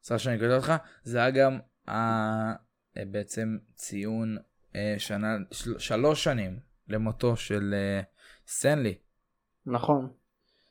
סליחה 0.04 0.20
שאני 0.24 0.39
קוטע 0.39 0.56
אותך, 0.56 0.74
זה 1.04 1.17
היה 1.20 1.32
גם 1.32 1.60
ה- 1.88 2.52
אה, 2.98 3.06
בעצם 3.12 3.58
ציון 3.76 4.38
אה, 4.76 4.96
שנה, 4.98 5.28
של- 5.52 5.80
שלוש 5.80 6.24
שנים 6.24 6.60
למותו 6.89 7.36
של 7.36 7.74
אה, 7.74 8.02
סטנלי. 8.48 8.98
נכון, 9.65 10.10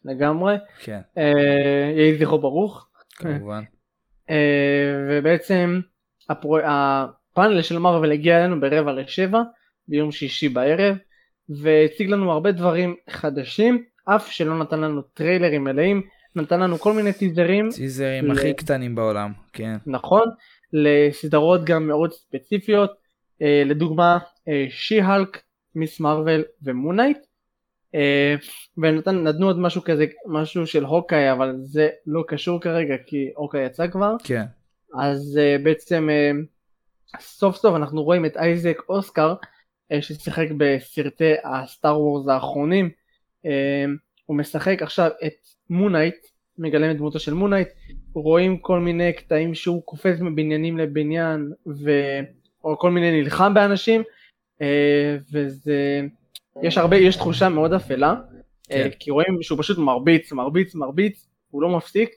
לגמרי. 0.07 0.55
כן, 0.81 1.01
אה, 1.19 1.93
יהי 1.97 2.19
זכרו 2.19 2.39
ברוך. 2.39 2.89
כמובן. 3.17 3.63
אה, 4.31 4.37
ובעצם 5.11 5.81
הפרו... 6.31 6.59
הפאנל 6.65 7.63
של 7.63 7.79
מארוול 7.79 8.13
הגיע 8.13 8.39
אלינו 8.39 8.61
ברבע 8.61 8.93
לשבע 8.93 9.43
ביום 9.89 10.13
שישי 10.13 10.49
בערב 10.49 10.97
והציג 11.49 12.11
לנו 12.11 12.33
הרבה 12.33 12.53
דברים 12.53 12.97
חדשים 13.11 13.85
אף 14.05 14.31
שלא 14.31 14.59
נתן 14.59 14.81
לנו 14.81 15.03
טריילרים 15.03 15.65
מלאים 15.65 16.03
נתן 16.37 16.61
לנו 16.61 16.79
כל 16.79 16.93
מיני 16.93 17.13
טיזרים 17.13 17.69
טיזרים 17.77 18.27
ל- 18.27 18.33
הכי 18.33 18.55
קטנים 18.55 18.95
בעולם, 18.95 19.33
כן. 19.53 19.77
נכון 19.87 20.29
לסדרות 20.73 21.65
גם 21.65 21.87
מאוד 21.89 22.13
ספציפיות 22.13 22.91
אה, 23.43 23.63
לדוגמה 23.67 24.19
שי-האלק 24.69 25.43
מיס 25.75 26.01
מרוויל 26.01 26.45
ומון 26.63 26.91
נייט 26.91 27.19
ונתנו 28.79 29.47
עוד 29.47 29.59
משהו 29.59 29.83
כזה 29.85 30.07
משהו 30.27 30.67
של 30.67 30.85
הוקאיי 30.85 31.33
אבל 31.33 31.55
זה 31.59 31.89
לא 32.07 32.25
קשור 32.29 32.61
כרגע 32.61 32.95
כי 33.07 33.31
הוקאיי 33.37 33.65
יצא 33.67 33.87
כבר. 33.87 34.15
כן, 34.25 34.45
אז 34.95 35.41
uh, 35.41 35.63
בעצם 35.63 36.09
uh, 36.09 37.21
סוף 37.21 37.57
סוף 37.57 37.77
אנחנו 37.77 38.03
רואים 38.03 38.27
את 38.27 38.37
אייזק 38.37 38.79
אוסקר 38.89 39.35
ששיחק 40.01 40.47
בסרטי 40.57 41.33
הסטאר 41.45 42.01
וורס 42.01 42.29
האחרונים. 42.29 42.91
הוא 44.27 44.37
משחק 44.37 44.83
עכשיו 44.83 45.11
את 45.27 45.33
מונייט 45.71 46.27
מגלם 46.59 46.91
את 46.91 46.97
דמותו 46.97 47.19
של 47.19 47.35
מונייט 47.35 47.69
רואים 48.13 48.59
כל 48.59 48.81
מיני 48.81 49.13
קטעים 49.13 49.55
שהוא 49.55 49.83
קופץ 49.83 50.21
מבניינים 50.21 50.79
לבניין 50.79 51.53
ו... 51.67 51.91
או 52.65 52.79
כל 52.79 52.91
מיני 52.91 53.23
נלחם 53.23 53.55
באנשים 53.55 54.03
וזה 55.33 56.01
יש 56.63 56.79
הרבה 56.79 56.97
יש 56.97 57.17
תחושה 57.17 57.49
מאוד 57.49 57.73
אפלה 57.73 58.15
כן. 58.69 58.89
uh, 58.93 58.97
כי 58.99 59.11
רואים 59.11 59.43
שהוא 59.43 59.59
פשוט 59.59 59.79
מרביץ 59.79 60.33
מרביץ 60.33 60.75
מרביץ 60.75 61.29
הוא 61.51 61.63
לא 61.63 61.77
מפסיק 61.77 62.11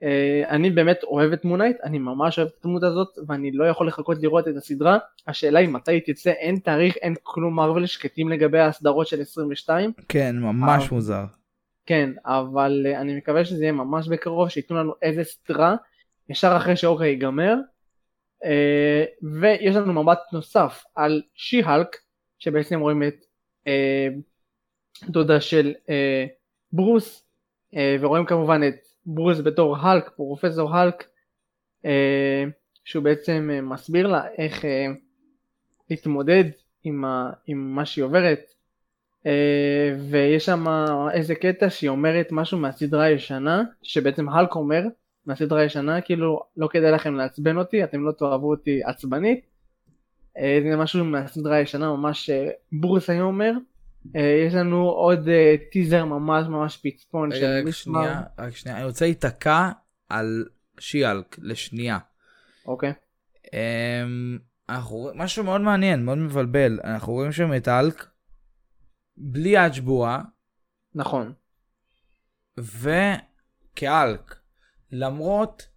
Uh, 0.00 0.48
אני 0.48 0.70
באמת 0.70 1.04
אוהב 1.04 1.32
את 1.32 1.44
מונייט, 1.44 1.76
אני 1.82 1.98
ממש 1.98 2.38
אוהב 2.38 2.48
את 2.48 2.64
הדמות 2.64 2.82
הזאת 2.82 3.08
ואני 3.26 3.52
לא 3.52 3.64
יכול 3.64 3.88
לחכות 3.88 4.18
לראות 4.22 4.48
את 4.48 4.56
הסדרה. 4.56 4.98
השאלה 5.26 5.58
היא 5.58 5.68
מתי 5.68 5.92
היא 5.92 6.02
תצא, 6.06 6.30
אין 6.30 6.56
תאריך, 6.56 6.96
אין 6.96 7.14
כלום 7.22 7.54
מרוויל 7.56 7.86
שקטים 7.86 8.28
לגבי 8.28 8.60
הסדרות 8.60 9.06
של 9.06 9.20
22. 9.20 9.92
כן, 10.08 10.36
ממש 10.36 10.82
אה. 10.82 10.88
מוזר. 10.92 11.24
כן, 11.86 12.10
אבל 12.24 12.86
אני 12.94 13.16
מקווה 13.16 13.44
שזה 13.44 13.62
יהיה 13.62 13.72
ממש 13.72 14.08
בקרוב, 14.08 14.48
שייתנו 14.48 14.76
לנו 14.76 14.92
איזה 15.02 15.24
סדרה 15.24 15.76
ישר 16.28 16.54
אחרי 16.56 16.76
שאוקה 16.76 17.04
ייגמר. 17.04 17.54
ויש 19.40 19.76
לנו 19.76 20.02
מבט 20.02 20.18
נוסף 20.32 20.84
על 20.94 21.22
שי-הלק, 21.34 21.96
שבעצם 22.38 22.80
רואים 22.80 23.02
את 23.02 23.25
דודה 25.08 25.40
של 25.40 25.74
uh, 25.86 25.88
ברוס, 26.72 27.24
uh, 27.72 27.76
ורואים 28.00 28.26
כמובן 28.26 28.60
את 28.68 28.86
ברוס 29.06 29.40
בתור 29.40 29.76
האלק, 29.76 30.10
פרופסור 30.16 30.76
האלק, 30.76 31.04
אה, 31.84 32.44
שהוא 32.84 33.04
בעצם 33.04 33.50
אה, 33.52 33.60
מסביר 33.60 34.06
לה 34.06 34.22
איך 34.38 34.64
אה, 34.64 34.86
להתמודד 35.90 36.44
עם, 36.84 37.04
ה, 37.04 37.30
עם 37.46 37.74
מה 37.74 37.86
שהיא 37.86 38.04
עוברת, 38.04 38.40
אה, 39.26 39.96
ויש 40.10 40.44
שם 40.44 40.64
איזה 41.12 41.34
קטע 41.34 41.70
שהיא 41.70 41.90
אומרת 41.90 42.28
משהו 42.32 42.58
מהסדרה 42.58 43.04
הישנה, 43.04 43.62
שבעצם 43.82 44.28
האלק 44.28 44.54
אומר 44.54 44.82
מהסדרה 45.26 45.60
הישנה, 45.60 46.00
כאילו 46.00 46.42
לא 46.56 46.68
כדאי 46.68 46.92
לכם 46.92 47.14
לעצבן 47.14 47.56
אותי, 47.56 47.84
אתם 47.84 48.04
לא 48.06 48.12
תאהבו 48.12 48.50
אותי 48.50 48.80
עצבנית, 48.84 49.40
אה, 49.40 49.50
זה 50.70 50.76
משהו 50.76 51.04
מהסדרה 51.04 51.56
הישנה 51.56 51.96
ממש 51.96 52.30
אה, 52.30 52.50
ברוס 52.72 53.10
היה 53.10 53.22
אומר. 53.22 53.52
אה, 54.16 54.44
יש 54.46 54.54
לנו 54.54 54.88
עוד 54.88 55.28
אה, 55.28 55.54
טיזר 55.72 56.04
ממש 56.04 56.46
ממש 56.48 56.76
פצפון 56.76 57.32
רגע, 57.32 57.40
של 57.40 57.62
מיס 57.64 57.74
שנייה. 57.74 58.22
רק 58.38 58.56
שנייה, 58.56 58.78
אני 58.78 58.86
רוצה 58.86 59.04
להיתקע 59.04 59.70
על 60.08 60.46
שיאלק 60.78 61.36
לשנייה. 61.42 61.98
אוקיי. 62.66 62.92
אמ, 63.52 64.38
אנחנו 64.68 64.96
רואים 64.96 65.18
משהו 65.18 65.44
מאוד 65.44 65.60
מעניין, 65.60 66.04
מאוד 66.04 66.18
מבלבל. 66.18 66.80
אנחנו 66.84 67.12
רואים 67.12 67.32
שם 67.32 67.56
את 67.56 67.68
האלק 67.68 68.06
בלי 69.16 69.54
שבורה 69.72 70.22
נכון. 70.94 71.32
וכאלק. 72.58 74.36
למרות 74.92 75.68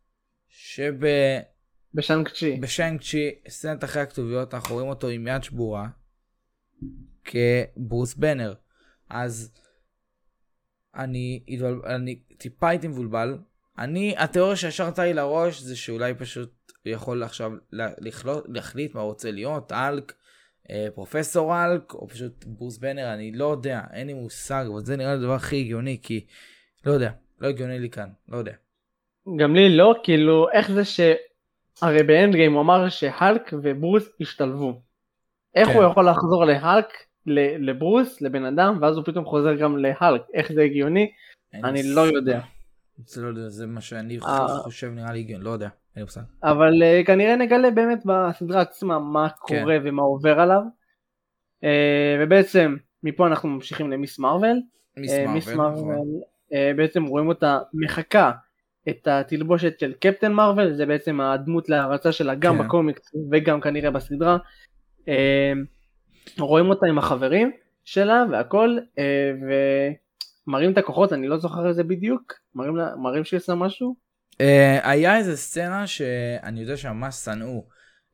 בשאנג 1.93 2.29
צ'י. 2.29 2.55
שבשנק 2.57 3.01
צ'י, 3.01 3.31
סצנת 3.47 3.83
אחרי 3.83 4.01
הכתוביות, 4.01 4.53
אנחנו 4.53 4.75
רואים 4.75 4.89
אותו 4.89 5.07
עם 5.07 5.27
יד 5.27 5.43
שבורה 5.43 5.87
כברוס 7.25 8.13
בנר. 8.15 8.53
אז 9.09 9.53
אני, 10.95 11.43
התבל- 11.47 11.85
אני 11.85 12.19
טיפה 12.37 12.69
הייתי 12.69 12.87
מבולבל. 12.87 13.37
אני, 13.77 14.15
התיאוריה 14.17 14.55
שישר 14.55 14.85
עלתה 14.85 15.03
לי 15.03 15.13
לראש 15.13 15.59
זה 15.61 15.75
שאולי 15.75 16.13
פשוט 16.13 16.53
הוא 16.85 16.93
יכול 16.93 17.23
עכשיו 17.23 17.51
לכלוא- 17.71 18.41
להחליט 18.47 18.95
מה 18.95 19.01
הוא 19.01 19.09
רוצה 19.09 19.31
להיות, 19.31 19.71
אלק, 19.71 20.13
אה, 20.69 20.87
פרופסור 20.95 21.53
אלק, 21.65 21.93
או 21.93 22.07
פשוט 22.07 22.45
ברוס 22.47 22.77
בנר, 22.77 23.13
אני 23.13 23.31
לא 23.31 23.51
יודע, 23.51 23.81
אין 23.93 24.07
לי 24.07 24.13
מושג, 24.13 24.65
אבל 24.73 24.85
זה 24.85 24.95
נראה 24.97 25.15
לי 25.15 25.19
הדבר 25.19 25.33
הכי 25.33 25.59
הגיוני, 25.59 25.99
כי 26.03 26.25
לא 26.85 26.91
יודע, 26.91 27.11
לא 27.39 27.47
הגיוני 27.47 27.79
לי 27.79 27.89
כאן, 27.89 28.09
לא 28.27 28.37
יודע. 28.37 28.53
גם 29.39 29.55
לי 29.55 29.77
לא, 29.77 29.95
כאילו, 30.03 30.51
איך 30.51 30.71
זה 30.71 30.85
ש... 30.85 30.99
הרי 31.81 32.03
באנד 32.03 32.35
גיים 32.35 32.53
הוא 32.53 32.61
אמר 32.61 32.89
שהלק 32.89 33.53
וברוס 33.53 34.09
השתלבו. 34.21 34.81
איך 35.55 35.67
כן. 35.67 35.75
הוא 35.75 35.83
יכול 35.83 36.09
לחזור 36.09 36.45
להלק, 36.45 36.85
לברוס, 37.59 38.21
לבן 38.21 38.45
אדם, 38.45 38.77
ואז 38.81 38.97
הוא 38.97 39.05
פתאום 39.05 39.25
חוזר 39.25 39.55
גם 39.55 39.77
להלק? 39.77 40.21
איך 40.33 40.51
זה 40.51 40.61
הגיוני? 40.61 41.11
אני 41.53 41.83
לא. 41.83 42.01
יודע. 42.01 42.39
זה 43.05 43.21
לא 43.21 43.27
יודע, 43.27 43.49
זה 43.49 43.67
מה 43.67 43.81
שאני 43.81 44.19
אה. 44.25 44.47
חושב 44.47 44.91
נראה 44.95 45.11
לי 45.11 45.19
הגיוני, 45.19 45.43
לא 45.43 45.49
יודע, 45.49 45.65
אין 45.65 45.71
לי 45.95 46.01
מושג. 46.01 46.21
אבל 46.43 46.73
uh, 46.83 47.05
כנראה 47.07 47.35
נגלה 47.35 47.71
באמת 47.71 47.99
בסדרה 48.05 48.61
עצמה 48.61 48.99
מה 48.99 49.29
כן. 49.29 49.35
קורה 49.39 49.77
ומה 49.83 50.01
עובר 50.01 50.39
עליו. 50.39 50.61
Uh, 51.63 51.67
ובעצם 52.19 52.75
מפה 53.03 53.27
אנחנו 53.27 53.49
ממשיכים 53.49 53.91
למיס 53.91 54.19
מרוויל. 54.19 54.61
מיס 54.97 55.47
מרוויל, 55.47 55.85
נכון. 55.85 56.21
בעצם 56.77 57.03
רואים 57.03 57.27
אותה 57.27 57.59
מחקה 57.73 58.31
את 58.89 59.07
התלבושת 59.07 59.79
של 59.79 59.93
קפטן 59.93 60.31
מרוויל, 60.33 60.73
זה 60.73 60.85
בעצם 60.85 61.21
הדמות 61.21 61.69
להערצה 61.69 62.11
שלה 62.11 62.35
גם 62.35 62.57
כן. 62.57 62.63
בקומיקס 62.63 63.11
וגם 63.31 63.61
כנראה 63.61 63.91
בסדרה. 63.91 64.37
אה, 65.09 65.53
רואים 66.39 66.65
אותה 66.69 66.85
עם 66.87 66.97
החברים 66.97 67.51
שלה 67.85 68.23
והכל, 68.31 68.77
אה, 68.99 69.31
מראים 70.47 70.71
את 70.71 70.77
הכוחות, 70.77 71.13
אני 71.13 71.27
לא 71.27 71.37
זוכר 71.37 71.69
את 71.69 71.75
זה 71.75 71.83
בדיוק, 71.83 72.33
מראים, 72.55 72.75
לה- 72.75 72.95
מראים 72.95 73.23
שהיא 73.23 73.37
עושה 73.37 73.55
משהו? 73.55 73.95
אה, 74.41 74.91
היה 74.91 75.17
איזה 75.17 75.37
סצנה 75.37 75.87
שאני 75.87 76.61
יודע 76.61 76.77
שממש 76.77 77.15
שנאו. 77.15 77.65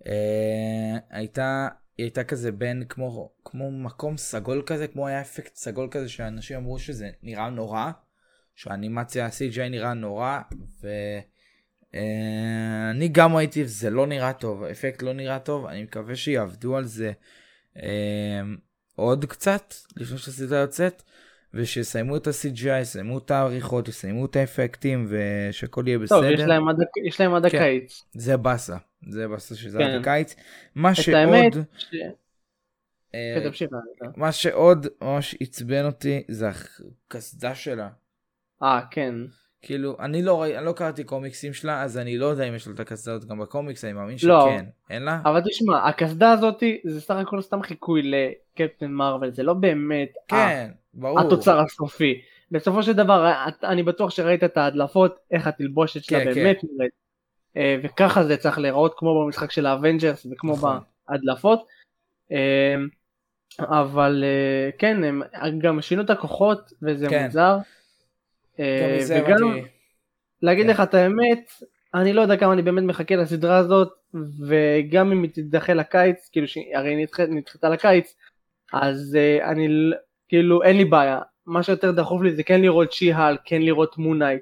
אה, 0.07 0.97
הייתה, 1.09 1.67
היא 1.97 2.03
הייתה 2.05 2.23
כזה 2.23 2.51
בין 2.51 2.83
כמו, 2.89 3.29
כמו 3.45 3.71
מקום 3.71 4.17
סגול 4.17 4.63
כזה, 4.65 4.87
כמו 4.87 5.07
היה 5.07 5.21
אפקט 5.21 5.55
סגול 5.55 5.87
כזה 5.91 6.09
שאנשים 6.09 6.57
אמרו 6.57 6.79
שזה 6.79 7.09
נראה 7.23 7.49
נורא, 7.49 7.91
שהאנימציה 8.55 9.25
ה-CGI 9.25 9.69
נראה 9.69 9.93
נורא, 9.93 10.39
ואני 11.93 13.07
גם 13.11 13.35
ראיתי, 13.35 13.65
זה 13.65 13.89
לא 13.89 14.07
נראה 14.07 14.33
טוב, 14.33 14.63
האפקט 14.63 15.01
לא 15.01 15.13
נראה 15.13 15.39
טוב, 15.39 15.65
אני 15.65 15.83
מקווה 15.83 16.15
שיעבדו 16.15 16.77
על 16.77 16.83
זה 16.83 17.11
אה, 17.77 18.41
עוד 18.95 19.25
קצת 19.25 19.73
לפני 19.97 20.17
שהסדרה 20.17 20.59
יוצאת. 20.59 21.03
ושיסיימו 21.57 22.17
את 22.17 22.27
ה-CGI, 22.27 22.81
יסיימו 22.81 23.17
את 23.17 23.31
העריכות, 23.31 23.87
יסיימו 23.87 24.25
את 24.25 24.35
האפקטים 24.35 25.07
ושהכל 25.09 25.83
יהיה 25.87 25.99
בסדר. 25.99 26.21
טוב, 26.21 26.31
יש 26.31 26.39
להם 26.39 26.67
עד, 26.69 26.75
הק- 26.81 27.07
יש 27.07 27.21
להם 27.21 27.33
עד 27.33 27.49
כן. 27.49 27.57
הקיץ. 27.57 28.03
זה 28.13 28.37
באסה, 28.37 28.77
זה 29.09 29.27
באסה 29.27 29.55
שזה 29.55 29.77
כן. 29.77 29.83
עד 29.83 30.01
הקיץ. 30.01 30.35
מה 30.75 30.95
שעוד, 30.95 31.53
ש... 31.77 31.93
אה, 33.15 33.51
כן. 33.59 33.65
אה, 34.05 34.07
מה 34.15 34.31
שעוד 34.31 34.87
ממש 35.01 35.35
עצבן 35.41 35.85
אותי 35.85 36.23
זה 36.27 36.49
הקסדה 36.49 37.55
שלה. 37.55 37.89
אה, 38.63 38.79
כן. 38.91 39.15
כאילו, 39.61 39.97
אני 39.99 40.21
לא 40.21 40.45
אני 40.45 40.65
לא 40.65 40.71
קראתי 40.71 41.03
קומיקסים 41.03 41.53
שלה, 41.53 41.83
אז 41.83 41.97
אני 41.97 42.17
לא 42.17 42.25
יודע 42.25 42.43
אם 42.43 42.55
יש 42.55 42.67
לה 42.67 42.73
את 42.73 42.79
הקסדה 42.79 43.13
הזאת 43.13 43.29
גם 43.29 43.39
בקומיקס, 43.39 43.85
אני 43.85 43.93
מאמין 43.93 44.17
לא. 44.23 44.41
שכן. 44.41 44.65
אין 44.89 45.03
לה? 45.03 45.19
אבל 45.25 45.41
תשמע, 45.41 45.87
הקסדה 45.87 46.31
הזאתי 46.31 46.81
זה 46.85 47.01
סך 47.01 47.15
הכל 47.15 47.41
סתם 47.41 47.61
חיקוי 47.61 48.01
לקפטן 48.03 48.91
מרוויל, 48.91 49.31
זה 49.31 49.43
לא 49.43 49.53
באמת 49.53 50.09
ה- 50.17 50.29
כן, 50.29 50.71
ברור. 50.93 51.19
התוצר 51.19 51.59
הסופי. 51.59 52.21
בסופו 52.51 52.83
של 52.83 52.93
דבר, 52.93 53.33
אני 53.63 53.83
בטוח 53.83 54.09
שראית 54.09 54.43
את 54.43 54.57
ההדלפות, 54.57 55.15
איך 55.31 55.47
התלבושת 55.47 56.03
שלה 56.03 56.19
כן, 56.19 56.33
באמת 56.33 56.57
נראית. 56.63 56.91
אה, 57.57 57.77
וככה 57.83 58.23
זה 58.23 58.37
צריך 58.37 58.59
להיראות 58.59 58.93
כמו 58.97 59.23
במשחק 59.23 59.51
של 59.51 59.65
האבנג'רס 59.65 60.27
וכמו 60.31 60.53
נכון. 60.53 60.79
בהדלפות. 61.09 61.65
אה, 62.31 62.75
אבל 63.59 64.23
אה, 64.23 64.69
כן, 64.77 65.03
הם 65.03 65.59
גם 65.59 65.81
שינו 65.81 66.01
את 66.01 66.09
הכוחות 66.09 66.73
וזה 66.81 67.07
כן. 67.09 67.25
מוזר. 67.25 67.57
אה, 68.59 68.99
וגם. 69.09 69.57
להגיד 70.41 70.65
כן. 70.65 70.71
לך 70.71 70.79
את 70.79 70.93
האמת, 70.93 71.51
אני 71.93 72.13
לא 72.13 72.21
יודע 72.21 72.37
כמה 72.37 72.53
אני 72.53 72.61
באמת 72.61 72.83
מחכה 72.83 73.15
לסדרה 73.15 73.57
הזאת, 73.57 73.89
וגם 74.47 75.11
אם 75.11 75.23
היא 75.23 75.31
תידחה 75.31 75.73
לקיץ, 75.73 76.29
כאילו 76.31 76.47
שהרי 76.47 76.95
נדחית, 76.95 77.29
נדחתה 77.29 77.69
לקיץ, 77.69 78.15
אז 78.73 79.17
אה, 79.17 79.45
אני 79.45 79.67
כאילו 80.27 80.63
אין 80.63 80.77
לי 80.77 80.85
בעיה, 80.85 81.19
מה 81.45 81.63
שיותר 81.63 81.91
דחוף 81.91 82.21
לי 82.21 82.35
זה 82.35 82.43
כן 82.43 82.61
לראות 82.61 82.91
שי-האלק, 82.91 83.37
כן 83.45 83.61
לראות 83.61 83.97
מון 83.97 84.14
נייט, 84.14 84.41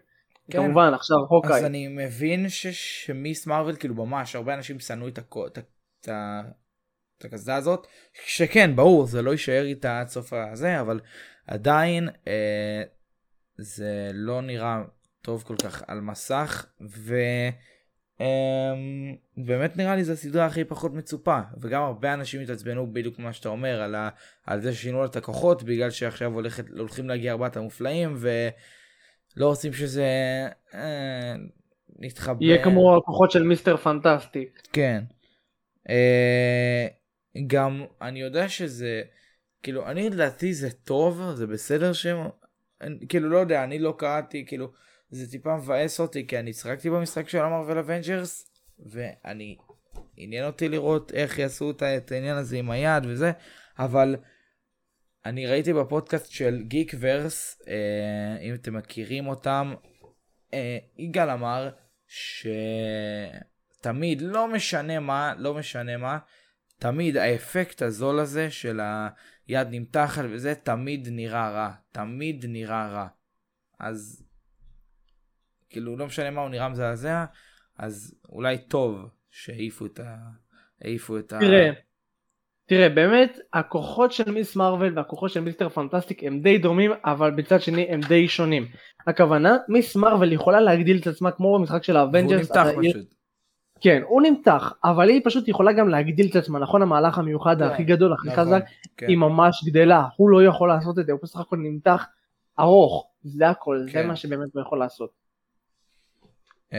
כן. 0.52 0.58
כמובן 0.58 0.93
עכשיו 0.93 1.17
הוקאי, 1.30 1.56
אז 1.58 1.65
אני 1.65 1.88
מבין 1.88 2.49
ש- 2.49 2.67
שמיס 3.06 3.47
מרוויל, 3.47 3.76
כאילו 3.76 3.95
ממש, 3.95 4.36
הרבה 4.36 4.54
אנשים 4.54 4.80
שנאו 4.80 5.08
את 5.08 5.17
הקו- 5.17 5.47
את 5.47 5.58
ה- 5.58 5.62
את 6.02 6.08
ה- 6.10 6.41
את 7.17 7.26
הקסדה 7.26 7.56
הזאת, 7.56 7.88
שכן, 8.26 8.76
ברור, 8.76 9.06
זה 9.06 9.21
לא 9.21 9.32
יישאר 9.32 9.63
איתה 9.63 9.99
עד 9.99 10.08
סוף 10.08 10.34
הזה, 10.34 10.80
אבל 10.82 10.99
עדיין 11.47 12.10
אה, 12.28 12.84
זה 13.57 14.11
לא 14.13 14.41
נראה 14.41 14.81
טוב 15.21 15.43
כל 15.43 15.55
כך 15.63 15.83
על 15.87 16.01
מסך, 16.01 16.65
ובאמת 19.37 19.77
נראה 19.77 19.95
לי 19.95 20.03
זו 20.03 20.13
הסדרה 20.13 20.45
הכי 20.45 20.63
פחות 20.63 20.93
מצופה, 20.93 21.39
וגם 21.61 21.83
הרבה 21.83 22.13
אנשים 22.13 22.41
התעצבנו 22.41 22.93
בדיוק 22.93 23.15
כמו 23.15 23.33
שאתה 23.33 23.49
אומר, 23.49 23.81
על, 23.81 23.95
ה, 23.95 24.09
על 24.45 24.61
זה 24.61 24.73
ששינו 24.73 24.99
לה 24.99 25.05
את 25.05 25.15
הכוחות, 25.15 25.63
בגלל 25.63 25.89
שעכשיו 25.89 26.33
הולכת, 26.33 26.69
הולכים 26.69 27.09
להגיע 27.09 27.31
ארבעת 27.31 27.57
המופלאים, 27.57 28.15
ולא 28.17 29.47
רוצים 29.47 29.73
שזה 29.73 30.07
אה, 30.73 31.33
נתחבר. 31.99 32.43
יהיה 32.43 32.63
כמו 32.63 32.97
הכוחות 32.97 33.31
של 33.31 33.43
מיסטר 33.43 33.77
פנטסטיק, 33.77 34.61
כן. 34.73 35.03
אה, 35.89 36.87
גם 37.47 37.85
אני 38.01 38.21
יודע 38.21 38.49
שזה 38.49 39.01
כאילו 39.63 39.87
אני 39.87 40.09
לדעתי 40.09 40.53
זה 40.53 40.71
טוב 40.71 41.21
זה 41.33 41.47
בסדר 41.47 41.93
שהם 41.93 42.17
כאילו 43.09 43.29
לא 43.29 43.37
יודע 43.37 43.63
אני 43.63 43.79
לא 43.79 43.95
קראתי 43.97 44.45
כאילו 44.47 44.71
זה 45.09 45.31
טיפה 45.31 45.57
מבאס 45.57 45.99
אותי 45.99 46.27
כי 46.27 46.39
אני 46.39 46.53
שיחקתי 46.53 46.89
במשחק 46.89 47.29
של 47.29 47.39
המרוויל 47.39 47.77
אבנג'רס 47.77 48.47
ואני 48.79 49.57
עניין 50.17 50.45
אותי 50.45 50.69
לראות 50.69 51.11
איך 51.13 51.39
יעשו 51.39 51.71
את 51.71 51.81
ה- 51.81 51.85
העניין 52.11 52.37
הזה 52.37 52.57
עם 52.57 52.71
היד 52.71 53.05
וזה 53.05 53.31
אבל 53.79 54.15
אני 55.25 55.47
ראיתי 55.47 55.73
בפודקאסט 55.73 56.31
של 56.31 56.61
Geekverse 56.63 57.62
אה, 57.67 58.37
אם 58.41 58.53
אתם 58.53 58.77
מכירים 58.77 59.27
אותם 59.27 59.73
אה, 60.53 60.77
יגאל 60.97 61.29
אמר 61.29 61.69
שתמיד 63.79 64.21
לא 64.21 64.47
משנה 64.47 64.99
מה 64.99 65.33
לא 65.37 65.53
משנה 65.53 65.97
מה 65.97 66.17
תמיד 66.79 67.17
האפקט 67.17 67.81
הזול 67.81 68.19
הזה 68.19 68.51
של 68.51 68.79
היד 69.47 69.67
נמתחת 69.71 70.23
וזה 70.32 70.56
תמיד 70.56 71.08
נראה 71.12 71.51
רע 71.51 71.71
תמיד 71.91 72.45
נראה 72.49 72.88
רע 72.88 73.08
אז 73.79 74.23
כאילו 75.69 75.97
לא 75.97 76.06
משנה 76.06 76.32
מה 76.32 76.41
הוא 76.41 76.49
נראה 76.49 76.69
מזעזע 76.69 77.25
אז 77.77 78.15
אולי 78.29 78.58
טוב 78.58 79.10
שהעיפו 79.32 79.86
את 79.86 79.99
ה... 79.99 80.15
העיפו 80.82 81.17
את 81.17 81.34
ה... 81.34 81.39
תראה, 81.39 81.69
תראה 82.65 82.89
באמת 82.89 83.38
הכוחות 83.53 84.12
של 84.12 84.32
מיס 84.32 84.56
מרוויל 84.56 84.97
והכוחות 84.97 85.32
של 85.32 85.39
מיסטר 85.39 85.69
פנטסטיק 85.69 86.23
הם 86.23 86.41
די 86.41 86.58
דומים 86.58 86.91
אבל 87.06 87.32
בצד 87.32 87.62
שני 87.62 87.88
הם 87.89 88.01
די 88.01 88.27
שונים. 88.27 88.67
הכוונה 89.08 89.58
מיס 89.69 89.95
מרוויל 89.95 90.32
יכולה 90.32 90.62
להגדיל 90.62 90.97
את 91.01 91.08
עצמה 91.08 91.32
כמו 91.32 91.60
במשחק 91.60 91.84
של 91.84 91.97
והוא 91.97 92.06
האבנג'רס. 92.06 92.49
נמתח 92.49 92.65
אבל 92.73 92.84
היא- 92.84 92.93
פשוט. 92.93 93.13
כן 93.83 94.01
הוא 94.07 94.21
נמתח 94.21 94.73
אבל 94.83 95.09
היא 95.09 95.21
פשוט 95.23 95.47
יכולה 95.47 95.73
גם 95.73 95.89
להגדיל 95.89 96.27
את 96.31 96.35
עצמה 96.35 96.59
נכון 96.59 96.81
המהלך 96.81 97.17
המיוחד 97.17 97.57
כן, 97.59 97.63
הכי 97.63 97.83
גדול 97.83 98.13
הכי 98.13 98.27
נכון, 98.27 98.43
חזק 98.43 98.63
כן. 98.97 99.07
היא 99.07 99.17
ממש 99.17 99.63
גדלה 99.69 100.07
הוא 100.15 100.29
לא 100.29 100.43
יכול 100.43 100.69
לעשות 100.69 100.99
את 100.99 101.05
זה 101.05 101.11
הוא 101.11 101.19
בסך 101.23 101.39
הכל 101.39 101.57
נמתח 101.57 102.05
ארוך 102.59 103.07
זה 103.23 103.49
הכל 103.49 103.79
זה 103.85 103.91
כן. 103.91 104.07
מה 104.07 104.15
שבאמת 104.15 104.49
הוא 104.53 104.61
יכול 104.61 104.79
לעשות. 104.79 105.09
אמ, 106.73 106.77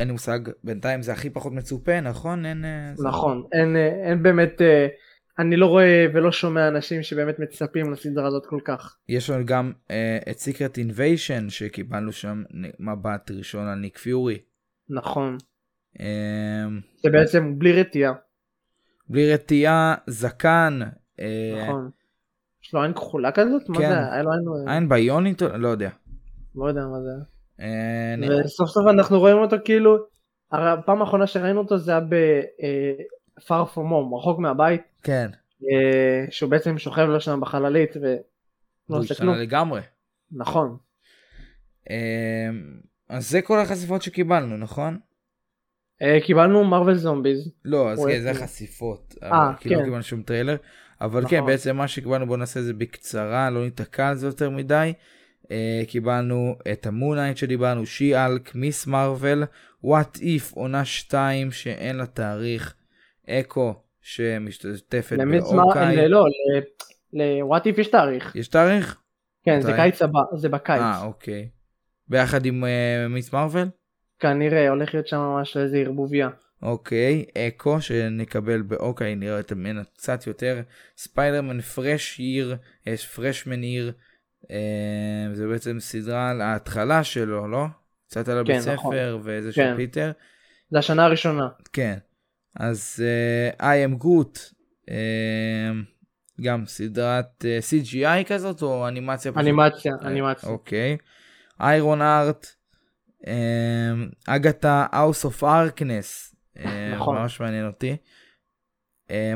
אין 0.00 0.08
לי 0.08 0.12
מושג 0.12 0.38
בינתיים 0.64 1.02
זה 1.02 1.12
הכי 1.12 1.30
פחות 1.30 1.52
מצופה 1.52 2.00
נכון 2.00 2.46
אין 2.46 2.64
אה, 2.64 2.90
זה- 2.94 3.08
נכון 3.08 3.44
אין 3.52 3.76
אה, 3.76 4.08
אין 4.10 4.22
באמת 4.22 4.62
אה, 4.62 4.86
אני 5.38 5.56
לא 5.56 5.66
רואה 5.66 6.06
ולא 6.14 6.32
שומע 6.32 6.68
אנשים 6.68 7.02
שבאמת 7.02 7.38
מצפים 7.38 7.92
לסדרה 7.92 8.26
הזאת 8.26 8.46
כל 8.46 8.60
כך. 8.64 8.96
יש 9.08 9.30
לנו 9.30 9.46
גם 9.46 9.72
אה, 9.90 10.18
את 10.30 10.38
סיקרט 10.38 10.78
אינביישן 10.78 11.48
שקיבלנו 11.48 12.12
שם 12.12 12.42
מבט 12.80 13.30
ראשון 13.30 13.66
על 13.66 13.78
ניק 13.78 13.98
פיורי. 13.98 14.38
נכון. 14.90 15.36
אמ, 16.00 16.80
זה 17.02 17.10
בעצם 17.10 17.58
בלי 17.58 17.80
רתיעה. 17.80 18.12
בלי 19.08 19.32
רתיעה 19.32 19.94
זקן. 20.06 20.80
אה, 21.20 21.62
נכון. 21.62 21.90
יש 22.64 22.74
לו 22.74 22.82
עין 22.82 22.92
כחולה 22.92 23.32
כזאת? 23.32 23.68
מה 23.68 23.78
כן. 23.78 23.88
זה? 23.88 24.12
היה 24.12 24.22
לו 24.22 24.32
עין... 24.32 24.68
עין 24.68 24.88
ביונית 24.88 25.42
לא 25.42 25.68
יודע. 25.68 25.90
לא 26.54 26.68
יודע 26.68 26.80
מה 26.80 27.00
זה. 27.00 27.24
אה, 27.60 28.44
וסוף 28.44 28.68
סוף 28.68 28.86
אנחנו 28.90 29.18
רואים 29.18 29.36
אותו 29.36 29.56
כאילו, 29.64 29.96
הרי 30.52 30.70
הפעם 30.70 31.00
האחרונה 31.00 31.26
שראינו 31.26 31.60
אותו 31.60 31.78
זה 31.78 31.90
היה 31.90 32.00
ב... 32.00 32.14
אה, 32.14 32.92
far 33.40 33.74
from 33.74 33.90
home, 33.90 34.18
רחוק 34.18 34.38
מהבית, 34.38 34.82
כן. 35.02 35.30
אה, 35.62 36.26
שהוא 36.30 36.50
בעצם 36.50 36.78
שוכב 36.78 37.02
לו 37.02 37.20
שם 37.20 37.40
בחללית 37.40 37.96
ולא 37.96 38.18
עושה 38.88 39.14
השתנה 39.14 39.32
כלום. 39.32 39.42
לגמרי. 39.42 39.80
נכון. 40.32 40.76
אה, 41.90 42.48
אז 43.08 43.30
זה 43.30 43.42
כל 43.42 43.60
החשיפות 43.60 44.02
שקיבלנו 44.02 44.56
נכון? 44.56 44.98
אה, 46.02 46.18
קיבלנו 46.20 46.64
Marvel 46.64 46.96
Zombies. 46.96 47.50
לא 47.64 47.90
אז 47.90 48.04
כן, 48.04 48.20
זה 48.20 48.28
איפה? 48.28 48.44
החשיפות. 48.44 49.14
אה, 49.22 49.52
כי 49.60 49.68
לא 49.68 49.76
כן. 49.76 49.84
קיבלנו 49.84 50.02
שום 50.02 50.22
טריילר. 50.22 50.56
אבל 51.00 51.20
נכון. 51.20 51.30
כן 51.30 51.46
בעצם 51.46 51.76
מה 51.76 51.88
שקיבלנו 51.88 52.26
בוא 52.26 52.36
נעשה 52.36 52.60
את 52.60 52.64
זה 52.64 52.72
בקצרה 52.72 53.50
לא 53.50 53.64
ניתקע 53.64 54.08
על 54.08 54.16
זה 54.16 54.26
יותר 54.26 54.50
מדי. 54.50 54.92
אה, 55.50 55.82
קיבלנו 55.88 56.56
את 56.72 56.86
המון 56.86 57.11
נייט 57.11 57.36
שדיברנו 57.36 57.86
שי-האלק 57.86 58.54
מיס 58.54 58.86
מרוויל 58.86 59.44
What 59.84 60.18
If 60.20 60.52
עונה 60.52 60.84
2 60.84 61.50
שאין 61.50 61.96
לה 61.96 62.06
תאריך 62.06 62.74
אקו 63.28 63.74
שמשתתפת. 64.00 65.16
בהוקאיי. 65.54 66.08
לא, 66.08 66.24
ל 67.12 67.23
What 67.23 67.66
If 67.66 67.78
יש 67.78 67.88
תאריך. 67.88 68.36
יש 68.36 68.48
תאריך? 68.48 68.96
כן, 69.44 69.60
זה? 69.60 69.72
קיץ 69.72 70.02
הבא, 70.02 70.20
זה 70.36 70.48
בקיץ. 70.48 70.80
אה 70.80 71.02
אוקיי. 71.04 71.48
ביחד 72.08 72.46
עם 72.46 72.64
אה, 72.64 73.08
מיס 73.08 73.32
מרוויל? 73.32 73.68
כנראה 74.20 74.68
הולך 74.68 74.94
להיות 74.94 75.08
שם 75.08 75.16
ממש 75.16 75.56
איזה 75.56 75.76
ערבוביה. 75.76 76.28
אוקיי, 76.62 77.24
אקו 77.38 77.80
שנקבל 77.80 78.62
בהוקאיי 78.62 79.14
נראה 79.14 79.40
את 79.40 79.52
ממנה 79.52 79.82
קצת 79.84 80.26
יותר. 80.26 80.60
ספיידרמן 80.96 81.60
Fresh 81.60 82.20
Year, 82.20 82.56
Freshman 83.14 83.64
Year, 83.64 83.92
אה, 84.50 85.34
זה 85.34 85.46
בעצם 85.46 85.80
סדרה 85.80 86.30
על 86.30 86.40
ההתחלה 86.40 87.04
שלו, 87.04 87.48
לא? 87.48 87.66
קצת 88.06 88.28
על 88.28 88.38
הבית 88.38 88.64
כן, 88.64 88.72
נכון. 88.72 88.94
ספר 88.96 89.18
של 89.50 89.62
כן. 89.62 89.76
פיטר. 89.76 90.12
זה 90.70 90.78
השנה 90.78 91.04
הראשונה. 91.04 91.48
כן. 91.72 91.98
אז 92.60 93.04
אה, 93.56 93.60
I 93.60 93.64
am 93.64 94.02
Groot. 94.04 94.38
אה, 94.88 94.92
גם 96.40 96.66
סדרת 96.66 97.44
אה, 97.44 97.58
CGI 97.58 98.24
כזאת 98.28 98.62
או 98.62 98.88
אנימציה? 98.88 99.32
פשוט? 99.32 99.42
אנימציה, 99.42 99.92
אה, 100.02 100.08
אנימציה. 100.08 100.48
אוקיי. 100.48 100.96
Ironheart, 101.60 102.46
Agatha 104.26 104.86
House 104.92 105.24
of 105.24 105.44
Harkness, 105.44 106.36
נכון. 106.94 107.16
ממש 107.18 107.40
מעניין 107.40 107.66
אותי. 107.66 107.96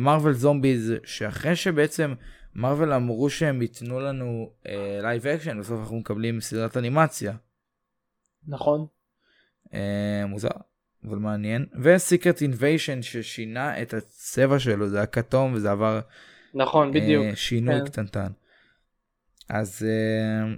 Marvel 0.01 0.35
Zombies, 0.35 0.93
שאחרי 1.05 1.57
שבעצם 1.57 2.15
מרוויל 2.55 2.93
אמרו 2.93 3.31
שהם 3.31 3.63
ייתנו 3.63 4.01
לנו 4.01 4.53
live 5.03 5.27
action, 5.27 5.61
בסוף 5.61 5.81
אנחנו 5.81 5.97
מקבלים 5.97 6.41
סדרת 6.41 6.77
אנימציה. 6.77 7.33
נכון. 8.47 8.87
אה, 9.75 10.27
מוזר, 10.27 10.49
אבל 11.05 11.19
מעניין. 11.19 11.67
ו 11.83 11.91
Secret 11.91 12.43
Invasion 12.43 13.03
ששינה 13.03 13.83
את 13.83 13.95
הצבע 13.95 14.59
שלו, 14.59 14.89
זה 14.89 14.97
היה 14.97 15.07
כתום 15.07 15.55
וזה 15.55 15.71
עבר 15.71 16.01
נכון, 16.55 16.93
בדיוק. 16.93 17.25
אה, 17.25 17.37
שינוי 17.37 17.79
כן. 17.81 17.85
קטנטן. 17.85 18.33
אז 19.49 19.87
אה, 19.89 20.55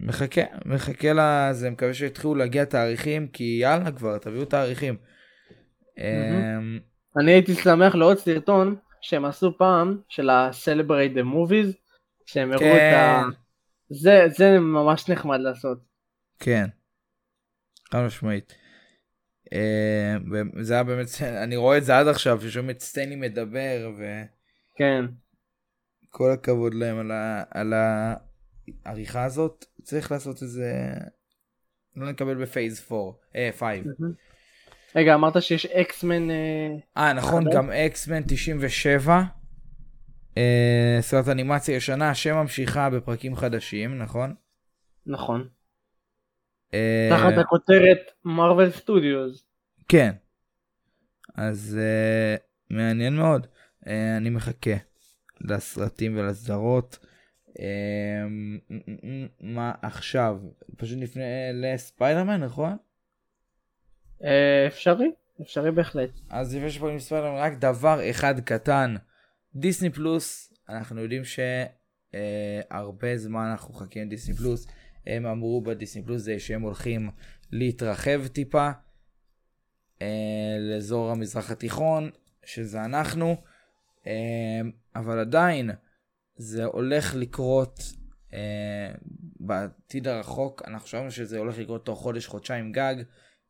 מחכה, 0.00 0.40
מחכה 0.64 1.08
לזה, 1.12 1.70
מקווה 1.70 1.94
שיתחילו 1.94 2.34
להגיע 2.34 2.64
תאריכים, 2.64 3.28
כי 3.28 3.58
יאללה 3.62 3.92
כבר, 3.92 4.18
תביאו 4.18 4.44
תאריכים. 4.44 4.96
אה, 5.98 6.58
אני 7.20 7.32
הייתי 7.32 7.54
שמח 7.54 7.94
לעוד 7.94 8.18
סרטון 8.18 8.76
שהם 9.00 9.24
עשו 9.24 9.58
פעם 9.58 10.00
של 10.08 10.30
ה-Celebrate 10.30 11.16
the 11.16 11.22
Movies, 11.22 11.72
שהם 12.26 12.52
הראו 12.52 12.76
את 12.76 12.94
ה... 12.94 13.22
כן, 13.22 13.36
זה, 13.88 14.24
זה 14.36 14.58
ממש 14.60 15.08
נחמד 15.08 15.40
לעשות. 15.40 15.78
כן, 16.38 16.66
חד 17.92 18.06
משמעית. 18.06 18.54
אה, 19.52 20.16
זה 20.60 20.74
היה 20.74 20.82
באמת, 20.82 21.06
אני 21.22 21.56
רואה 21.56 21.78
את 21.78 21.84
זה 21.84 21.98
עד 21.98 22.08
עכשיו, 22.08 22.40
ששומעים 22.40 22.70
את 22.70 22.80
סטני 22.80 23.16
מדבר, 23.16 23.92
כן, 24.76 25.04
וכל 26.08 26.30
הכבוד 26.30 26.74
להם 26.74 26.98
על, 26.98 27.10
ה... 27.10 27.42
על 27.50 27.72
העריכה 28.84 29.24
הזאת. 29.24 29.64
צריך 29.82 30.12
לעשות 30.12 30.42
איזה... 30.42 30.72
לא 31.96 32.10
נקבל 32.10 32.42
בפייס 32.42 32.92
4, 32.92 33.12
אה, 33.36 33.50
5. 33.58 33.80
רגע, 34.96 35.14
אמרת 35.14 35.42
שיש 35.42 35.66
אקסמן... 35.66 36.30
אה, 36.30 36.74
אה, 36.96 37.12
נכון? 37.12 37.44
גם 37.52 37.70
אקסמן 37.70 38.22
97. 38.26 39.22
אה, 40.38 40.98
סרט 41.00 41.28
אנימציה 41.28 41.76
ישנה 41.76 42.14
שממשיכה 42.14 42.90
בפרקים 42.90 43.36
חדשים, 43.36 43.98
נכון? 43.98 44.34
נכון. 45.06 45.48
אה, 46.74 47.08
תחת 47.10 47.38
הכותרת 47.38 47.98
מרוויל 48.24 48.70
סטודיוס. 48.70 49.44
כן. 49.88 50.12
אז 51.34 51.78
אה, 51.80 52.36
מעניין 52.70 53.16
מאוד. 53.16 53.46
אה, 53.86 54.16
אני 54.16 54.30
מחכה 54.30 54.76
לסרטים 55.40 56.18
ולסדרות. 56.18 57.05
אה, 57.60 58.26
מה 59.40 59.72
עכשיו? 59.82 60.38
פשוט 60.76 60.98
נפנה 60.98 61.24
לספיידרמן, 61.52 62.44
נכון? 62.44 62.76
אה, 64.24 64.66
אפשרי? 64.66 65.10
אפשרי 65.42 65.72
בהחלט. 65.72 66.10
אז 66.30 66.56
לפני 66.56 66.70
שפונים 66.70 66.96
לספיידרמן, 66.96 67.38
רק 67.38 67.52
דבר 67.58 68.10
אחד 68.10 68.40
קטן. 68.40 68.94
דיסני 69.54 69.90
פלוס, 69.90 70.52
אנחנו 70.68 71.00
יודעים 71.00 71.22
שהרבה 72.14 73.16
זמן 73.16 73.48
אנחנו 73.50 73.74
מחכים 73.74 74.08
דיסני 74.08 74.34
פלוס. 74.34 74.66
הם 75.06 75.26
אמרו 75.26 75.60
בדיסני 75.60 76.02
פלוס 76.02 76.22
זה 76.22 76.38
שהם 76.38 76.62
הולכים 76.62 77.10
להתרחב 77.52 78.26
טיפה 78.26 78.70
אה, 80.02 80.56
לאזור 80.60 81.10
המזרח 81.10 81.50
התיכון, 81.50 82.10
שזה 82.44 82.84
אנחנו, 82.84 83.36
אה, 84.06 84.60
אבל 84.96 85.18
עדיין 85.18 85.70
זה 86.36 86.64
הולך 86.64 87.14
לקרות 87.14 87.82
אה, 88.34 88.94
בעתיד 89.40 90.08
הרחוק, 90.08 90.62
אנחנו 90.66 90.86
חשבנו 90.86 91.10
שזה 91.10 91.38
הולך 91.38 91.58
לקרות 91.58 91.86
תוך 91.86 91.98
חודש, 91.98 92.26
חודשיים 92.26 92.72
גג. 92.72 92.94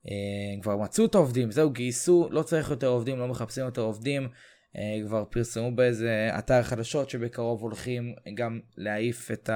אה, 0.08 0.62
כבר 0.62 0.76
מצאו 0.76 1.04
את 1.04 1.14
העובדים, 1.14 1.50
זהו, 1.50 1.70
גייסו, 1.70 2.28
לא 2.30 2.42
צריך 2.42 2.70
יותר 2.70 2.86
עובדים, 2.86 3.18
לא 3.18 3.28
מחפשים 3.28 3.64
יותר 3.64 3.82
עובדים. 3.82 4.28
אה, 4.76 5.06
כבר 5.06 5.24
פרסמו 5.24 5.76
באיזה 5.76 6.30
אתר 6.38 6.62
חדשות 6.62 7.10
שבקרוב 7.10 7.62
הולכים 7.62 8.14
גם 8.34 8.60
להעיף 8.76 9.30
את 9.30 9.50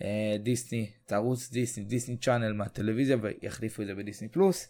הדיסני, 0.00 0.90
את 1.06 1.12
הערוץ 1.12 1.50
דיסני, 1.50 1.84
דיסני 1.84 2.16
צ'אנל 2.16 2.52
מהטלוויזיה 2.52 3.16
ויחליפו 3.22 3.82
את 3.82 3.86
זה 3.86 3.94
בדיסני 3.94 4.28
פלוס. 4.28 4.68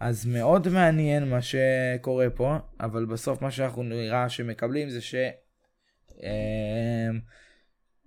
אז 0.00 0.26
מאוד 0.26 0.68
מעניין 0.68 1.28
מה 1.28 1.38
שקורה 1.42 2.30
פה, 2.30 2.56
אבל 2.80 3.04
בסוף 3.04 3.42
מה 3.42 3.50
שאנחנו 3.50 3.82
נראה 3.82 4.28
שמקבלים 4.28 4.90
זה 4.90 5.00
ש... 5.00 5.14
אה, 5.14 5.30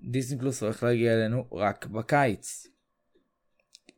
דיסני 0.01 0.39
פלוס 0.39 0.63
הולך 0.63 0.83
להגיע 0.83 1.13
אלינו 1.13 1.45
רק 1.51 1.85
בקיץ, 1.85 2.67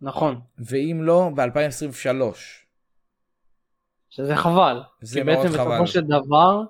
נכון. 0.01 0.39
ואם 0.57 0.99
לא, 1.03 1.30
ב-2023. 1.36 2.36
שזה 4.09 4.36
חבל. 4.36 4.82
זה 5.01 5.20
כי 5.20 5.24
מאוד 5.26 5.38
בעצם 5.38 5.57
חבל. 5.57 5.66
בסופו 5.66 5.88
של 5.88 6.01
דבר 6.01 6.61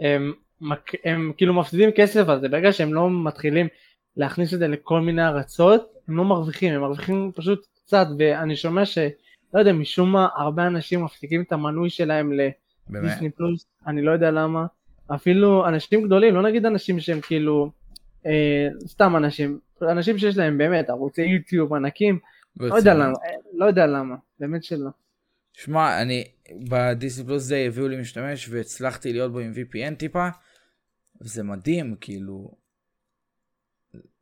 הם, 0.00 0.32
מק- 0.60 0.94
הם 1.04 1.32
כאילו 1.36 1.54
מפסידים 1.54 1.90
כסף 1.96 2.28
על 2.28 2.40
זה 2.40 2.48
ברגע 2.48 2.72
שהם 2.72 2.94
לא 2.94 3.10
מתחילים 3.24 3.68
להכניס 4.16 4.54
את 4.54 4.58
זה 4.58 4.68
לכל 4.68 5.00
מיני 5.00 5.26
ארצות 5.26 5.92
הם 6.08 6.16
לא 6.16 6.24
מרוויחים 6.24 6.74
הם 6.74 6.80
מרוויחים 6.80 7.32
פשוט 7.34 7.66
קצת 7.74 8.06
ואני 8.18 8.56
שומע 8.56 8.86
ש... 8.86 8.98
לא 9.54 9.58
יודע 9.58 9.72
משום 9.72 10.12
מה 10.12 10.28
הרבה 10.36 10.66
אנשים 10.66 11.04
מפסיקים 11.04 11.42
את 11.42 11.52
המנוי 11.52 11.90
שלהם. 11.90 12.32
לדיסני 12.90 13.30
פלוס 13.30 13.66
אני 13.86 14.02
לא 14.02 14.10
יודע 14.10 14.30
למה 14.30 14.66
אפילו 15.14 15.68
אנשים 15.68 16.02
גדולים 16.02 16.34
לא 16.34 16.42
נגיד 16.42 16.66
אנשים 16.66 17.00
שהם 17.00 17.20
כאילו 17.20 17.70
אה, 18.26 18.68
סתם 18.86 19.16
אנשים 19.16 19.58
אנשים 19.82 20.18
שיש 20.18 20.36
להם 20.36 20.58
באמת 20.58 20.90
ערוצי 20.90 21.22
יוטיוב 21.22 21.74
ענקים 21.74 22.18
לא 22.60 22.74
יודע 22.74 22.94
למה 22.94 23.18
לא 23.52 23.64
יודע 23.64 23.86
למה 23.86 24.16
באמת 24.40 24.64
שלא. 24.64 24.90
שמע, 25.52 26.02
אני 26.02 26.24
בדיסני 26.68 27.24
פלוס 27.24 27.42
זה 27.42 27.56
הביאו 27.56 27.88
לי 27.88 28.00
משתמש 28.00 28.48
והצלחתי 28.48 29.12
להיות 29.12 29.32
בו 29.32 29.38
עם 29.38 29.52
VPN 29.52 29.94
טיפה. 29.94 30.28
וזה 31.20 31.42
מדהים, 31.42 31.96
כאילו, 32.00 32.54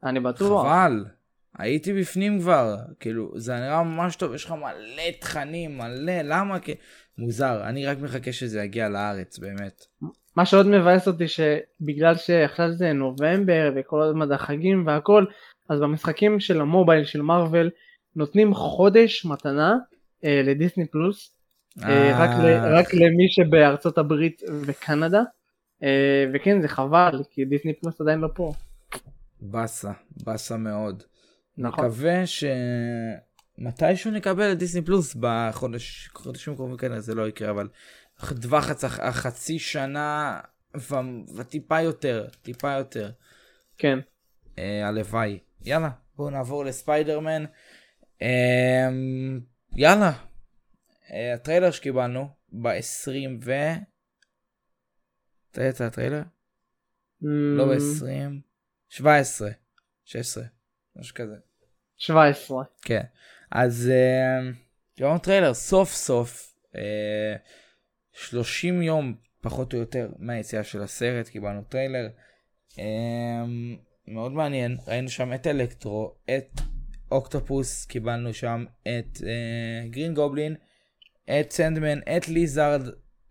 אני 0.03 0.20
בטוח. 0.20 0.66
חבל. 0.66 1.05
הייתי 1.59 2.01
בפנים 2.01 2.41
כבר, 2.41 2.76
כאילו, 3.01 3.32
זה 3.37 3.55
נראה 3.55 3.82
ממש 3.82 4.16
טוב, 4.16 4.35
יש 4.35 4.45
לך 4.45 4.51
מלא 4.51 5.11
תכנים, 5.20 5.78
מלא, 5.78 6.22
למה? 6.22 6.61
כי... 6.61 6.74
מוזר, 7.18 7.68
אני 7.68 7.87
רק 7.87 7.99
מחכה 7.99 8.32
שזה 8.32 8.62
יגיע 8.62 8.89
לארץ, 8.89 9.39
באמת. 9.39 9.87
מה 10.37 10.47
שעוד 10.47 10.66
מבאס 10.66 11.09
אותי 11.09 11.24
שבגלל 11.28 12.14
שעכשיו 12.16 12.72
זה 12.72 12.93
נובמבר 12.93 13.72
וכל 13.76 14.03
הזמן 14.03 14.32
החגים 14.32 14.87
והכל 14.87 15.24
אז 15.68 15.80
במשחקים 15.80 16.41
של 16.41 16.61
המובייל 16.61 17.05
של 17.05 17.22
מארוול 17.22 17.70
נותנים 18.16 18.55
חודש 18.55 19.24
מתנה 19.24 19.76
אה, 20.24 20.43
לדיסני 20.45 20.87
פלוס 20.87 21.35
אה, 21.82 22.18
רק, 22.18 22.30
ל, 22.30 22.76
רק 22.78 22.95
למי 22.95 23.28
שבארצות 23.28 23.99
הברית 23.99 24.43
וקנדה. 24.66 25.22
אה, 25.82 26.24
וכן 26.35 26.62
זה 26.62 26.68
חבל 26.68 27.22
כי 27.30 27.45
דיסני 27.45 27.72
פלוס 27.74 28.01
עדיין 28.01 28.18
לא 28.18 28.28
פה. 28.35 28.53
באסה, 29.41 29.93
באסה 30.24 30.57
מאוד. 30.57 31.03
נכון. 31.59 31.85
מקווה 31.85 32.22
שמתישהו 33.59 34.11
נקבל 34.11 34.53
את 34.53 34.59
דיסני 34.59 34.82
פלוס 34.82 35.16
בחודש, 35.20 36.11
חודשים 36.14 36.53
הקרובים 36.53 36.76
כנראה 36.76 37.01
זה 37.01 37.14
לא 37.14 37.28
יקרה, 37.28 37.51
אבל 37.51 37.68
טווח 38.42 38.70
הצח, 38.70 39.00
החצי 39.00 39.58
שנה 39.58 40.40
ו... 40.76 40.94
וטיפה 41.36 41.80
יותר, 41.80 42.28
טיפה 42.42 42.72
יותר. 42.72 43.10
כן 43.78 43.98
אה, 44.58 44.88
הלוואי. 44.88 45.38
יאללה, 45.62 45.90
בואו 46.16 46.30
נעבור 46.30 46.64
לספיידרמן. 46.64 47.44
אה, 48.22 48.88
יאללה. 49.76 50.12
אה, 51.12 51.34
הטריילר 51.34 51.70
שקיבלנו 51.70 52.28
ב-20 52.52 53.44
ו... 53.44 53.52
אתה 55.50 55.64
יצא 55.64 55.84
הטריילר? 55.84 56.22
לא 57.22 57.64
Mm, 57.64 57.76
ב-20, 57.76 58.40
17, 58.88 59.50
16, 60.04 60.44
משהו 60.96 61.14
כזה. 61.14 61.34
17 61.96 62.62
כן. 62.82 63.02
אז 63.50 63.90
אה, 63.92 64.50
קיבלנו 64.96 65.18
טריילר 65.18 65.54
סוף 65.54 65.92
סוף, 65.92 66.54
אה, 66.76 67.36
30 68.14 68.82
יום 68.82 69.14
פחות 69.40 69.74
או 69.74 69.78
יותר 69.78 70.08
מהיציאה 70.18 70.64
של 70.64 70.82
הסרט, 70.82 71.28
קיבלנו 71.28 71.62
טריילר. 71.62 72.08
אה, 72.78 73.44
מאוד 74.08 74.32
מעניין, 74.32 74.76
ראינו 74.88 75.08
שם 75.08 75.32
את 75.32 75.46
אלקטרו, 75.46 76.14
את 76.24 76.60
אוקטופוס, 77.12 77.86
קיבלנו 77.86 78.34
שם 78.34 78.64
את 78.82 79.22
אה, 79.26 79.88
גרין 79.90 80.14
גובלין, 80.14 80.54
את 81.40 81.50
סנדמן, 81.50 81.98
את 81.98 82.28
ליזארד, 82.28 82.82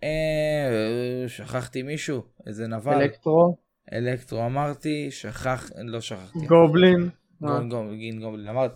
אה, 0.03 1.25
שכחתי 1.27 1.83
מישהו, 1.83 2.21
איזה 2.47 2.67
נבל. 2.67 2.93
אלקטרו 2.93 3.57
אלקטרו 3.93 4.45
אמרתי, 4.45 5.11
שכח, 5.11 5.71
לא 5.75 6.01
שכחתי. 6.01 6.39
גובלין 6.47 7.09
אה, 7.43 7.59
גול 7.69 7.95
גין 7.95 8.19
גובלין 8.19 8.47
אמרת 8.47 8.71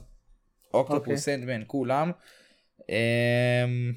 אוקיי. 0.74 0.96
אוקטופוס 0.96 1.20
סנדמן 1.20 1.62
כולם. 1.68 2.12
אמ, 2.90 3.94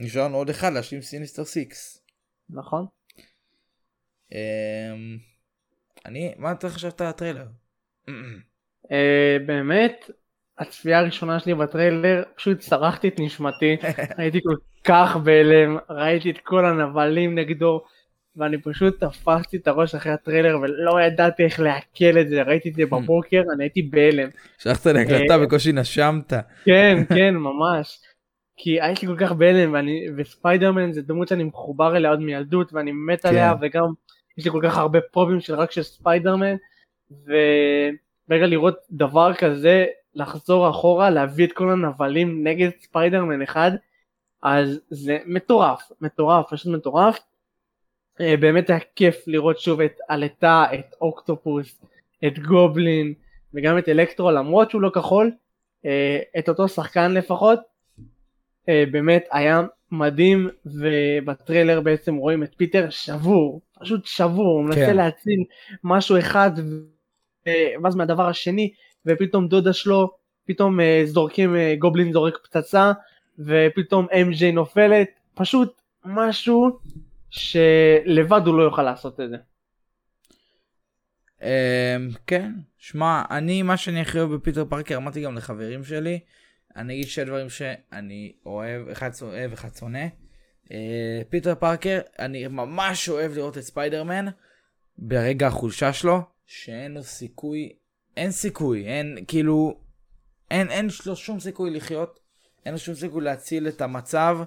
נשאר 0.00 0.24
לנו 0.24 0.36
עוד 0.36 0.50
אחד 0.50 0.72
להשלים 0.72 1.02
Sinister 1.02 1.44
Six. 1.44 2.04
נכון 2.50 2.86
אמ, 4.32 5.18
אני, 6.06 6.32
מה 6.36 6.52
אתה 6.52 6.68
חשבת 6.68 7.00
על 7.00 7.06
הטריילר? 7.06 7.46
אה, 8.92 9.36
באמת, 9.46 10.10
הצפייה 10.58 10.98
הראשונה 10.98 11.40
שלי 11.40 11.54
בטריילר, 11.54 12.22
פשוט 12.36 12.58
צרחתי 12.58 13.08
את 13.08 13.20
נשמתי, 13.20 13.76
הייתי 14.18 14.40
כל 14.42 14.54
כך 14.84 15.16
בהלם, 15.16 15.78
ראיתי 15.90 16.30
את 16.30 16.38
כל 16.42 16.66
הנבלים 16.66 17.38
נגדו, 17.38 17.84
ואני 18.36 18.62
פשוט 18.62 19.04
תפסתי 19.04 19.56
את 19.56 19.68
הראש 19.68 19.94
אחרי 19.94 20.12
הטריילר 20.12 20.58
ולא 20.60 21.00
ידעתי 21.00 21.44
איך 21.44 21.60
לעכל 21.60 22.18
את 22.20 22.28
זה, 22.28 22.42
ראיתי 22.42 22.68
את 22.68 22.74
זה 22.74 22.86
בבוקר, 22.86 23.42
אני 23.54 23.64
הייתי 23.64 23.82
בהלם. 23.82 24.28
שלחת 24.58 24.86
לי 24.86 25.02
הקלטה 25.02 25.34
אה, 25.34 25.38
בקושי 25.38 25.72
נשמת. 25.72 26.32
כן, 26.64 27.04
כן, 27.08 27.34
ממש. 27.34 28.00
כי 28.58 28.80
הייתי 28.80 29.06
כל 29.06 29.16
כך 29.18 29.32
בהלם, 29.32 29.72
ואני, 29.72 30.06
וספיידרמן 30.16 30.92
זה 30.92 31.02
דמות 31.02 31.28
שאני 31.28 31.44
מחובר 31.44 31.96
אליה 31.96 32.10
עוד 32.10 32.20
מילדות, 32.20 32.72
ואני 32.72 32.92
מת 32.92 33.22
כן. 33.22 33.28
עליה, 33.28 33.54
וגם 33.60 33.84
יש 34.38 34.44
לי 34.44 34.50
כל 34.50 34.60
כך 34.62 34.78
הרבה 34.78 35.00
פרופים 35.00 35.40
של 35.40 35.54
רק 35.54 35.70
של 35.70 35.82
ספיידרמן, 35.82 36.56
ורגע 37.10 38.46
לראות 38.46 38.76
דבר 38.90 39.34
כזה, 39.34 39.86
לחזור 40.14 40.70
אחורה, 40.70 41.10
להביא 41.10 41.46
את 41.46 41.52
כל 41.52 41.70
הנבלים 41.70 42.46
נגד 42.46 42.70
ספיידרמן 42.80 43.42
אחד, 43.42 43.70
אז 44.42 44.80
זה 44.90 45.18
מטורף, 45.26 45.92
מטורף, 46.00 46.46
פשוט 46.50 46.72
מטורף. 46.72 47.18
אה, 48.20 48.36
באמת 48.36 48.70
היה 48.70 48.78
כיף 48.96 49.24
לראות 49.26 49.60
שוב 49.60 49.80
את 49.80 49.98
אלקטרו, 50.08 50.64
את 50.74 50.94
אוקטופוס, 51.00 51.80
את 52.26 52.38
גובלין, 52.38 53.14
וגם 53.54 53.78
את 53.78 53.88
אלקטרו, 53.88 54.30
למרות 54.30 54.70
שהוא 54.70 54.82
לא 54.82 54.90
כחול, 54.90 55.30
אה, 55.84 56.18
את 56.38 56.48
אותו 56.48 56.68
שחקן 56.68 57.12
לפחות, 57.12 57.60
באמת 58.68 59.24
היה 59.32 59.62
מדהים 59.92 60.48
ובטריילר 60.66 61.80
בעצם 61.80 62.14
רואים 62.14 62.42
את 62.42 62.54
פיטר 62.56 62.90
שבור, 62.90 63.60
פשוט 63.80 64.06
שבור, 64.06 64.58
הוא 64.58 64.64
מנסה 64.64 64.86
כן. 64.86 64.96
להציל 64.96 65.44
משהו 65.84 66.18
אחד 66.18 66.50
ואז 67.82 67.96
מהדבר 67.96 68.28
השני 68.28 68.72
ופתאום 69.06 69.48
דודה 69.48 69.72
שלו, 69.72 70.10
פתאום 70.46 70.80
אה, 70.80 71.02
זורקים, 71.04 71.56
אה, 71.56 71.74
גובלין 71.78 72.12
זורק 72.12 72.38
פצצה 72.44 72.92
ופתאום 73.38 74.06
MJ 74.06 74.52
נופלת, 74.52 75.08
פשוט 75.34 75.80
משהו 76.04 76.78
שלבד 77.30 78.46
הוא 78.46 78.58
לא 78.58 78.62
יוכל 78.62 78.82
לעשות 78.82 79.20
את 79.20 79.30
זה. 79.30 79.36
אמ, 81.42 82.08
כן, 82.26 82.52
שמע, 82.78 83.22
אני, 83.30 83.62
מה 83.62 83.76
שאני 83.76 84.00
הכי 84.00 84.18
אוהב 84.18 84.34
בפיטר 84.34 84.64
פארקר, 84.64 84.96
אמרתי 84.96 85.22
גם 85.22 85.36
לחברים 85.36 85.84
שלי, 85.84 86.18
אני 86.78 86.94
אגיד 86.94 87.08
שני 87.08 87.24
דברים 87.24 87.50
שאני 87.50 88.32
אוהב, 88.46 88.88
אחד 88.88 89.10
אוהב, 89.22 89.52
אחד 89.52 89.74
שונא. 89.74 90.06
אה, 90.72 91.22
פיטר 91.28 91.54
פארקר, 91.54 92.00
אני 92.18 92.46
ממש 92.46 93.08
אוהב 93.08 93.32
לראות 93.32 93.58
את 93.58 93.62
ספיידרמן 93.62 94.26
ברגע 94.98 95.46
החולשה 95.46 95.92
שלו, 95.92 96.20
שאין 96.46 96.94
לו 96.94 97.02
סיכוי, 97.02 97.72
אין 98.16 98.30
סיכוי, 98.30 98.86
אין, 98.86 99.24
כאילו, 99.28 99.80
אין, 100.50 100.70
אין 100.70 100.88
לו 101.06 101.16
שום 101.16 101.40
סיכוי 101.40 101.70
לחיות, 101.70 102.20
אין 102.66 102.72
לו 102.72 102.78
שום 102.78 102.94
סיכוי 102.94 103.24
להציל 103.24 103.68
את 103.68 103.80
המצב, 103.80 104.38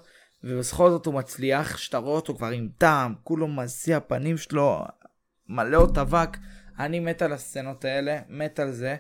ובכל 0.44 0.90
זאת 0.90 1.06
הוא 1.06 1.14
מצליח, 1.14 1.78
שאתה 1.78 1.98
רואה 1.98 2.16
אותו 2.16 2.36
כבר 2.36 2.48
עם 2.48 2.70
דם, 2.80 3.14
כולו 3.24 3.48
מזיע, 3.48 3.98
הפנים 3.98 4.38
שלו 4.38 4.86
מלא 5.50 5.78
עוד 5.78 5.98
אבק. 5.98 6.38
אני 6.80 7.00
מת 7.00 7.22
על 7.22 7.34
הסצנות 7.34 7.86
האלה, 7.86 8.20
מת 8.30 8.60
על 8.60 8.72
זה. 8.72 8.96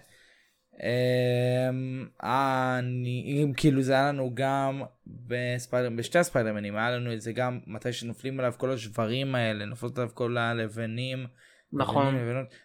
אמ, 0.80 2.06
אני, 2.24 3.52
כאילו 3.58 3.82
זה 3.82 3.94
היה 3.94 4.08
לנו 4.08 4.32
גם 4.34 4.84
בספיידר, 5.08 5.90
בשתי 5.90 6.20
הספיידרמנים, 6.20 6.76
היה 6.76 6.92
לנו 6.92 7.14
את 7.14 7.22
זה 7.22 7.32
גם 7.32 7.60
מתי 7.68 7.94
שנופלים 7.94 8.40
עליו 8.40 8.54
כל 8.58 8.72
השברים 8.72 9.36
האלה, 9.36 9.66
נופלות 9.66 9.98
עליו 9.98 10.10
כל 10.14 10.38
הלבנים. 10.38 11.26
נכון. 11.74 12.16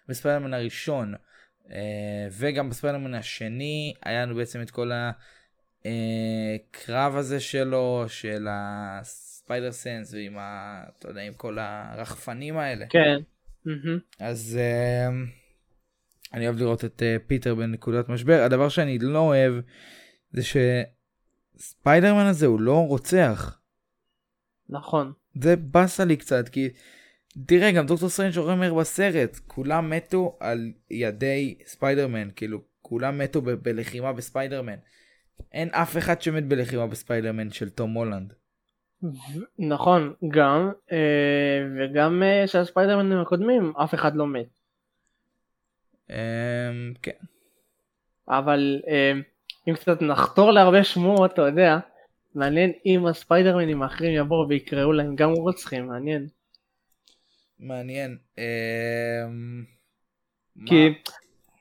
בספיידרמן 0.08 0.54
הראשון. 0.54 1.14
אה, 1.70 2.28
וגם 2.32 2.70
בספיידרמן 2.70 3.14
השני 3.14 3.94
היה 4.04 4.22
לנו 4.22 4.34
בעצם 4.34 4.62
את 4.62 4.70
כל 4.70 4.90
הקרב 5.84 7.16
הזה 7.16 7.40
שלו, 7.40 8.04
של 8.08 8.46
ה 8.50 8.68
spider 8.68 9.72
sense, 9.72 10.14
ועם 10.14 10.38
ה... 10.38 10.82
אתה 10.98 11.08
יודע, 11.08 11.20
עם 11.20 11.34
כל 11.34 11.58
הרחפנים 11.58 12.58
האלה. 12.58 12.86
כן. 12.90 13.16
אז 14.20 14.58
uh, 14.58 15.12
אני 16.34 16.46
אוהב 16.46 16.58
לראות 16.58 16.84
את 16.84 17.02
uh, 17.02 17.28
פיטר 17.28 17.54
בנקודת 17.54 18.08
משבר. 18.08 18.42
הדבר 18.42 18.68
שאני 18.68 18.98
לא 18.98 19.18
אוהב 19.18 19.54
זה 20.30 20.42
שספיידרמן 21.56 22.26
הזה 22.26 22.46
הוא 22.46 22.60
לא 22.60 22.86
רוצח. 22.86 23.60
נכון. 24.68 25.12
זה 25.40 25.56
באסה 25.56 26.04
לי 26.04 26.16
קצת 26.16 26.48
כי 26.48 26.68
תראה 27.46 27.72
גם 27.72 27.86
דוקטור 27.86 28.08
סטרנג' 28.08 28.38
אומר 28.38 28.74
בסרט 28.74 29.40
כולם 29.46 29.90
מתו 29.90 30.36
על 30.40 30.72
ידי 30.90 31.58
ספיידרמן 31.66 32.28
כאילו 32.36 32.62
כולם 32.82 33.18
מתו 33.18 33.42
ב- 33.42 33.50
בלחימה 33.50 34.12
בספיידרמן. 34.12 34.76
אין 35.52 35.68
אף 35.72 35.96
אחד 35.96 36.22
שמת 36.22 36.48
בלחימה 36.48 36.86
בספיידרמן 36.86 37.50
של 37.50 37.68
תום 37.68 37.92
הולנד. 37.92 38.32
נכון, 39.58 40.14
גם, 40.28 40.70
אה, 40.92 40.98
וגם 41.78 42.22
אה, 42.22 42.46
של 42.46 42.58
הספיידרמנים 42.58 43.18
הקודמים 43.18 43.72
אף 43.84 43.94
אחד 43.94 44.16
לא 44.16 44.26
מת. 44.26 44.55
Um, 46.08 46.12
כן. 47.02 47.10
אבל 48.28 48.80
אה, 48.88 49.12
אם 49.68 49.74
קצת 49.74 50.02
נחתור 50.02 50.50
להרבה 50.50 50.84
שמועות, 50.84 51.32
אתה 51.32 51.42
יודע, 51.42 51.78
מעניין 52.34 52.72
אם 52.86 53.06
הספיידרמנים 53.06 53.82
האחרים 53.82 54.14
יבואו 54.14 54.48
ויקראו 54.48 54.92
להם 54.92 55.16
גם 55.16 55.30
רוצחים, 55.30 55.86
מעניין. 55.86 56.26
מעניין. 57.58 58.18
Um, 58.36 58.40
כי 60.66 60.88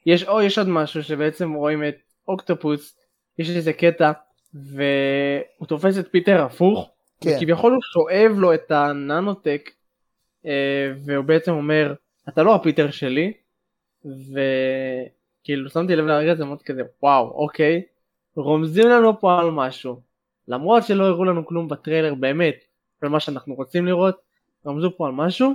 יש, 0.05 0.23
או 0.23 0.41
יש 0.41 0.57
עוד 0.57 0.67
משהו 0.67 1.03
שבעצם 1.03 1.53
רואים 1.53 1.83
את 1.83 1.95
אוקטופוס, 2.27 2.97
יש 3.39 3.49
איזה 3.49 3.73
קטע, 3.73 4.11
והוא 4.53 5.67
תופס 5.67 5.99
את 5.99 6.11
פיטר 6.11 6.43
הפוך, 6.43 6.89
כן. 7.21 7.29
וכביכול 7.37 7.73
הוא 7.73 7.81
שואב 7.81 8.31
לו 8.39 8.53
את 8.53 8.71
הננו-טק, 8.71 9.69
אה, 10.45 10.91
והוא 11.05 11.25
בעצם 11.25 11.51
אומר, 11.51 11.93
אתה 12.29 12.43
לא 12.43 12.55
הפיטר 12.55 12.91
שלי, 12.91 13.33
וכאילו 14.06 15.70
שמתי 15.70 15.95
לב 15.95 16.06
לרגע 16.06 16.32
הזה, 16.32 16.43
אמרתי 16.43 16.64
כזה, 16.66 16.82
וואו, 17.03 17.32
אוקיי, 17.32 17.82
רומזים 18.36 18.88
לנו 18.88 19.20
פה 19.20 19.39
על 19.39 19.51
משהו, 19.51 20.01
למרות 20.47 20.84
שלא 20.84 21.03
הראו 21.06 21.26
לנו 21.26 21.45
כלום 21.45 21.68
בטריילר 21.68 22.14
באמת, 22.16 22.56
על 23.01 23.10
מה 23.10 23.20
שאנחנו 23.20 23.56
רוצים 23.56 23.86
לראות, 23.86 24.16
רמזו 24.68 24.97
פה 24.97 25.08
על 25.08 25.12
משהו, 25.14 25.53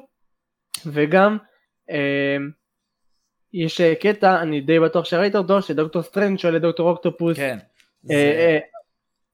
וגם, 0.86 1.38
אה, 1.90 2.36
יש 3.52 3.80
קטע, 3.80 4.42
אני 4.42 4.60
די 4.60 4.80
בטוח 4.80 5.04
שראית 5.04 5.36
אותו, 5.36 5.62
שדוקטור 5.62 6.02
סטרנג' 6.02 6.38
שואל 6.38 6.56
את 6.56 6.62
דוקטור 6.62 6.90
אוקטופוס, 6.90 7.36
כן. 7.36 7.58
אה, 8.10 8.14
אה, 8.16 8.58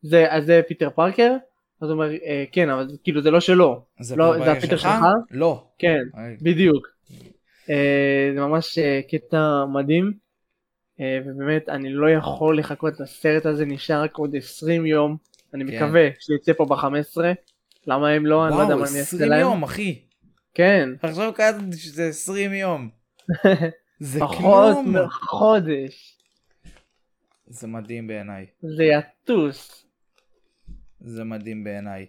זה, 0.02 0.26
אז 0.32 0.46
זה 0.46 0.60
פיטר 0.68 0.90
פארקר? 0.90 1.32
אז 1.80 1.88
הוא 1.90 1.92
אומר, 1.92 2.10
אה, 2.24 2.44
כן, 2.52 2.70
אבל 2.70 2.88
זה- 2.88 2.96
כאילו 3.04 3.22
זה 3.22 3.30
לא 3.30 3.40
שלו. 3.40 3.84
זה 4.00 4.16
לא, 4.16 4.44
זה 4.44 4.52
הפיטר 4.52 4.76
שלך? 4.76 4.92
לא. 5.30 5.64
כן, 5.78 5.98
אוי. 6.14 6.36
בדיוק. 6.42 6.95
אה, 7.70 8.30
זה 8.34 8.40
ממש 8.40 8.78
אה, 8.78 9.00
קטע 9.10 9.64
מדהים, 9.72 10.12
אה, 11.00 11.18
ובאמת 11.26 11.68
אני 11.68 11.92
לא 11.92 12.10
יכול 12.10 12.58
לחכות 12.58 13.00
לסרט 13.00 13.46
הזה, 13.46 13.64
נשאר 13.64 14.02
רק 14.02 14.16
עוד 14.16 14.36
20 14.36 14.86
יום, 14.86 15.16
אני 15.54 15.64
כן. 15.66 15.76
מקווה 15.76 16.08
שיצא 16.20 16.52
פה 16.52 16.64
ב-15, 16.64 17.16
למה 17.86 18.08
הם 18.08 18.26
לא, 18.26 18.46
אני 18.46 18.56
לא 18.56 18.60
יודע 18.62 18.74
וואו, 18.74 18.84
מה 18.84 18.90
אני 18.90 18.98
אעשה 18.98 19.16
20 19.16 19.30
להם. 19.30 19.40
יום, 19.40 19.62
אחי. 19.62 20.02
כן, 20.54 20.88
עכשיו 21.02 21.32
קראתי 21.32 21.76
שזה 21.76 22.08
20 22.08 22.52
יום. 22.52 22.88
זה 24.00 24.20
פחות 24.20 24.74
כלום. 24.74 24.96
מחודש, 24.96 26.18
זה 27.46 27.66
מדהים 27.66 28.06
בעיניי. 28.06 28.46
זה 28.62 28.84
יטוס. 28.84 29.86
זה 31.00 31.24
מדהים 31.24 31.64
בעיניי. 31.64 32.06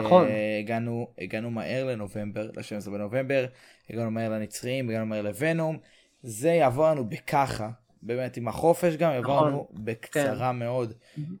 נכון. 0.00 0.26
אה, 0.26 0.58
הגענו, 0.58 1.08
הגענו 1.18 1.50
מהר 1.50 1.84
לנובמבר, 1.84 2.50
ל-12 2.56 2.90
בנובמבר, 2.90 3.46
הגענו 3.90 4.10
מהר 4.10 4.30
לנצריים, 4.30 4.88
הגענו 4.88 5.06
מהר 5.06 5.22
לוונום. 5.22 5.78
זה 6.22 6.48
יעבור 6.48 6.88
לנו 6.88 7.08
בככה, 7.08 7.70
באמת, 8.02 8.36
עם 8.36 8.48
החופש 8.48 8.96
גם 8.96 9.12
יעבור 9.12 9.36
נכון. 9.36 9.48
לנו 9.48 9.68
בקצרה 9.72 10.52
מאוד. 10.52 10.92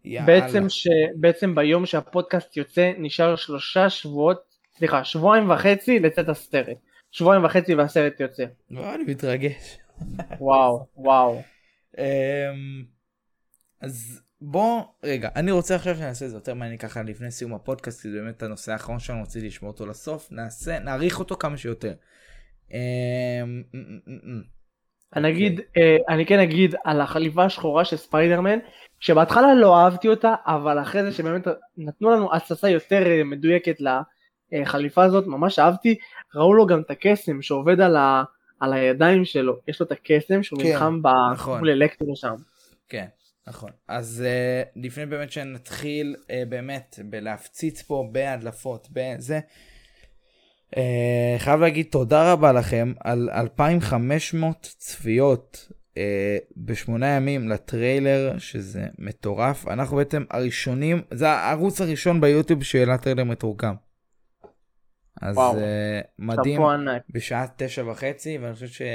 יאללה. 0.04 0.26
בעצם, 0.26 0.68
ש... 0.68 0.88
בעצם 1.16 1.54
ביום 1.54 1.86
שהפודקאסט 1.86 2.56
יוצא 2.56 2.92
נשאר 2.98 3.36
שלושה 3.36 3.90
שבועות, 3.90 4.42
סליחה, 4.78 5.04
שבועיים 5.04 5.50
וחצי 5.50 5.98
לצאת 5.98 6.28
הסרט. 6.28 6.76
שבועיים 7.10 7.44
וחצי 7.44 7.74
והסרט 7.74 8.20
יוצא. 8.20 8.44
וואו, 8.70 8.94
אני 8.94 9.04
מתרגש. 9.04 9.78
וואו, 10.40 10.86
וואו. 10.96 11.42
אמ, 11.98 12.04
אז 13.80 14.22
בוא, 14.44 14.82
רגע, 15.02 15.28
אני 15.36 15.50
רוצה 15.50 15.74
עכשיו 15.74 15.96
שנעשה 15.96 16.24
את 16.24 16.30
זה 16.30 16.36
יותר 16.36 16.54
מעניין 16.54 16.78
ככה 16.78 17.02
לפני 17.02 17.30
סיום 17.30 17.54
הפודקאסט, 17.54 18.02
כי 18.02 18.10
זה 18.10 18.20
באמת 18.20 18.42
הנושא 18.42 18.72
האחרון 18.72 18.98
שלנו, 18.98 19.22
רציתי 19.22 19.46
לשמור 19.46 19.72
אותו 19.72 19.86
לסוף, 19.86 20.28
נעשה, 20.32 20.78
נעריך 20.78 21.18
אותו 21.18 21.36
כמה 21.36 21.56
שיותר. 21.56 21.92
אמ. 22.72 22.78
אני 25.16 25.30
אגיד, 25.30 25.60
אה, 25.76 25.96
אני 26.08 26.26
כן 26.26 26.38
אגיד 26.38 26.74
על 26.84 27.00
החליפה 27.00 27.44
השחורה 27.44 27.84
של 27.84 27.96
ספיידרמן, 27.96 28.58
שבהתחלה 29.00 29.54
לא 29.54 29.76
אהבתי 29.76 30.08
אותה, 30.08 30.34
אבל 30.46 30.82
אחרי 30.82 31.02
זה 31.02 31.12
שבאמת 31.12 31.46
נתנו 31.76 32.10
לנו 32.10 32.34
הססה 32.34 32.68
יותר 32.68 33.06
אה, 33.06 33.24
מדויקת 33.24 33.76
לחליפה 34.52 35.04
הזאת, 35.04 35.26
ממש 35.26 35.58
אהבתי, 35.58 35.98
ראו 36.34 36.54
לו 36.54 36.66
גם 36.66 36.80
את 36.80 36.90
הקסם 36.90 37.42
שעובד 37.42 37.80
על, 37.80 37.96
ה, 37.96 38.22
על 38.60 38.72
הידיים 38.72 39.24
שלו, 39.24 39.58
יש 39.68 39.80
לו 39.80 39.86
את 39.86 39.92
הקסם 39.92 40.42
שהוא 40.42 40.58
כן, 40.58 40.68
נלחם. 40.68 41.00
נכון. 41.32 41.58
מול 41.58 41.70
אלקטרו 41.70 42.16
שם. 42.16 42.34
כן, 42.88 43.06
נכון. 43.46 43.70
אז 43.88 44.24
uh, 44.24 44.68
לפני 44.76 45.06
באמת 45.06 45.32
שנתחיל 45.32 46.16
uh, 46.18 46.32
באמת 46.48 46.98
בלהפציץ 47.04 47.82
פה 47.82 48.08
בהדלפות, 48.12 48.88
בזה, 48.92 49.40
uh, 50.74 50.78
חייב 51.38 51.60
להגיד 51.60 51.86
תודה 51.90 52.32
רבה 52.32 52.52
לכם 52.52 52.92
על 53.00 53.30
2,500 53.30 54.74
צפיות 54.78 55.68
uh, 55.94 55.98
בשמונה 56.56 57.06
ימים 57.06 57.48
לטריילר, 57.48 58.38
שזה 58.38 58.86
מטורף. 58.98 59.68
אנחנו 59.68 59.96
בעצם 59.96 60.24
הראשונים, 60.30 61.02
זה 61.10 61.28
הערוץ 61.28 61.80
הראשון 61.80 62.20
ביוטיוב 62.20 62.62
שהעלה 62.64 62.98
טריילר 62.98 63.24
מתורגם. 63.24 63.74
אז 65.22 65.36
וואו. 65.36 65.54
uh, 65.54 65.58
מדהים. 66.18 66.60
בשעה 67.10 67.46
תשע 67.56 67.84
וחצי, 67.90 68.38
ואני 68.38 68.54
חושב 68.54 68.86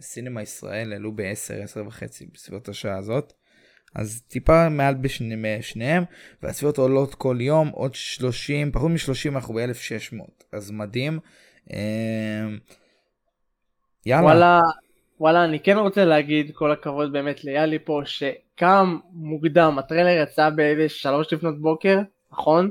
שסינמה 0.00 0.42
ישראל 0.42 0.92
העלו 0.92 1.12
בעשר, 1.12 1.62
עשר 1.62 1.86
וחצי 1.86 2.26
בסביבות 2.32 2.68
השעה 2.68 2.98
הזאת. 2.98 3.32
אז 3.94 4.22
טיפה 4.28 4.68
מעל 4.68 4.94
בשני- 4.94 5.62
שניהם, 5.62 6.04
והצפיות 6.42 6.78
עולות 6.78 7.14
כל 7.14 7.36
יום, 7.40 7.68
עוד 7.68 7.94
30, 7.94 8.72
פחות 8.72 8.90
מ-30 8.90 9.34
אנחנו 9.34 9.54
ב-1600, 9.54 10.24
אז 10.52 10.70
מדהים. 10.70 11.18
אמ, 11.72 11.78
יאללה, 14.06 14.24
וואלה, 14.24 14.60
וואלה, 15.20 15.44
אני 15.44 15.60
כן 15.60 15.76
רוצה 15.76 16.04
להגיד 16.04 16.50
כל 16.54 16.72
הכבוד 16.72 17.12
באמת 17.12 17.44
ליאלי 17.44 17.78
פה, 17.84 18.00
שקם 18.04 18.98
מוקדם, 19.12 19.76
הטריילר 19.78 20.22
יצא 20.22 20.50
באיזה 20.50 20.88
שלוש 20.88 21.32
לפנות 21.32 21.60
בוקר, 21.60 21.98
נכון? 22.32 22.70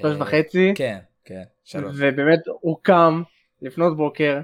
שלוש 0.00 0.16
אה, 0.16 0.22
וחצי, 0.22 0.72
כן, 0.76 0.98
כן, 1.24 1.42
שלוש. 1.64 1.96
ובאמת 1.98 2.40
הוא 2.60 2.76
קם 2.82 3.22
לפנות 3.62 3.96
בוקר, 3.96 4.40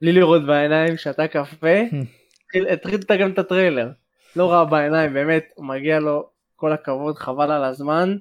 בלי 0.00 0.12
לראות 0.12 0.46
בעיניים, 0.46 0.96
שתה 0.96 1.28
קפה, 1.28 1.80
התחיל- 2.72 2.96
לתרגם 2.98 3.30
את 3.32 3.38
הטריילר. 3.38 3.88
לא 4.36 4.52
רואה 4.52 4.64
בעיניים, 4.64 5.14
באמת, 5.14 5.44
מגיע 5.58 6.00
לו 6.00 6.28
כל 6.56 6.72
הכבוד, 6.72 7.16
חבל 7.16 7.50
על 7.50 7.64
הזמן. 7.64 8.16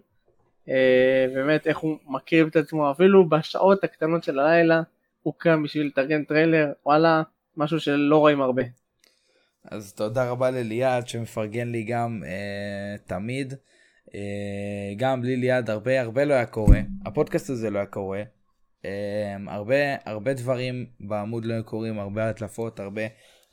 אה, 0.69 1.25
באמת, 1.33 1.67
איך 1.67 1.77
הוא 1.77 1.97
מקריב 2.07 2.47
את 2.47 2.55
עצמו, 2.55 2.91
אפילו 2.91 3.29
בשעות 3.29 3.83
הקטנות 3.83 4.23
של 4.23 4.39
הלילה, 4.39 4.81
הוא 5.23 5.33
קם 5.37 5.63
בשביל 5.63 5.87
לתרגם 5.87 6.23
טריילר, 6.23 6.71
וואלה, 6.85 7.23
משהו 7.57 7.79
שלא 7.79 8.17
רואים 8.17 8.41
הרבה. 8.41 8.63
אז 9.71 9.93
תודה 9.93 10.29
רבה 10.29 10.51
לליעד 10.51 11.07
שמפרגן 11.07 11.67
לי 11.67 11.83
גם 11.83 12.21
אה, 12.25 12.95
תמיד. 13.05 13.53
אה, 14.15 14.93
גם 14.97 15.21
בלי 15.21 15.35
ליעד 15.35 15.69
הרבה 15.69 16.01
הרבה 16.01 16.25
לא 16.25 16.33
היה 16.33 16.45
קורה. 16.45 16.79
הפודקאסט 17.05 17.49
הזה 17.49 17.69
לא 17.69 17.77
היה 17.77 17.85
קורה. 17.85 18.23
אה, 18.85 19.35
הרבה 19.47 19.75
הרבה 20.05 20.33
דברים 20.33 20.85
בעמוד 20.99 21.45
לא 21.45 21.53
היו 21.53 21.63
קורים, 21.63 21.99
הרבה 21.99 22.29
הדלפות, 22.29 22.79
הרבה 22.79 23.01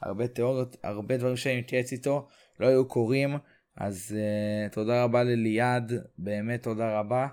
הרבה 0.03 0.27
תיאוריות, 0.27 0.77
הרבה 0.83 1.17
דברים 1.17 1.37
שאני 1.37 1.59
מתייעץ 1.59 1.93
איתו 1.93 2.29
לא 2.63 2.67
היו 2.67 2.89
קורים. 2.89 3.37
אז 3.77 4.17
אה, 4.19 4.69
תודה 4.69 5.05
רבה 5.05 5.23
לליעד, 5.23 5.93
באמת 6.19 6.63
תודה 6.63 6.99
רבה. 6.99 7.27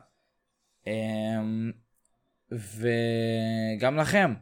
אה, 0.87 0.93
וגם 2.51 3.97
לכם, 3.97 4.33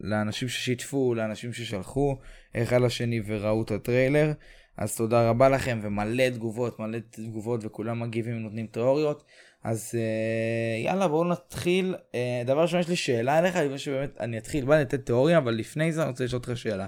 לאנשים 0.00 0.48
ששיתפו, 0.48 1.14
לאנשים 1.14 1.52
ששלחו 1.52 2.16
אחד 2.56 2.80
לשני 2.80 3.20
וראו 3.26 3.62
את 3.62 3.70
הטריילר. 3.70 4.32
אז 4.76 4.96
תודה 4.96 5.28
רבה 5.30 5.48
לכם, 5.48 5.80
ומלא 5.82 6.30
תגובות, 6.30 6.78
מלא 6.78 6.98
תגובות, 7.10 7.64
וכולם 7.64 8.00
מגיבים 8.00 8.36
ונותנים 8.36 8.66
תיאוריות. 8.66 9.24
אז 9.64 9.94
אה, 9.94 10.84
יאללה, 10.84 11.08
בואו 11.08 11.24
נתחיל. 11.24 11.94
אה, 12.14 12.42
דבר 12.46 12.62
ראשון, 12.62 12.80
יש 12.80 12.88
לי 12.88 12.96
שאלה 12.96 13.38
אליך, 13.38 13.56
לפני 13.56 13.78
שבאמת 13.78 14.20
אני 14.20 14.38
אתחיל, 14.38 14.64
בא 14.64 14.80
לתת 14.80 15.06
תיאוריה, 15.06 15.38
אבל 15.38 15.54
לפני 15.54 15.92
זה 15.92 16.02
אני 16.02 16.10
רוצה 16.10 16.24
לשאול 16.24 16.42
אותך 16.42 16.56
שאלה. 16.56 16.86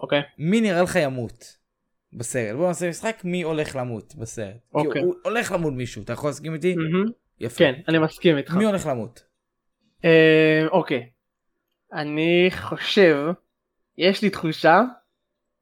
אוקיי. 0.00 0.20
מי 0.38 0.60
נראה 0.60 0.82
לך 0.82 0.96
ימות 0.96 1.57
בסרט? 2.12 2.56
בואו 2.56 2.68
נעשה 2.68 2.88
משחק 2.88 3.20
מי 3.24 3.42
הולך 3.42 3.76
למות 3.76 4.14
בסרט. 4.14 4.56
אוקיי. 4.74 4.92
כי 4.92 4.98
הוא 4.98 5.14
הולך 5.24 5.52
למות 5.52 5.72
מישהו, 5.72 6.02
אתה 6.02 6.12
יכול 6.12 6.30
להסכים 6.30 6.54
איתי? 6.54 6.74
מהמם. 6.74 7.06
יפה. 7.40 7.58
כן, 7.58 7.74
אני 7.88 7.98
מסכים 7.98 8.36
איתך. 8.36 8.54
מי 8.54 8.64
הולך 8.64 8.86
למות? 8.86 9.22
אה, 10.04 10.66
אוקיי. 10.70 11.08
אני 11.92 12.48
חושב, 12.50 13.16
יש 13.98 14.22
לי 14.22 14.30
תחושה, 14.30 14.82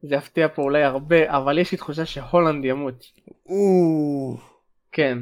זה 0.03 0.14
יפתיע 0.14 0.49
פה 0.49 0.62
אולי 0.62 0.82
הרבה, 0.82 1.36
אבל 1.36 1.59
יש 1.59 1.72
לי 1.72 1.78
תחושה 1.78 2.07
שהולנד 2.07 2.64
ימות. 2.64 3.05
או... 3.47 4.36
כן. 4.92 5.18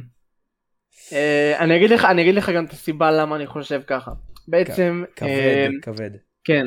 אה, 1.13 1.59
אני 1.59 1.77
אגיד 1.77 1.91
לך, 1.91 2.05
אני 2.05 2.23
אגיד 2.23 2.35
לך 2.35 2.51
גם 2.51 2.65
את 2.65 2.71
הסיבה 2.71 3.11
למה 3.11 3.37
אני 3.37 3.47
חושב 3.47 3.83
ככה. 3.87 4.13
בעצם, 4.49 5.05
כבד, 5.17 5.29
אה, 5.29 5.67
כבד. 5.83 6.11
כן. 6.45 6.67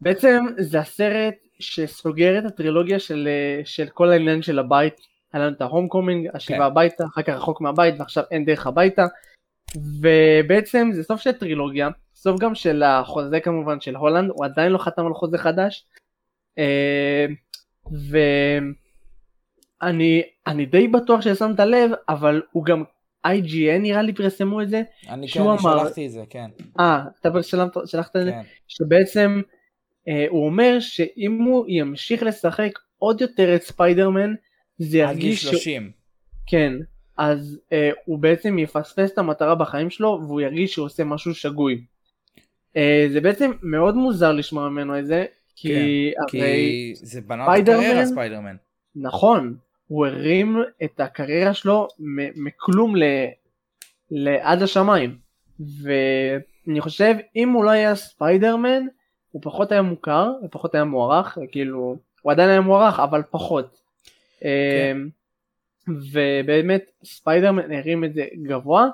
בעצם 0.00 0.44
זה 0.58 0.80
הסרט 0.80 1.34
שסוגר 1.60 2.38
את 2.38 2.44
הטרילוגיה 2.44 2.98
של, 2.98 3.28
אה, 3.30 3.62
של 3.64 3.88
כל 3.88 4.10
העניין 4.10 4.42
של 4.42 4.58
הבית. 4.58 5.00
היה 5.32 5.44
לנו 5.44 5.56
את 5.56 5.60
ההום 5.60 5.88
קומינג, 5.88 6.28
השיבה 6.34 6.58
כן. 6.58 6.64
הביתה, 6.64 7.04
אחר 7.04 7.22
כך 7.22 7.32
רחוק 7.34 7.60
מהבית 7.60 7.94
ועכשיו 7.98 8.24
אין 8.30 8.44
דרך 8.44 8.66
הביתה. 8.66 9.06
ובעצם 10.00 10.90
זה 10.92 11.02
סוף 11.02 11.20
של 11.20 11.32
טרילוגיה, 11.32 11.88
סוף 12.14 12.40
גם 12.40 12.54
של 12.54 12.82
החוזה 12.82 13.40
כמובן 13.40 13.80
של 13.80 13.96
הולנד, 13.96 14.30
הוא 14.30 14.44
עדיין 14.44 14.72
לא 14.72 14.78
חתם 14.78 15.06
על 15.06 15.14
חוזה 15.14 15.38
חדש. 15.38 15.86
אה, 16.58 17.26
ואני 19.82 20.22
אני 20.46 20.66
די 20.66 20.88
בטוח 20.88 21.20
ששמת 21.20 21.60
לב, 21.60 21.90
אבל 22.08 22.42
הוא 22.52 22.64
גם 22.64 22.84
IGN 23.26 23.78
נראה 23.80 24.02
לי 24.02 24.12
פרסמו 24.12 24.62
את 24.62 24.68
זה. 24.70 24.82
אני 25.08 25.26
כן, 25.28 25.32
שהוא 25.32 25.52
אני 25.52 25.60
אמר- 25.62 25.78
שלחתי 25.84 26.06
את 26.06 26.12
זה, 26.12 26.22
כן. 26.30 26.50
אה, 26.80 27.02
אתה 27.20 27.42
שלחת, 27.42 28.16
את 28.16 28.24
זה? 28.24 28.30
כן. 28.30 28.42
שבעצם 28.68 29.40
אה, 29.46 29.50
הוא 30.28 30.46
אומר 30.46 30.76
שאם 30.80 31.42
הוא 31.42 31.64
ימשיך 31.68 32.22
לשחק 32.22 32.78
עוד 32.98 33.20
יותר 33.20 33.54
את 33.54 33.62
ספיידרמן, 33.62 34.34
זה 34.78 35.08
עד 35.08 35.16
גיל 35.16 35.24
ירגיש... 35.24 35.42
ש- 35.42 35.50
30. 35.50 35.90
כן, 36.46 36.72
אז 37.16 37.60
אה, 37.72 37.90
הוא 38.04 38.18
בעצם 38.18 38.58
יפספס 38.58 39.12
את 39.12 39.18
המטרה 39.18 39.54
בחיים 39.54 39.90
שלו 39.90 40.20
והוא 40.26 40.40
ירגיש 40.40 40.72
שהוא 40.72 40.86
עושה 40.86 41.04
משהו 41.04 41.34
שגוי. 41.34 41.84
אה, 42.76 43.06
זה 43.12 43.20
בעצם 43.20 43.50
מאוד 43.62 43.94
מוזר 43.94 44.32
לשמוע 44.32 44.68
ממנו 44.68 44.98
את 44.98 45.06
זה, 45.06 45.24
כי 45.56 45.68
כן, 46.32 46.38
הרי 46.38 46.92
כי 46.92 46.92
זה 46.94 47.20
בנה 47.20 47.56
את 47.56 47.68
הקריירה 47.68 48.06
ספיידרמן. 48.06 48.56
נכון, 48.96 49.56
הוא 49.86 50.06
הרים 50.06 50.56
את 50.84 51.00
הקריירה 51.00 51.54
שלו 51.54 51.88
מכלום 52.36 52.96
ל... 52.96 53.02
לעד 54.10 54.62
השמיים. 54.62 55.16
ואני 55.82 56.80
חושב 56.80 57.14
אם 57.36 57.48
הוא 57.48 57.64
לא 57.64 57.70
היה 57.70 57.94
ספיידרמן, 57.94 58.82
הוא 59.30 59.42
פחות 59.44 59.72
היה 59.72 59.82
מוכר, 59.82 60.32
ופחות 60.44 60.74
היה 60.74 60.84
מוערך, 60.84 61.38
כאילו, 61.52 61.96
הוא 62.22 62.32
עדיין 62.32 62.48
היה 62.48 62.60
מוערך, 62.60 63.00
אבל 63.00 63.22
פחות. 63.30 63.80
אמ, 64.44 65.08
ובאמת 65.88 66.90
ספיידרמן 67.04 67.72
הרים 67.72 68.04
את 68.04 68.14
זה 68.14 68.24
גבוה. 68.42 68.88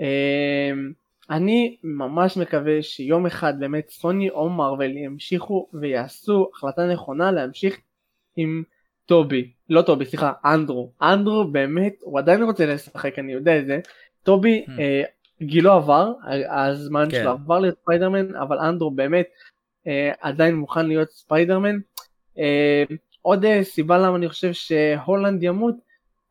אמ, 0.00 0.92
אני 1.30 1.76
ממש 1.84 2.36
מקווה 2.36 2.82
שיום 2.82 3.26
אחד 3.26 3.60
באמת 3.60 3.90
סוני 3.90 4.30
או 4.30 4.48
מארוול 4.48 4.96
ימשיכו 4.96 5.68
ויעשו 5.74 6.50
החלטה 6.54 6.86
נכונה 6.86 7.32
להמשיך 7.32 7.80
עם 8.36 8.62
טובי, 9.06 9.50
לא 9.70 9.82
טובי, 9.82 10.04
סליחה, 10.04 10.32
אנדרו. 10.44 10.92
אנדרו 11.02 11.44
באמת, 11.44 11.94
הוא 12.00 12.18
עדיין 12.18 12.42
רוצה 12.42 12.66
לשחק, 12.66 13.18
אני 13.18 13.32
יודע 13.32 13.58
את 13.58 13.66
זה. 13.66 13.80
טובי, 14.22 14.64
Hmm. 14.66 14.80
אה, 14.80 15.02
גילו 15.42 15.72
עבר, 15.72 16.12
הזמן 16.50 17.10
כן. 17.10 17.20
שלו 17.22 17.30
עבר 17.30 17.58
להיות 17.58 17.78
ספיידרמן, 17.82 18.34
אבל 18.36 18.58
אנדרו 18.58 18.90
באמת 18.90 19.26
עדיין 20.20 20.54
מוכן 20.54 20.86
להיות 20.86 21.10
ספיידרמן. 21.10 21.78
אה, 22.38 22.84
עוד 23.22 23.44
אה, 23.44 23.64
סיבה 23.64 23.98
למה 23.98 24.16
אני 24.16 24.28
חושב 24.28 24.52
שהולנד 24.52 25.42
ימות, 25.42 25.74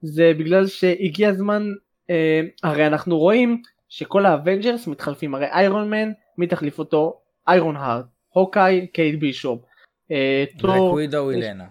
זה 0.02 0.32
בגלל 0.38 0.68
שהגיע 0.68 1.30
הזמן, 1.30 1.64
אה, 2.10 2.42
הרי 2.64 2.88
אנחנו 2.88 3.18
רואים 3.18 3.62
שכל 3.90 4.26
האבנג'רס 4.26 4.88
מתחלפים, 4.88 5.36
הרי 5.36 5.46
איירון 5.46 5.90
מן, 5.90 6.12
מי 6.38 6.48
תחליף 6.48 6.80
אותו? 6.80 7.20
איירון 7.48 7.76
הארט, 7.76 8.06
הוקאי, 8.30 8.88
קייט 8.88 9.20
בישופ. 9.20 9.62
אה, 10.12 10.44
בלק 10.54 10.62
תור, 10.62 10.94
ווידו 10.94 11.32
ילנה. 11.32 11.66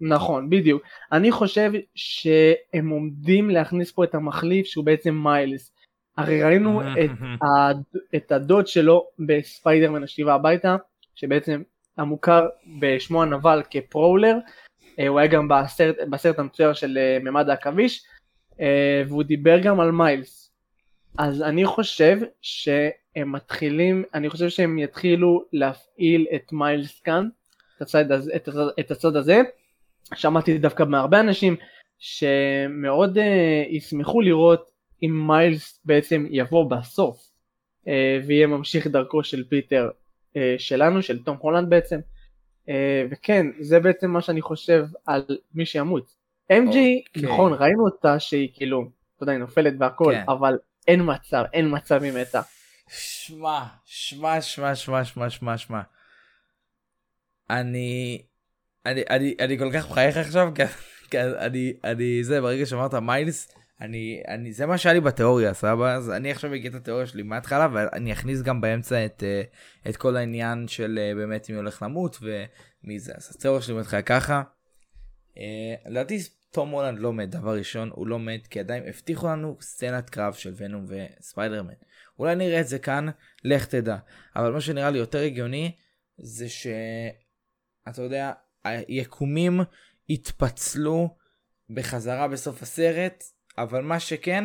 נכון, 0.00 0.50
בדיוק. 0.50 0.82
אני 1.12 1.32
חושב 1.32 1.72
שהם 1.94 2.88
עומדים 2.88 3.50
להכניס 3.50 3.92
פה 3.92 4.04
את 4.04 4.14
המחליף 4.14 4.66
שהוא 4.66 4.84
בעצם 4.84 5.14
מיילס. 5.14 5.72
הרי 6.16 6.42
ראינו 6.42 6.82
את, 6.82 7.10
הד... 7.44 7.82
את 8.16 8.32
הדוד 8.32 8.66
שלו 8.66 9.06
בספיידרמן 9.18 10.02
השיבה 10.02 10.34
הביתה, 10.34 10.76
שבעצם 11.16 11.62
המוכר 11.98 12.46
בשמו 12.80 13.22
הנבל 13.22 13.62
כפרולר, 13.70 14.36
אה, 14.98 15.08
הוא 15.08 15.18
היה 15.18 15.28
גם 15.28 15.48
בסרט, 15.48 15.96
בסרט 16.10 16.38
המצויר 16.38 16.72
של 16.72 16.98
אה, 16.98 17.18
ממד 17.22 17.48
העכביש, 17.48 18.04
אה, 18.60 19.02
והוא 19.08 19.22
דיבר 19.22 19.58
גם 19.58 19.80
על 19.80 19.92
מיילס. 19.92 20.52
אז 21.18 21.42
אני 21.42 21.64
חושב 21.64 22.18
שהם 22.42 23.32
מתחילים, 23.32 24.04
אני 24.14 24.30
חושב 24.30 24.48
שהם 24.48 24.78
יתחילו 24.78 25.44
להפעיל 25.52 26.26
את 26.34 26.52
מיילס 26.52 27.00
כאן, 27.00 27.28
את 27.76 27.82
הצד 27.82 28.12
את 28.12 28.48
הצד, 28.48 28.66
את 28.80 28.90
הצד 28.90 29.16
הזה. 29.16 29.42
שמעתי 30.14 30.58
דווקא 30.58 30.82
מהרבה 30.82 31.20
אנשים 31.20 31.56
שמאוד 31.98 33.18
uh, 33.18 33.20
ישמחו 33.68 34.20
לראות 34.20 34.70
אם 35.02 35.26
מיילס 35.26 35.80
בעצם 35.84 36.26
יבוא 36.30 36.70
בסוף 36.70 37.30
uh, 37.84 37.88
ויהיה 38.26 38.46
ממשיך 38.46 38.86
דרכו 38.86 39.24
של 39.24 39.44
פיטר 39.48 39.88
שלנו, 40.58 41.02
של 41.02 41.22
תום 41.22 41.36
הולנד 41.40 41.70
בעצם. 41.70 42.00
אה, 42.68 43.04
וכן, 43.10 43.46
זה 43.60 43.80
בעצם 43.80 44.10
מה 44.10 44.20
שאני 44.20 44.42
חושב 44.42 44.84
על 45.06 45.24
מי 45.54 45.66
שימות. 45.66 46.16
MJ, 46.52 46.66
אוקיי. 46.66 47.02
נכון, 47.16 47.52
ראינו 47.52 47.84
אותה 47.84 48.18
שהיא 48.18 48.48
כאילו, 48.54 48.90
אתה 49.16 49.22
יודע, 49.22 49.32
היא 49.32 49.40
נופלת 49.40 49.74
והכל, 49.78 50.12
כן. 50.14 50.24
אבל 50.28 50.58
אין 50.88 51.00
מצב, 51.04 51.44
אין 51.52 51.76
מצב 51.76 52.02
היא 52.02 52.12
מתה. 52.12 52.40
שמע, 52.88 53.64
שמע, 53.84 54.40
שמע, 54.40 54.74
שמע, 54.74 55.04
שמע, 55.04 55.30
שמע, 55.30 55.58
שמע. 55.58 55.80
אני, 57.50 58.22
אני, 58.86 59.02
אני, 59.10 59.34
אני 59.40 59.58
כל 59.58 59.70
כך 59.74 59.90
מחייך 59.90 60.16
עכשיו, 60.16 60.52
כי 61.10 61.20
אני, 61.20 61.72
אני, 61.84 62.24
זה, 62.24 62.40
ברגע 62.40 62.66
שאמרת 62.66 62.94
מיילס, 62.94 63.52
אני, 63.80 64.22
אני, 64.28 64.52
זה 64.52 64.66
מה 64.66 64.78
שהיה 64.78 64.92
לי 64.92 65.00
בתיאוריה, 65.00 65.54
סבבה? 65.54 65.94
אז 65.94 66.10
אני 66.10 66.30
עכשיו 66.30 66.54
אגיד 66.54 66.74
את 66.74 66.80
התיאוריה 66.80 67.06
שלי 67.06 67.22
מההתחלה, 67.22 67.68
ואני 67.72 68.12
אכניס 68.12 68.42
גם 68.42 68.60
באמצע 68.60 69.06
את, 69.06 69.22
אה, 69.22 69.42
את 69.90 69.96
כל 69.96 70.16
העניין 70.16 70.68
של 70.68 70.98
אה, 71.02 71.14
באמת 71.14 71.50
מי 71.50 71.56
הולך 71.56 71.82
למות 71.82 72.18
ומי 72.20 72.98
זה. 72.98 73.12
אז 73.16 73.36
התיאוריה 73.36 73.62
שלי 73.62 73.74
מתחילה 73.74 74.02
ככה. 74.02 74.42
אה, 75.38 75.74
לדעתי 75.90 76.18
תום 76.50 76.70
הולנד 76.70 76.98
לא 76.98 77.12
מת, 77.12 77.30
דבר 77.30 77.56
ראשון, 77.56 77.90
הוא 77.92 78.06
לא 78.06 78.18
מת, 78.18 78.46
כי 78.46 78.60
עדיין 78.60 78.82
הבטיחו 78.86 79.26
לנו 79.26 79.56
סצנת 79.60 80.10
קרב 80.10 80.34
של 80.34 80.54
ונום 80.56 80.84
וספיידרמן. 80.88 81.74
אולי 82.18 82.34
נראה 82.34 82.60
את 82.60 82.68
זה 82.68 82.78
כאן, 82.78 83.06
לך 83.44 83.66
תדע. 83.66 83.96
אבל 84.36 84.52
מה 84.52 84.60
שנראה 84.60 84.90
לי 84.90 84.98
יותר 84.98 85.18
הגיוני, 85.18 85.72
זה 86.18 86.48
ש... 86.48 86.66
אתה 87.88 88.02
יודע, 88.02 88.32
היקומים 88.64 89.60
התפצלו 90.10 91.16
בחזרה 91.70 92.28
בסוף 92.28 92.62
הסרט, 92.62 93.24
אבל 93.58 93.82
מה 93.82 94.00
שכן, 94.00 94.44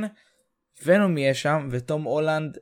ונום 0.86 1.18
יהיה 1.18 1.34
שם, 1.34 1.68
ותום 1.72 2.04
הולנד 2.04 2.58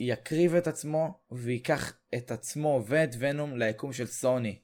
יקריב 0.00 0.54
את 0.54 0.66
עצמו, 0.66 1.20
וייקח 1.30 1.92
את 2.14 2.30
עצמו 2.30 2.84
ואת 2.86 3.10
ונום 3.18 3.56
ליקום 3.56 3.92
של 3.92 4.06
סוני. 4.06 4.58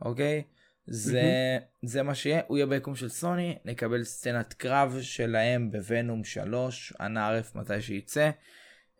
אוקיי? 0.00 0.42
זה, 0.86 1.58
זה 1.82 2.02
מה 2.02 2.14
שיהיה, 2.14 2.40
הוא 2.46 2.56
יהיה 2.56 2.66
ביקום 2.66 2.96
של 2.96 3.08
סוני, 3.08 3.58
נקבל 3.64 4.04
סצנת 4.04 4.52
קרב 4.52 4.98
שלהם 5.00 5.70
בוונום 5.70 6.24
3, 6.24 6.92
אנא 7.00 7.18
ערף 7.18 7.54
מתי 7.54 7.82
שייצא. 7.82 8.30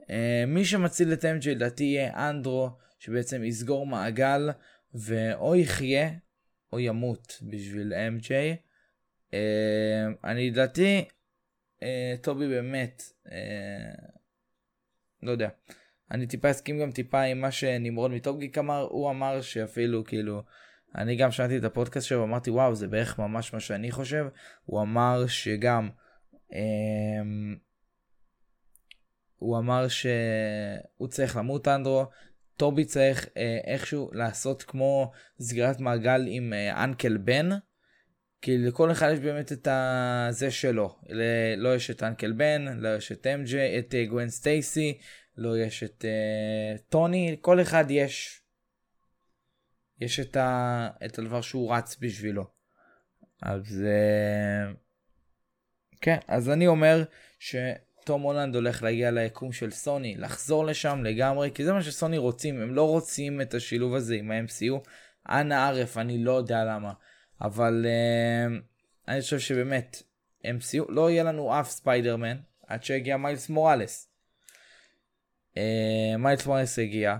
Uh, 0.00 0.08
מי 0.46 0.64
שמציל 0.64 1.12
את 1.12 1.24
MJ 1.24 1.48
לדעתי 1.48 1.84
יהיה 1.84 2.30
אנדרו, 2.30 2.70
שבעצם 2.98 3.44
יסגור 3.44 3.86
מעגל, 3.86 4.50
ואו 4.94 5.56
יחיה 5.56 6.10
או 6.72 6.80
ימות 6.80 7.42
בשביל 7.42 7.92
MJ. 7.92 8.28
Uh, 9.30 9.34
אני 10.24 10.50
לדעתי, 10.50 11.04
טובי 12.22 12.48
באמת, 12.48 13.02
uh, 13.26 13.30
לא 15.22 15.30
יודע. 15.30 15.48
אני 16.10 16.26
טיפה 16.26 16.50
אסכים 16.50 16.78
גם 16.78 16.92
טיפה 16.92 17.22
עם 17.22 17.40
מה 17.40 17.50
שנמרוד 17.50 18.10
מטופגיק 18.10 18.58
אמר, 18.58 18.86
הוא 18.90 19.10
אמר 19.10 19.40
שאפילו 19.40 20.04
כאילו, 20.04 20.42
אני 20.94 21.16
גם 21.16 21.30
שמעתי 21.30 21.58
את 21.58 21.64
הפודקאסט 21.64 22.06
שלו 22.06 22.20
ואמרתי 22.20 22.50
וואו 22.50 22.74
זה 22.74 22.88
בערך 22.88 23.18
ממש 23.18 23.54
מה 23.54 23.60
שאני 23.60 23.90
חושב, 23.90 24.26
הוא 24.64 24.82
אמר 24.82 25.26
שגם, 25.26 25.90
אמ, 26.52 27.56
הוא 29.36 29.58
אמר 29.58 29.88
שהוא 29.88 31.08
צריך 31.08 31.36
למות 31.36 31.68
אנדרו, 31.68 32.06
טובי 32.56 32.84
צריך 32.84 33.28
אה, 33.36 33.58
איכשהו 33.64 34.10
לעשות 34.12 34.62
כמו 34.62 35.12
סגירת 35.40 35.80
מעגל 35.80 36.24
עם 36.28 36.52
אה, 36.52 36.84
אנקל 36.84 37.16
בן, 37.16 37.48
כי 38.42 38.58
לכל 38.58 38.92
אחד 38.92 39.10
יש 39.12 39.18
באמת 39.18 39.52
את 39.52 39.68
הזה 39.70 40.50
שלו, 40.50 40.98
לא 41.56 41.74
יש 41.74 41.90
את 41.90 42.02
אנקל 42.02 42.32
בן, 42.32 42.78
לא 42.78 42.96
יש 42.96 43.12
את 43.12 43.26
אמג'י, 43.26 43.78
את 43.78 43.94
אה, 43.94 44.06
גווין 44.06 44.30
סטייסי, 44.30 44.98
לא 45.36 45.58
יש 45.58 45.82
את 45.82 46.04
אה, 46.04 46.78
טוני, 46.88 47.36
כל 47.40 47.60
אחד 47.60 47.84
יש 47.90 48.42
יש 50.00 50.20
את, 50.20 50.36
ה, 50.36 50.88
את 51.04 51.18
הדבר 51.18 51.40
שהוא 51.40 51.74
רץ 51.74 51.96
בשבילו. 52.00 52.44
אז 53.42 53.84
אה, 53.86 54.72
כן, 56.00 56.16
אז 56.28 56.50
אני 56.50 56.66
אומר 56.66 57.04
שתום 57.38 58.22
הולנד 58.22 58.54
הולך 58.54 58.82
להגיע 58.82 59.10
ליקום 59.10 59.52
של 59.52 59.70
סוני, 59.70 60.16
לחזור 60.16 60.66
לשם 60.66 61.04
לגמרי, 61.04 61.50
כי 61.54 61.64
זה 61.64 61.72
מה 61.72 61.82
שסוני 61.82 62.18
רוצים, 62.18 62.60
הם 62.60 62.74
לא 62.74 62.88
רוצים 62.88 63.40
את 63.40 63.54
השילוב 63.54 63.94
הזה 63.94 64.14
עם 64.14 64.30
ה-MCU. 64.30 64.88
אנא 65.28 65.54
ערף, 65.54 65.96
אני 65.96 66.24
לא 66.24 66.32
יודע 66.32 66.64
למה, 66.64 66.92
אבל 67.40 67.86
אה, 67.86 68.46
אני 69.08 69.20
חושב 69.20 69.38
שבאמת, 69.38 70.02
MCU, 70.44 70.84
לא 70.88 71.10
יהיה 71.10 71.22
לנו 71.22 71.60
אף 71.60 71.70
ספיידרמן 71.70 72.36
עד 72.66 72.84
שהגיע 72.84 73.16
מיילס 73.16 73.48
מוראלס. 73.48 74.08
אה, 75.56 76.14
מיילס 76.18 76.46
מוראלס 76.46 76.78
הגיע, 76.78 77.16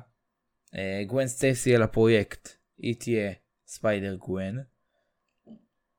אה, 0.75 1.03
גווין 1.07 1.29
סטייסי 1.29 1.75
על 1.75 1.83
הפרויקט, 1.83 2.49
היא 2.79 2.95
תהיה 2.99 3.33
ספיידר 3.67 4.15
גווין. 4.15 4.59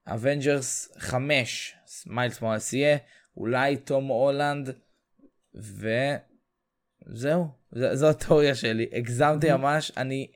אבנג'רס 0.08 0.92
5, 0.98 1.76
מיילס 2.06 2.42
מוראלס 2.42 2.74
יהיה, 2.74 2.98
אולי 3.38 3.78
תום 3.78 4.08
הולנד, 4.08 4.70
וזהו, 5.54 7.48
זו 7.72 8.10
התיאוריה 8.10 8.56
שלי, 8.56 8.90
הגזמתי 8.94 9.52
ממש, 9.52 9.92
אני, 9.98 10.28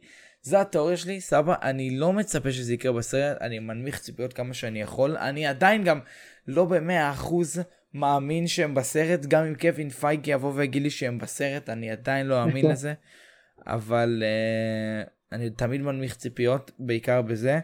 זו 0.43 0.57
התיאוריה 0.57 0.97
שלי, 0.97 1.21
סבא, 1.21 1.55
אני 1.61 1.97
לא 1.97 2.13
מצפה 2.13 2.51
שזה 2.51 2.73
יקרה 2.73 2.91
בסרט, 2.91 3.41
אני 3.41 3.59
מנמיך 3.59 3.99
ציפיות 3.99 4.33
כמה 4.33 4.53
שאני 4.53 4.81
יכול, 4.81 5.17
אני 5.17 5.47
עדיין 5.47 5.83
גם 5.83 5.99
לא 6.47 6.65
במאה 6.65 7.11
אחוז 7.11 7.59
מאמין 7.93 8.47
שהם 8.47 8.75
בסרט, 8.75 9.25
גם 9.25 9.45
אם 9.45 9.55
קווין 9.55 9.89
פייגי 9.89 10.31
יבוא 10.31 10.51
ויגיד 10.55 10.83
לי 10.83 10.89
שהם 10.89 11.17
בסרט, 11.17 11.69
אני 11.69 11.91
עדיין 11.91 12.27
לא 12.27 12.43
אאמין 12.43 12.65
לזה, 12.71 12.93
אבל 13.67 14.23
uh, 14.23 15.09
אני 15.31 15.49
תמיד 15.49 15.81
מנמיך 15.81 16.15
ציפיות, 16.15 16.71
בעיקר 16.79 17.21
בזה. 17.21 17.59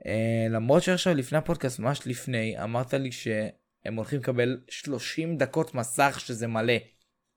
Uh, 0.00 0.04
למרות 0.50 0.82
שעכשיו 0.82 1.14
לפני 1.14 1.38
הפודקאסט, 1.38 1.78
ממש 1.78 2.06
לפני, 2.06 2.62
אמרת 2.62 2.94
לי 2.94 3.12
שהם 3.12 3.94
הולכים 3.96 4.18
לקבל 4.18 4.60
30 4.68 5.36
דקות 5.36 5.74
מסך 5.74 6.16
שזה 6.20 6.46
מלא. 6.46 6.74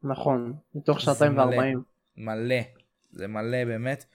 נכון, 0.03 0.53
מתוך 0.75 0.97
זה 0.99 1.05
שעתיים 1.05 1.31
מלא. 1.31 1.41
וארבעים. 1.41 1.81
מלא. 2.17 2.61
זה 3.11 3.27
מלא 3.27 3.65
באמת. 3.65 4.05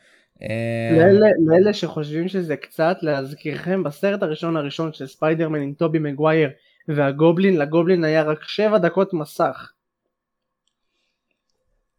אה, 0.42 0.48
לאלה, 0.92 1.26
לאלה 1.46 1.72
שחושבים 1.74 2.28
שזה 2.28 2.56
קצת, 2.56 2.96
להזכירכם, 3.02 3.82
בסרט 3.82 4.22
הראשון 4.22 4.56
הראשון 4.56 4.92
של 4.92 5.06
ספיידרמן 5.06 5.60
עם 5.62 5.72
טובי 5.74 5.98
מגווייר 5.98 6.50
והגובלין, 6.88 7.58
לגובלין 7.58 8.04
היה 8.04 8.22
רק 8.22 8.42
7 8.42 8.78
דקות 8.78 9.12
מסך. 9.14 9.72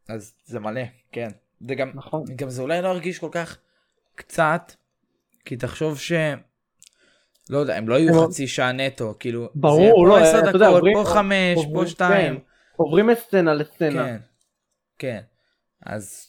אז 0.09 0.33
זה 0.45 0.59
מלא, 0.59 0.81
כן. 1.11 1.27
זה 1.67 1.75
גם, 1.75 1.91
נכון. 1.93 2.23
גם 2.35 2.49
זה 2.49 2.61
אולי 2.61 2.81
לא 2.81 2.87
הרגיש 2.87 3.19
כל 3.19 3.29
כך 3.31 3.57
קצת, 4.15 4.71
כי 5.45 5.55
תחשוב 5.57 5.99
ש... 5.99 6.11
לא 7.49 7.57
יודע, 7.57 7.75
הם 7.77 7.89
לא 7.89 7.95
יהיו 7.95 8.23
הם- 8.23 8.27
חצי 8.29 8.47
שעה 8.47 8.71
נטו, 8.71 9.13
כאילו, 9.19 9.49
ברור, 9.55 9.75
זה 9.77 9.81
יהיה 9.83 9.93
לא, 10.07 10.09
פה 10.09 10.21
עשר 10.21 10.49
דקות, 10.49 10.61
עוברים- 10.61 10.97
פה 10.97 11.03
חמש, 11.13 11.55
פה 11.55 11.61
עוברים- 11.61 11.87
שתיים. 11.87 12.35
כן, 12.35 12.41
עוברים 12.75 13.07
מסצנה 13.07 13.53
לסצנה. 13.53 14.05
כן, 14.05 14.17
כן. 14.99 15.21
אז 15.85 16.27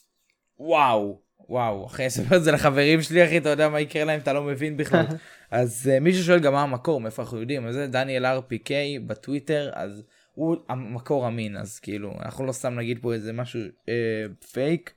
וואו, 0.58 1.20
וואו, 1.48 1.86
אחי, 1.86 2.06
אספר 2.06 2.36
את 2.36 2.44
זה 2.44 2.52
לחברים 2.52 3.02
שלי, 3.02 3.24
אחי, 3.24 3.38
אתה 3.38 3.48
יודע 3.48 3.68
מה 3.68 3.80
יקרה 3.80 4.04
להם, 4.04 4.20
אתה 4.20 4.32
לא 4.32 4.42
מבין 4.42 4.76
בכלל. 4.76 5.04
אז 5.50 5.90
uh, 5.96 6.00
מישהו 6.00 6.24
שואל 6.24 6.38
גם 6.38 6.52
מה 6.52 6.62
המקור, 6.62 7.00
מאיפה 7.00 7.22
אנחנו 7.22 7.40
יודעים, 7.40 7.66
אז 7.66 7.74
זה 7.74 7.86
דניאל 7.86 8.26
RPK 8.26 8.70
בטוויטר, 9.06 9.70
אז 9.74 10.02
הוא 10.32 10.56
המקור 10.68 11.28
אמין, 11.28 11.56
אז 11.56 11.78
כאילו, 11.78 12.14
אנחנו 12.20 12.46
לא 12.46 12.52
סתם 12.52 12.74
נגיד 12.74 12.98
פה 13.02 13.14
איזה 13.14 13.32
משהו 13.32 13.60
אה, 13.88 14.24
פייק, 14.52 14.94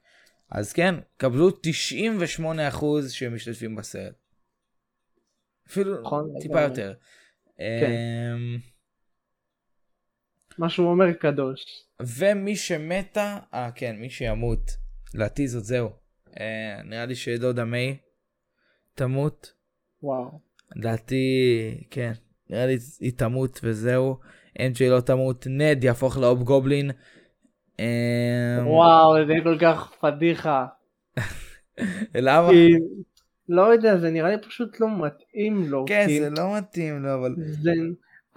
אז 0.51 0.73
כן, 0.73 0.95
קבלו 1.17 1.49
98% 1.49 2.85
שמשתתפים 3.09 3.75
בסרט. 3.75 4.13
אפילו 5.67 6.01
נכון, 6.01 6.33
טיפה. 6.41 6.61
יותר. 6.61 6.93
כן. 7.57 7.91
אמ, 8.35 8.57
מה 10.57 10.69
שהוא 10.69 10.91
אומר 10.91 11.13
קדוש. 11.13 11.85
ומי 11.99 12.55
שמתה, 12.55 13.39
אה 13.53 13.69
כן, 13.75 13.95
מי 13.95 14.09
שימות, 14.09 14.71
לדעתי 15.13 15.47
זאת 15.47 15.63
זהו. 15.63 16.00
אה, 16.39 16.81
נראה 16.83 17.05
לי 17.05 17.15
שדודה 17.15 17.65
מיי 17.65 17.97
תמות. 18.95 19.53
וואו. 20.03 20.39
לדעתי, 20.75 21.25
כן, 21.89 22.11
נראה 22.49 22.65
לי 22.65 22.77
היא 22.99 23.11
תמות 23.17 23.59
וזהו. 23.63 24.15
אנג'י 24.59 24.89
לא 24.89 24.99
תמות, 24.99 25.47
נד 25.49 25.83
יהפוך 25.83 26.17
לאוב 26.17 26.43
גובלין. 26.43 26.91
אה, 27.79 28.59
וואו, 28.63 29.25
זה 29.27 29.33
כל 29.43 29.57
כך 29.61 29.91
פדיחה. 30.01 30.65
למה? 32.15 32.49
כי- 32.49 32.75
לא 33.49 33.61
יודע, 33.61 33.97
זה 33.97 34.09
נראה 34.09 34.29
לי 34.29 34.41
פשוט 34.41 34.79
לא 34.79 34.87
מתאים 35.05 35.63
לו. 35.69 35.85
כן, 35.87 36.05
כי 36.07 36.19
זה 36.21 36.29
לא 36.29 36.57
מתאים 36.57 37.03
לו, 37.03 37.13
אבל... 37.13 37.35
זה... 37.37 37.71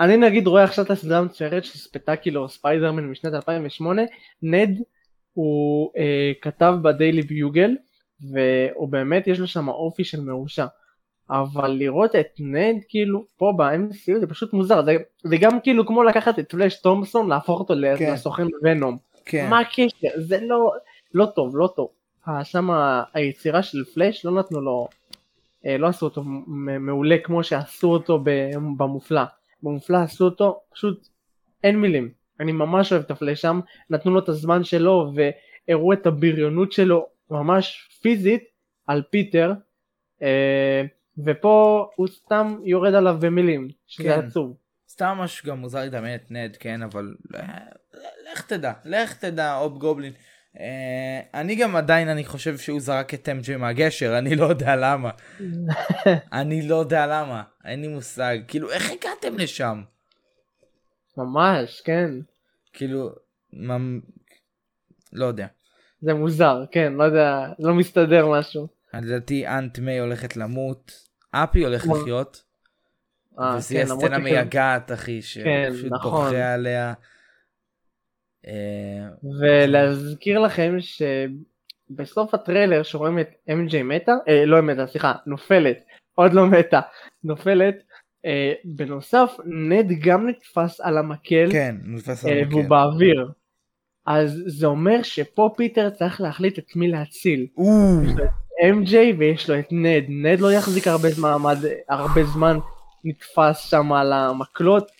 אני 0.00 0.16
נגיד 0.16 0.46
רואה 0.46 0.64
עכשיו 0.64 0.84
את 0.84 0.90
הסדרה 0.90 1.18
המצוירת 1.18 1.64
של 1.64 1.78
ספטקילו 1.78 2.48
ספיידרמן 2.48 3.04
משנת 3.06 3.34
2008, 3.34 4.02
נד 4.42 4.70
הוא 5.32 5.90
אה, 5.96 6.32
כתב 6.42 6.74
בדיילי 6.82 7.22
ביוגל, 7.22 7.76
והוא 8.20 8.88
באמת 8.88 9.26
יש 9.26 9.38
לו 9.38 9.46
שם 9.46 9.68
אופי 9.68 10.04
של 10.04 10.20
מרושע. 10.20 10.66
אבל 11.30 11.70
לראות 11.70 12.14
את 12.14 12.26
נד 12.38 12.76
כאילו 12.88 13.24
פה 13.36 13.52
ב-MCU 13.56 14.20
זה 14.20 14.26
פשוט 14.26 14.52
מוזר, 14.52 14.84
זה, 14.84 14.96
זה 15.22 15.36
גם 15.36 15.60
כאילו 15.60 15.86
כמו 15.86 16.02
לקחת 16.02 16.38
את 16.38 16.50
פלאש 16.50 16.80
תומפסון 16.80 17.28
להפוך 17.28 17.60
אותו 17.60 17.74
כן. 17.98 18.12
לסוכן 18.12 18.46
ונום. 18.62 18.98
כן. 19.24 19.50
מה 19.50 19.60
הקשר? 19.60 20.08
זה 20.16 20.40
לא, 20.40 20.72
לא 21.14 21.26
טוב, 21.26 21.56
לא 21.56 21.72
טוב. 21.76 21.88
שם 22.42 22.70
היצירה 23.14 23.62
של 23.62 23.84
פלאש 23.84 24.24
לא 24.24 24.32
נתנו 24.32 24.60
לו 24.60 24.88
אה, 25.66 25.78
לא 25.78 25.86
עשו 25.86 26.06
אותו 26.06 26.22
מעולה 26.56 27.16
כמו 27.24 27.44
שעשו 27.44 27.92
אותו 27.92 28.18
במופלא. 28.76 29.22
במופלא 29.62 29.98
עשו 29.98 30.24
אותו 30.24 30.60
פשוט 30.72 31.08
אין 31.64 31.80
מילים. 31.80 32.10
אני 32.40 32.52
ממש 32.52 32.92
אוהב 32.92 33.04
את 33.04 33.10
הפלאש 33.10 33.40
שם, 33.40 33.60
נתנו 33.90 34.12
לו 34.12 34.18
את 34.20 34.28
הזמן 34.28 34.64
שלו 34.64 35.12
והראו 35.14 35.92
את 35.92 36.06
הבריונות 36.06 36.72
שלו 36.72 37.06
ממש 37.34 37.98
פיזית 38.02 38.44
על 38.86 39.02
פיטר. 39.10 39.52
אה, 40.22 40.82
ופה 41.24 41.88
הוא 41.96 42.08
סתם 42.08 42.58
יורד 42.64 42.94
עליו 42.94 43.16
במילים, 43.20 43.68
שזה 43.86 44.08
כן. 44.08 44.26
עצוב. 44.26 44.56
סתם 44.88 45.16
משהו 45.20 45.48
גם 45.48 45.58
מוזר 45.58 45.84
לדמיין 45.84 46.14
את 46.14 46.30
נד, 46.30 46.56
כן, 46.60 46.82
אבל 46.82 47.14
אה, 47.34 47.58
לך 48.32 48.46
תדע, 48.46 48.72
לך 48.84 49.16
תדע, 49.16 49.56
אוב 49.56 49.78
גובלין. 49.78 50.12
אה, 50.58 51.20
אני 51.34 51.54
גם 51.56 51.76
עדיין, 51.76 52.08
אני 52.08 52.24
חושב 52.24 52.58
שהוא 52.58 52.80
זרק 52.80 53.14
את 53.14 53.28
אמג'י 53.28 53.56
מהגשר, 53.56 54.18
אני 54.18 54.36
לא 54.36 54.44
יודע 54.44 54.76
למה. 54.76 55.10
אני 56.40 56.68
לא 56.68 56.76
יודע 56.76 57.06
למה, 57.06 57.42
אין 57.64 57.80
לי 57.80 57.88
מושג. 57.88 58.38
כאילו, 58.48 58.70
איך 58.70 58.90
הגעתם 58.90 59.38
לשם? 59.38 59.82
ממש, 61.16 61.80
כן. 61.80 62.10
כאילו, 62.72 63.10
ממ... 63.52 64.00
לא 65.12 65.24
יודע. 65.24 65.46
זה 66.04 66.14
מוזר, 66.14 66.64
כן, 66.70 66.92
לא 66.92 67.04
יודע, 67.04 67.46
לא 67.58 67.74
מסתדר 67.74 68.26
משהו. 68.30 68.68
לדעתי 68.94 69.46
אנט 69.46 69.78
מיי 69.78 69.98
הולכת 69.98 70.36
למות, 70.36 70.92
אפי 71.30 71.64
הולך 71.64 71.82
כמו- 71.82 71.96
לחיות, 71.96 72.42
וזה 73.56 73.74
יהיה 73.74 73.86
סצנה. 73.86 74.18
מייגעת, 74.18 74.92
אחי, 74.92 75.20
כן, 75.44 75.70
שפשוט 75.72 75.92
נכון. 75.92 76.24
בוכה 76.26 76.54
עליה. 76.54 76.92
אה, 78.46 78.52
ולהזכיר 79.40 80.38
לכם 80.38 80.76
שבסוף 81.90 82.34
הטריילר 82.34 82.82
שרואים 82.82 83.18
את 83.18 83.28
MJ 83.48 83.82
מתה, 83.84 84.12
אה, 84.28 84.44
לא 84.46 84.60
מתה, 84.60 84.86
סליחה, 84.86 85.12
נופלת, 85.26 85.78
עוד 86.14 86.32
לא 86.32 86.46
מתה, 86.46 86.80
נופלת, 87.24 87.74
אה, 88.26 88.52
בנוסף 88.64 89.36
נד 89.44 89.86
גם 90.02 90.28
נתפס 90.28 90.80
על 90.80 90.98
המקל, 90.98 91.48
כן, 91.52 91.76
נתפס 91.84 92.24
על 92.24 92.30
אה, 92.32 92.38
המקל. 92.38 92.54
והוא 92.54 92.64
באוויר. 92.68 93.30
אז 94.06 94.42
זה 94.46 94.66
אומר 94.66 95.02
שפה 95.02 95.50
פיטר 95.56 95.90
צריך 95.90 96.20
להחליט 96.20 96.58
את 96.58 96.76
מי 96.76 96.88
להציל. 96.88 97.46
MJ 98.62 98.94
ויש 99.18 99.50
לו 99.50 99.58
את 99.58 99.68
נד, 99.70 100.04
נד 100.08 100.40
לא 100.40 100.52
יחזיק 100.52 100.86
הרבה 100.86 101.10
זמן, 101.10 101.30
מעמד, 101.30 101.56
הרבה 101.88 102.24
זמן 102.24 102.58
נתפס 103.04 103.58
שם 103.70 103.92
על 103.92 104.12
המקלות, 104.12 104.90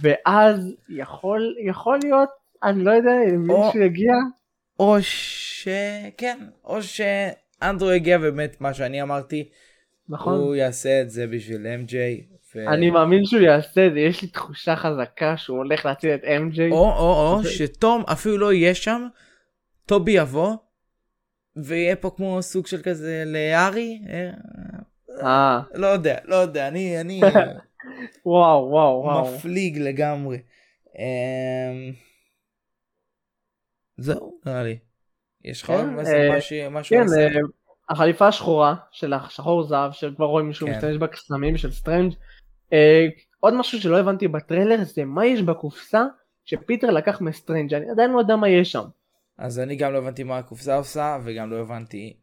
ואז 0.00 0.74
יכול, 0.88 1.54
יכול 1.68 1.98
להיות, 2.02 2.28
אני 2.62 2.84
לא 2.84 2.90
יודע 2.90 3.10
אם 3.28 3.50
או- 3.50 3.66
מישהו 3.66 3.80
יגיע, 3.80 4.12
או 4.78 4.96
ש... 5.00 5.68
כן, 6.16 6.38
או 6.64 6.78
שאנדרו 6.82 7.92
יגיע 7.92 8.18
באמת 8.18 8.60
מה 8.60 8.74
שאני 8.74 9.02
אמרתי, 9.02 9.48
נכון? 10.08 10.34
הוא 10.34 10.54
יעשה 10.54 11.00
את 11.02 11.10
זה 11.10 11.26
בשביל 11.26 11.66
MJ. 11.66 11.92
ו... 12.66 12.68
אני 12.72 12.90
מאמין 12.90 13.24
שהוא 13.24 13.40
יעשה 13.42 13.86
את 13.86 13.92
זה, 13.92 13.98
יש 14.00 14.22
לי 14.22 14.28
תחושה 14.28 14.76
חזקה 14.76 15.36
שהוא 15.36 15.56
הולך 15.58 15.86
להציל 15.86 16.14
את 16.14 16.24
MJ. 16.24 16.60
או 16.72 16.92
או 16.92 17.32
או 17.36 17.42
זה- 17.42 17.50
שתום 17.50 18.04
אפילו 18.12 18.38
לא 18.38 18.52
יהיה 18.52 18.74
שם, 18.74 19.06
טובי 19.86 20.12
יבוא, 20.12 20.54
ויהיה 21.56 21.96
פה 21.96 22.10
כמו 22.16 22.42
סוג 22.42 22.66
של 22.66 22.82
כזה 22.82 23.22
לארי, 23.26 24.00
אה, 24.08 24.30
אה, 25.26 25.60
לא 25.74 25.86
יודע, 25.86 26.16
לא 26.24 26.34
יודע, 26.36 26.68
אני, 26.68 27.00
אני 27.00 27.20
וואו, 28.26 28.68
וואו, 28.70 29.02
וואו. 29.04 29.34
מפליג 29.34 29.78
לגמרי. 29.78 30.38
אמ, 30.98 31.92
זהו, 33.96 34.38
נראה 34.46 34.62
לי. 34.62 34.78
יש 35.44 35.62
לך 35.62 35.66
כן, 35.68 35.74
עוד 35.74 35.86
משהו- 35.86 36.56
אה, 36.62 36.68
משהו- 36.70 36.96
כן? 36.96 37.20
אה, 37.20 37.28
החליפה 37.90 38.28
השחורה 38.28 38.74
של 38.92 39.12
השחור 39.12 39.62
זהב, 39.62 39.92
שכבר 39.92 40.26
רואים 40.26 40.52
שהוא 40.52 40.68
כן. 40.70 40.76
משתמש 40.76 40.96
בקסמים 40.96 41.56
של 41.56 41.72
סטרנג'. 41.72 42.12
אה, 42.72 43.06
עוד 43.40 43.54
משהו 43.54 43.80
שלא 43.80 43.98
הבנתי 43.98 44.28
בטריילר 44.28 44.84
זה 44.84 45.04
מה 45.04 45.26
יש 45.26 45.42
בקופסה 45.42 46.04
שפיטר 46.44 46.90
לקח 46.90 47.20
מסטרנג', 47.20 47.74
אני 47.74 47.90
עדיין 47.90 48.10
לא 48.10 48.18
יודע 48.18 48.36
מה 48.36 48.48
יש 48.48 48.72
שם. 48.72 48.84
אז 49.38 49.58
אני 49.60 49.76
גם 49.76 49.92
לא 49.92 49.98
הבנתי 49.98 50.22
מה 50.24 50.38
הקופסה 50.38 50.76
עושה, 50.76 51.18
וגם 51.24 51.50
לא 51.50 51.56
הבנתי 51.56 52.16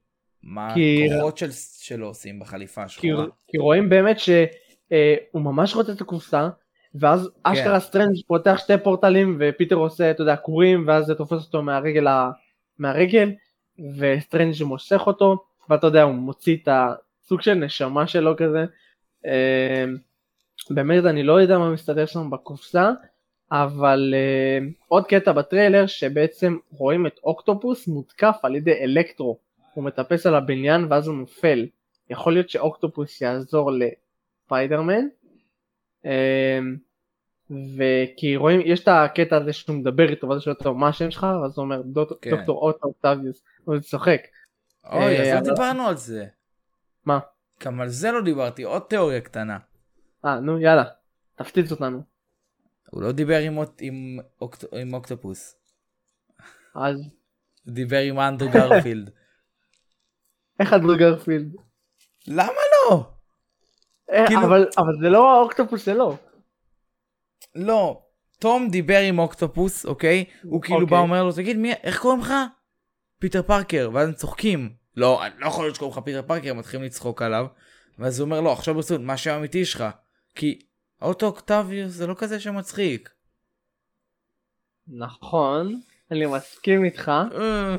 מה 0.44 0.74
כי- 0.74 1.08
הכוחות 1.14 1.38
של- 1.38 1.52
שלו 1.80 2.08
עושים 2.08 2.40
בחליפה 2.40 2.82
כי, 2.82 2.86
השחורה. 2.86 3.26
כי 3.48 3.58
רואים 3.58 3.90
באמת 3.90 4.20
שהוא 4.20 5.42
ממש 5.42 5.76
רוצה 5.76 5.92
את 5.92 6.02
הקופסה, 6.02 6.50
ואז 6.96 7.30
כן. 7.44 7.52
אשכרה 7.52 7.80
סטרנג' 7.80 8.16
פותח 8.28 8.56
שתי 8.58 8.74
פורטלים 8.84 9.38
ופיטר 9.40 9.76
עושה, 9.76 10.12
אתה 10.12 10.22
יודע, 10.22 10.36
קורים, 10.36 10.84
ואז 10.88 11.06
זה 11.06 11.16
תופס 11.16 11.46
אותו 11.46 11.62
מהרגל, 11.62 12.08
ה... 12.08 12.32
מהרגל 12.80 13.32
וסטרנג' 13.98 14.64
מושך 14.64 15.02
אותו, 15.08 15.44
ואתה 15.70 15.88
יודע, 15.88 16.04
הוא 16.04 16.14
מוציא 16.14 16.58
את 16.64 16.68
הסוג 16.72 17.42
של 17.42 17.54
נשמה 17.54 18.08
שלו 18.08 18.38
כזה. 18.38 18.66
אה, 19.26 19.86
באמת 20.72 21.06
אני 21.06 21.24
לא 21.24 21.42
יודע 21.42 21.58
מה 21.58 21.70
מסתדר 21.72 22.06
שם 22.06 22.30
בקופסה, 22.30 22.92
אבל 23.52 24.14
אה, 24.18 24.66
עוד 24.88 25.06
קטע 25.08 25.32
בטריילר 25.32 25.88
שבעצם 25.88 26.58
רואים 26.72 27.08
את 27.08 27.20
אוקטופוס 27.24 27.88
מותקף 27.88 28.36
על 28.44 28.56
ידי 28.56 28.84
אלקטרו, 28.84 29.38
הוא 29.74 29.84
מטפס 29.84 30.26
על 30.26 30.36
הבניין 30.36 30.88
ואז 30.90 31.08
הוא 31.08 31.16
נופל. 31.16 31.66
יכול 32.10 32.34
להיות 32.34 32.50
שאוקטופוס 32.50 33.22
יעזור 33.22 33.72
לפיידרמן. 33.72 35.06
אמ, 36.06 36.10
וכי 37.50 38.36
רואים, 38.36 38.62
יש 38.66 38.84
את 38.84 38.88
הקטע 38.88 39.38
הזה 39.38 39.54
שהוא 39.54 39.76
מדבר 39.76 40.10
איתו 40.10 40.28
ואז 40.30 40.36
הוא 40.38 40.44
שואל 40.44 40.56
אותו 40.60 40.74
מה 40.74 40.88
השם 40.88 41.12
שלך? 41.12 41.28
אז 41.46 41.58
הוא 41.58 41.64
אומר 41.64 41.82
"דוק- 41.82 42.14
כן. 42.22 42.30
דוקטור 42.32 42.58
אוטו 42.62 42.88
אוקטביוס, 42.88 43.44
הוא 43.66 43.80
צוחק. 43.80 44.22
אוי, 44.94 45.04
אז 45.22 45.28
אה, 45.28 45.34
לא 45.34 45.40
אבל- 45.40 45.50
דיברנו 45.50 45.88
על 45.88 45.96
זה. 45.98 46.26
מה? 47.06 47.20
גם 47.66 47.82
על 47.82 47.88
זה 47.90 48.12
לא 48.12 48.22
דיברתי, 48.22 48.64
עוד 48.64 48.82
תיאוריה 48.82 49.22
קטנה. 49.22 49.58
אה 50.26 50.40
נו 50.40 50.60
יאללה, 50.60 50.84
תפציץ 51.36 51.72
אותנו. 51.72 52.02
הוא 52.92 53.02
לא 53.04 53.12
דיבר 53.12 53.38
עם 53.40 53.58
עם 53.80 54.20
אוקט- 54.42 54.66
עם 54.82 54.94
אוקטופוס, 54.94 55.56
אז 56.76 56.96
הוא 57.66 57.74
דיבר 57.74 58.00
עם 58.00 58.20
אנדרו 58.20 58.50
גרפילד. 58.50 59.10
איך 60.60 60.74
אנדרו 60.74 60.96
גרפילד? 60.98 61.56
למה 62.28 62.48
לא? 62.90 63.12
אה, 64.12 64.28
כאילו- 64.28 64.42
אבל 64.46 64.68
אבל 64.78 64.94
זה 65.02 65.10
לא 65.10 65.36
האוקטופוס 65.40 65.86
שלו. 65.86 66.18
לא. 67.56 68.02
תום 68.40 68.70
דיבר 68.70 69.00
עם 69.00 69.20
אוקטופוס, 69.20 69.86
אוקיי? 69.86 70.26
הוא 70.44 70.62
כאילו 70.62 70.76
אוקיי. 70.82 70.92
בא 70.92 71.00
אומר 71.00 71.24
לו, 71.24 71.32
תגיד, 71.32 71.58
מי, 71.58 71.74
איך 71.84 72.02
קוראים 72.02 72.20
לך? 72.22 72.34
פיטר 73.20 73.42
פארקר, 73.44 73.90
ואז 73.94 74.08
הם 74.08 74.14
צוחקים. 74.14 74.74
לא, 74.98 75.26
אני 75.26 75.34
לא 75.40 75.48
יכול 75.48 75.66
להיות 75.66 75.76
שקוראים 75.76 75.98
לך 75.98 76.04
פיטר 76.06 76.22
פארקר, 76.22 76.50
הם 76.52 76.58
מתחילים 76.58 76.86
לצחוק 76.86 77.22
עליו. 77.22 77.46
ואז 78.00 78.20
הוא 78.20 78.26
אומר, 78.26 78.42
לא, 78.42 78.52
עכשיו 78.54 78.76
ברצינות, 78.76 79.02
מה 79.02 79.14
השם 79.14 79.32
האמיתי 79.34 79.66
שלך? 79.66 79.84
כי 80.36 80.60
אוטו 81.02 81.26
אוקטביוס 81.26 81.92
זה 81.92 82.08
לא 82.08 82.14
כזה 82.18 82.40
שם 82.40 82.56
מצחיק. 82.58 83.10
נכון, 84.88 85.82
אני 86.12 86.26
מסכים 86.26 86.86
איתך. 86.86 87.12
אה, 87.40 87.76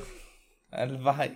הלוואי. 0.73 1.29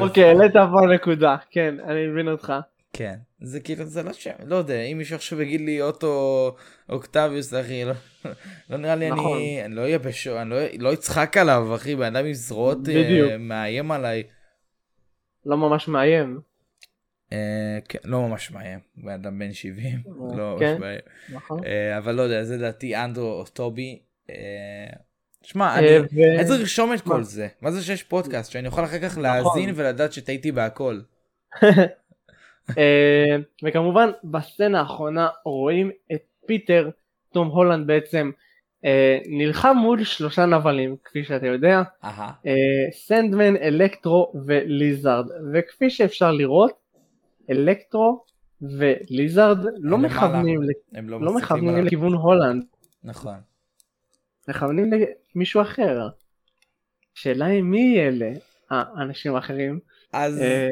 אוקיי, 0.00 0.24
העלית 0.24 0.52
פה 0.52 0.94
נקודה, 0.94 1.36
כן, 1.50 1.74
אני 1.80 2.06
מבין 2.06 2.28
אותך. 2.28 2.52
כן, 2.92 3.14
זה 3.40 3.60
כאילו, 3.60 3.84
זה 3.84 4.02
לא 4.02 4.12
שם, 4.12 4.30
לא 4.46 4.56
יודע, 4.56 4.80
אם 4.82 4.98
מישהו 4.98 5.16
עכשיו 5.16 5.42
יגיד 5.42 5.60
לי 5.60 5.82
אוטו 5.82 6.56
אוקטביוס, 6.88 7.54
אחי, 7.54 7.84
לא, 7.84 7.92
לא 8.70 8.76
נראה 8.76 8.94
לי, 8.94 9.10
נכון. 9.10 9.36
אני, 9.36 9.64
אני 9.64 9.74
לא 9.74 9.80
אהיה 9.80 9.98
בשוק, 9.98 10.36
אני 10.36 10.50
לא, 10.50 10.56
לא 10.78 10.92
אצחק 10.92 11.36
עליו, 11.36 11.74
אחי, 11.74 11.96
בן 11.96 12.16
אדם 12.16 12.26
עם 12.26 12.32
זרועות 12.32 12.78
אה. 12.88 13.38
מאיים 13.38 13.90
עליי. 13.90 14.22
לא 15.46 15.56
ממש 15.56 15.88
מאיים. 15.88 16.51
אה, 17.32 17.78
כן, 17.88 17.98
לא 18.04 18.28
ממש 18.28 18.50
מאיים, 18.50 18.78
בן 18.96 19.12
אדם 19.12 19.38
בן 19.38 19.52
70, 19.52 19.98
לא 20.36 20.56
כן. 20.60 20.70
ממש 20.70 20.80
מאיים. 20.80 21.00
נכון. 21.32 21.64
אה, 21.64 21.98
אבל 21.98 22.14
לא 22.14 22.22
יודע, 22.22 22.44
זה 22.44 22.56
לדעתי 22.56 22.96
אנדרו 22.96 23.32
או 23.32 23.44
טובי. 23.44 23.98
אה, 24.30 24.36
שמע, 25.42 25.64
אה, 25.66 25.96
אני 26.36 26.44
צריך 26.44 26.60
לרשום 26.60 26.94
את? 26.94 27.00
כל 27.00 27.22
זה. 27.22 27.48
מה 27.60 27.70
זה 27.70 27.82
שיש 27.82 28.02
פודקאסט? 28.02 28.52
שאני 28.52 28.66
אוכל 28.66 28.84
אחר 28.84 28.98
כך 28.98 29.18
להאזין 29.18 29.72
ולדעת 29.74 30.12
שטעיתי 30.12 30.52
בהכל. 30.52 31.00
אה, 32.78 33.36
וכמובן 33.62 34.10
בסצנה 34.24 34.80
האחרונה 34.80 35.28
רואים 35.44 35.90
את 36.12 36.22
פיטר, 36.46 36.90
תום 37.32 37.48
הולנד 37.48 37.86
בעצם, 37.86 38.30
אה, 38.84 39.18
נלחם 39.26 39.76
מול 39.76 40.04
שלושה 40.04 40.46
נבלים, 40.46 40.96
כפי 41.04 41.24
שאתה 41.24 41.46
יודע. 41.46 41.82
אה, 42.46 42.52
סנדמן, 42.92 43.56
אלקטרו 43.56 44.32
וליזארד, 44.46 45.26
וכפי 45.54 45.90
שאפשר 45.90 46.32
לראות, 46.32 46.81
אלקטרו 47.50 48.24
וליזארד 48.62 49.58
לא. 49.78 49.98
מכוונים, 49.98 50.60
הם 50.92 51.08
לא 51.08 51.20
לא 51.20 51.34
מכוונים. 51.34 51.84
לכיוון 51.84 52.12
הולנד, 52.12 52.64
נכון. 53.04 53.36
מכוונים 54.48 54.90
למישהו 55.34 55.62
אחר. 55.62 56.08
שאלה 57.14 57.46
היא 57.46 57.62
מי 57.62 58.00
אלה 58.00 58.32
האנשים 58.70 59.34
האחרים. 59.34 59.78
אז 60.12 60.42
אה, 60.42 60.68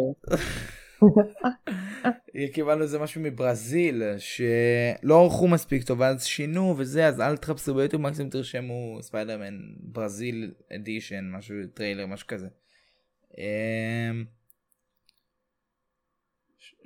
קיבלנו 2.55 2.83
איזה 2.83 2.99
משהו 2.99 3.21
מברזיל 3.21 4.03
שלא 4.19 5.23
ערכו 5.25 5.49
מספיק 5.49 5.83
טוב 5.83 6.03
אז 6.03 6.25
שינו 6.25 6.75
וזה 6.79 7.07
אז 7.07 7.21
אל 7.21 7.37
תחפשו 7.37 7.75
ביוטיוב 7.75 8.03
מקסימום 8.03 8.31
תרשמו 8.31 8.99
ספיידרמן 9.01 9.59
ברזיל 9.81 10.53
edition 10.75 11.31
משהו 11.33 11.57
טריילר 11.75 12.07
משהו 12.07 12.27
כזה. 12.27 12.49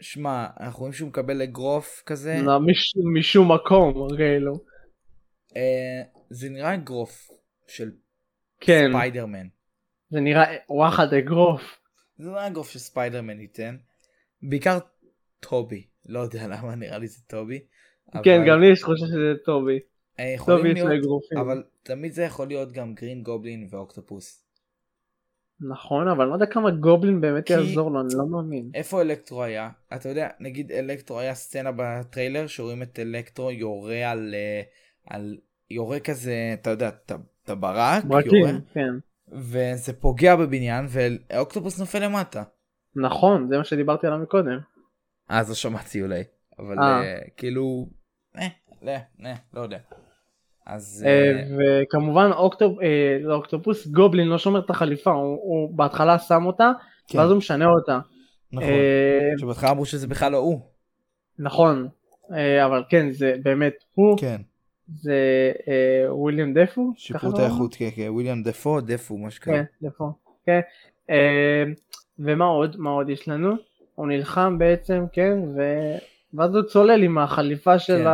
שמע, 0.00 0.46
אנחנו 0.60 0.80
רואים 0.80 0.92
שהוא 0.92 1.08
מקבל 1.08 1.42
אגרוף 1.42 2.02
כזה. 2.06 2.38
לא, 2.42 2.60
מש- 2.60 2.94
משום 3.18 3.52
מקום, 3.52 4.08
כאילו. 4.16 4.52
אה, 5.56 6.02
זה 6.30 6.48
נראה 6.50 6.74
אגרוף 6.74 7.28
של 7.68 7.90
כן, 8.60 8.86
ספיידרמן. 8.90 9.46
זה 10.10 10.20
נראה 10.20 10.44
וואחד 10.68 11.14
אגרוף. 11.14 11.62
זה 12.18 12.30
לא 12.30 12.46
אגרוף 12.46 12.70
שספיידרמן 12.70 13.40
ייתן. 13.40 13.76
בעיקר 14.42 14.78
טובי. 15.40 15.86
לא 16.06 16.20
יודע 16.20 16.46
למה 16.52 16.74
נראה 16.74 16.98
לי 16.98 17.06
זה 17.06 17.20
טובי. 17.26 17.66
כן, 18.24 18.36
אבל, 18.40 18.48
גם 18.48 18.60
לי 18.60 18.72
יש 18.72 18.80
תחושה 18.80 19.06
שזה 19.06 19.34
טובי. 19.44 19.78
אה, 20.18 20.34
טובי 20.46 20.68
יש 20.72 20.78
לו 20.80 20.94
אגרופים. 20.94 21.38
אבל 21.38 21.62
תמיד 21.82 22.12
זה 22.12 22.22
יכול 22.22 22.46
להיות 22.48 22.72
גם 22.72 22.94
גרין 22.94 23.22
גובלין 23.22 23.66
ואוקטופוס. 23.70 24.43
נכון, 25.68 26.08
אבל 26.08 26.20
אני 26.22 26.30
לא 26.30 26.34
יודע 26.34 26.46
כמה 26.46 26.70
גובלין 26.70 27.20
באמת 27.20 27.46
כי- 27.46 27.52
יעזור 27.52 27.90
לו, 27.90 28.00
אני 28.00 28.08
לא 28.18 28.26
מאמין. 28.26 28.70
איפה 28.74 29.00
אלקטרו 29.00 29.42
היה? 29.42 29.70
אתה 29.94 30.08
יודע, 30.08 30.28
נגיד 30.40 30.72
אלקטרו 30.72 31.18
היה 31.18 31.34
סצנה 31.34 31.70
בטריילר 31.76 32.46
שרואים 32.46 32.82
את 32.82 32.98
אלקטרו 32.98 33.50
יורה 33.50 34.10
על, 34.10 34.34
אה, 34.34 34.62
על 35.10 35.36
יורה 35.70 36.00
כזה, 36.00 36.34
אתה 36.60 36.70
יודע, 36.70 36.88
את 36.88 37.50
הברק, 37.50 38.04
יורה, 38.04 38.22
ברקים, 38.22 38.44
כן. 38.74 38.94
וזה 39.32 39.92
פוגע 40.00 40.36
בבניין 40.36 40.86
ואוקטופוס 40.88 41.80
נופל 41.80 42.04
למטה. 42.04 42.42
נכון, 42.96 43.48
זה 43.48 43.58
מה 43.58 43.64
שדיברתי 43.64 44.06
עליו 44.06 44.18
מקודם. 44.18 44.58
אז 45.28 45.48
לא 45.48 45.54
שמעתי 45.54 46.02
אולי, 46.02 46.22
אבל 46.58 46.78
אה. 46.78 47.02
אה, 47.02 47.18
כאילו, 47.36 47.86
אה, 48.38 48.46
לא, 48.82 48.92
לא, 49.18 49.30
לא 49.54 49.60
יודע. 49.60 49.78
אז 50.66 51.04
אה, 51.06 51.10
אה, 51.10 51.42
וכמובן 51.82 52.30
אוקטופ- 52.32 52.82
אה, 52.82 53.18
לא 53.20 53.34
אוקטופוס 53.34 53.86
גובלין 53.86 54.28
לא 54.28 54.38
שומר 54.38 54.60
את 54.60 54.70
החליפה, 54.70 55.10
הוא- 55.10 55.40
הוא 55.42 55.74
בהתחלה 55.78 56.18
שם 56.18 56.46
אותה, 56.46 56.70
כן, 57.08 57.18
ואז 57.18 57.30
הוא 57.30 57.38
משנה 57.38 57.66
אותה. 57.66 57.98
נכון, 58.52 58.68
שבהתחלה 59.40 59.70
אמרו 59.70 59.84
שזה 59.86 60.06
בכלל 60.06 60.32
לא 60.32 60.36
הוא. 60.38 60.60
נכון, 61.38 61.88
אבל 62.64 62.82
כן, 62.88 63.10
זה 63.10 63.34
באמת 63.42 63.74
הוא, 63.94 64.18
כן, 64.18 64.40
זה 64.94 65.18
וויליאם 66.08 66.54
דפו. 66.54 66.92
שיפרו 66.96 67.30
את? 67.34 67.38
האיכות, 67.38 67.74
כן, 67.74 67.88
כן, 67.96 68.06
וויליאם 68.08 68.42
דפו, 68.42 68.80
דפו, 68.80 69.16
מה 69.18 69.30
שקרה. 69.30 69.54
כן, 69.54 69.64
דפו, 69.82 70.12
כן. 70.46 70.60
ומה 72.18 72.44
עוד, 72.44 72.76
מה 72.78 72.90
עוד 72.90 73.08
יש 73.10 73.28
לנו? 73.28 73.54
הוא 73.94 74.06
נלחם 74.06 74.58
בעצם, 74.58 75.04
כן. 75.12 75.38
ואז 76.34 76.54
הוא 76.54 76.62
צולל 76.62 77.02
עם 77.02 77.18
החליפה 77.18 77.78
של 77.78 77.98
כן. 77.98 78.10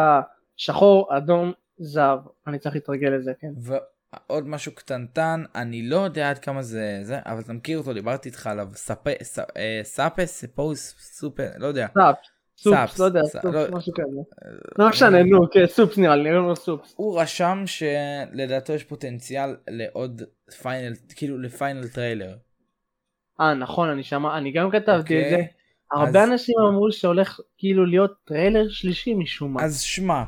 השחור, 0.58 1.16
אדום, 1.16 1.52
זהב. 1.80 2.18
אני 2.46 2.58
צריך 2.58 2.74
להתרגל 2.74 3.08
לזה, 3.08 3.32
כן. 3.40 3.48
ועוד 3.56 4.48
משהו 4.48 4.74
קטנטן, 4.74 5.44
אני 5.54 5.88
לא 5.88 5.96
יודע 5.96 6.30
עד 6.30 6.38
כמה 6.38 6.62
זה 6.62 6.98
זה, 7.02 7.18
אבל 7.26 7.40
אתה 7.40 7.52
מכיר 7.52 7.78
אותו, 7.78 7.92
דיברתי 7.94 8.28
איתך 8.28 8.46
עליו, 8.46 8.68
ספה, 8.74 9.10
ס- 9.22 9.38
אה, 9.38 9.80
ספוס, 10.26 10.94
סופר, 11.00 11.48
לא 11.58 11.66
יודע. 11.66 11.86
סאפס, 11.98 12.28
סופס, 12.58 12.98
לא 12.98 13.04
יודע, 13.04 13.20
סופס, 13.24 13.44
לא- 13.44 13.70
משהו 13.72 13.92
כזה. 13.92 14.20
לא 14.78 14.88
משנה, 14.88 15.22
נו, 15.22 15.50
כן, 15.50 15.66
סופס 15.66 15.98
נראה 15.98 16.16
לי, 16.16 16.22
נראה 16.22 16.34
לנו 16.36 16.56
סופס. 16.56 16.94
הוא 16.96 17.20
רשם 17.20 17.62
שלדעתו 17.66 18.72
יש 18.72 18.84
פוטנציאל 18.84 19.56
לעוד 19.70 20.22
final, 20.62 20.94
כאילו 21.16 21.38
ל 21.38 21.46
final 21.46 21.88
trailer. 21.88 22.36
אה, 23.40 23.54
נכון, 23.54 23.88
אני 23.88 24.02
שומע, 24.02 24.38
אני 24.38 24.52
גם 24.52 24.70
כתבתי 24.70 24.90
את 24.90 25.00
אוקיי? 25.00 25.30
זה. 25.30 25.42
הרבה 25.92 26.24
אנשים 26.24 26.54
אמרו 26.68 26.92
שהולך 26.92 27.40
כאילו 27.58 27.86
להיות 27.86 28.12
טריילר 28.24 28.68
שלישי 28.68 29.14
משום 29.14 29.52
מה. 29.54 29.64
אז 29.64 29.80
שמע, 29.80 30.22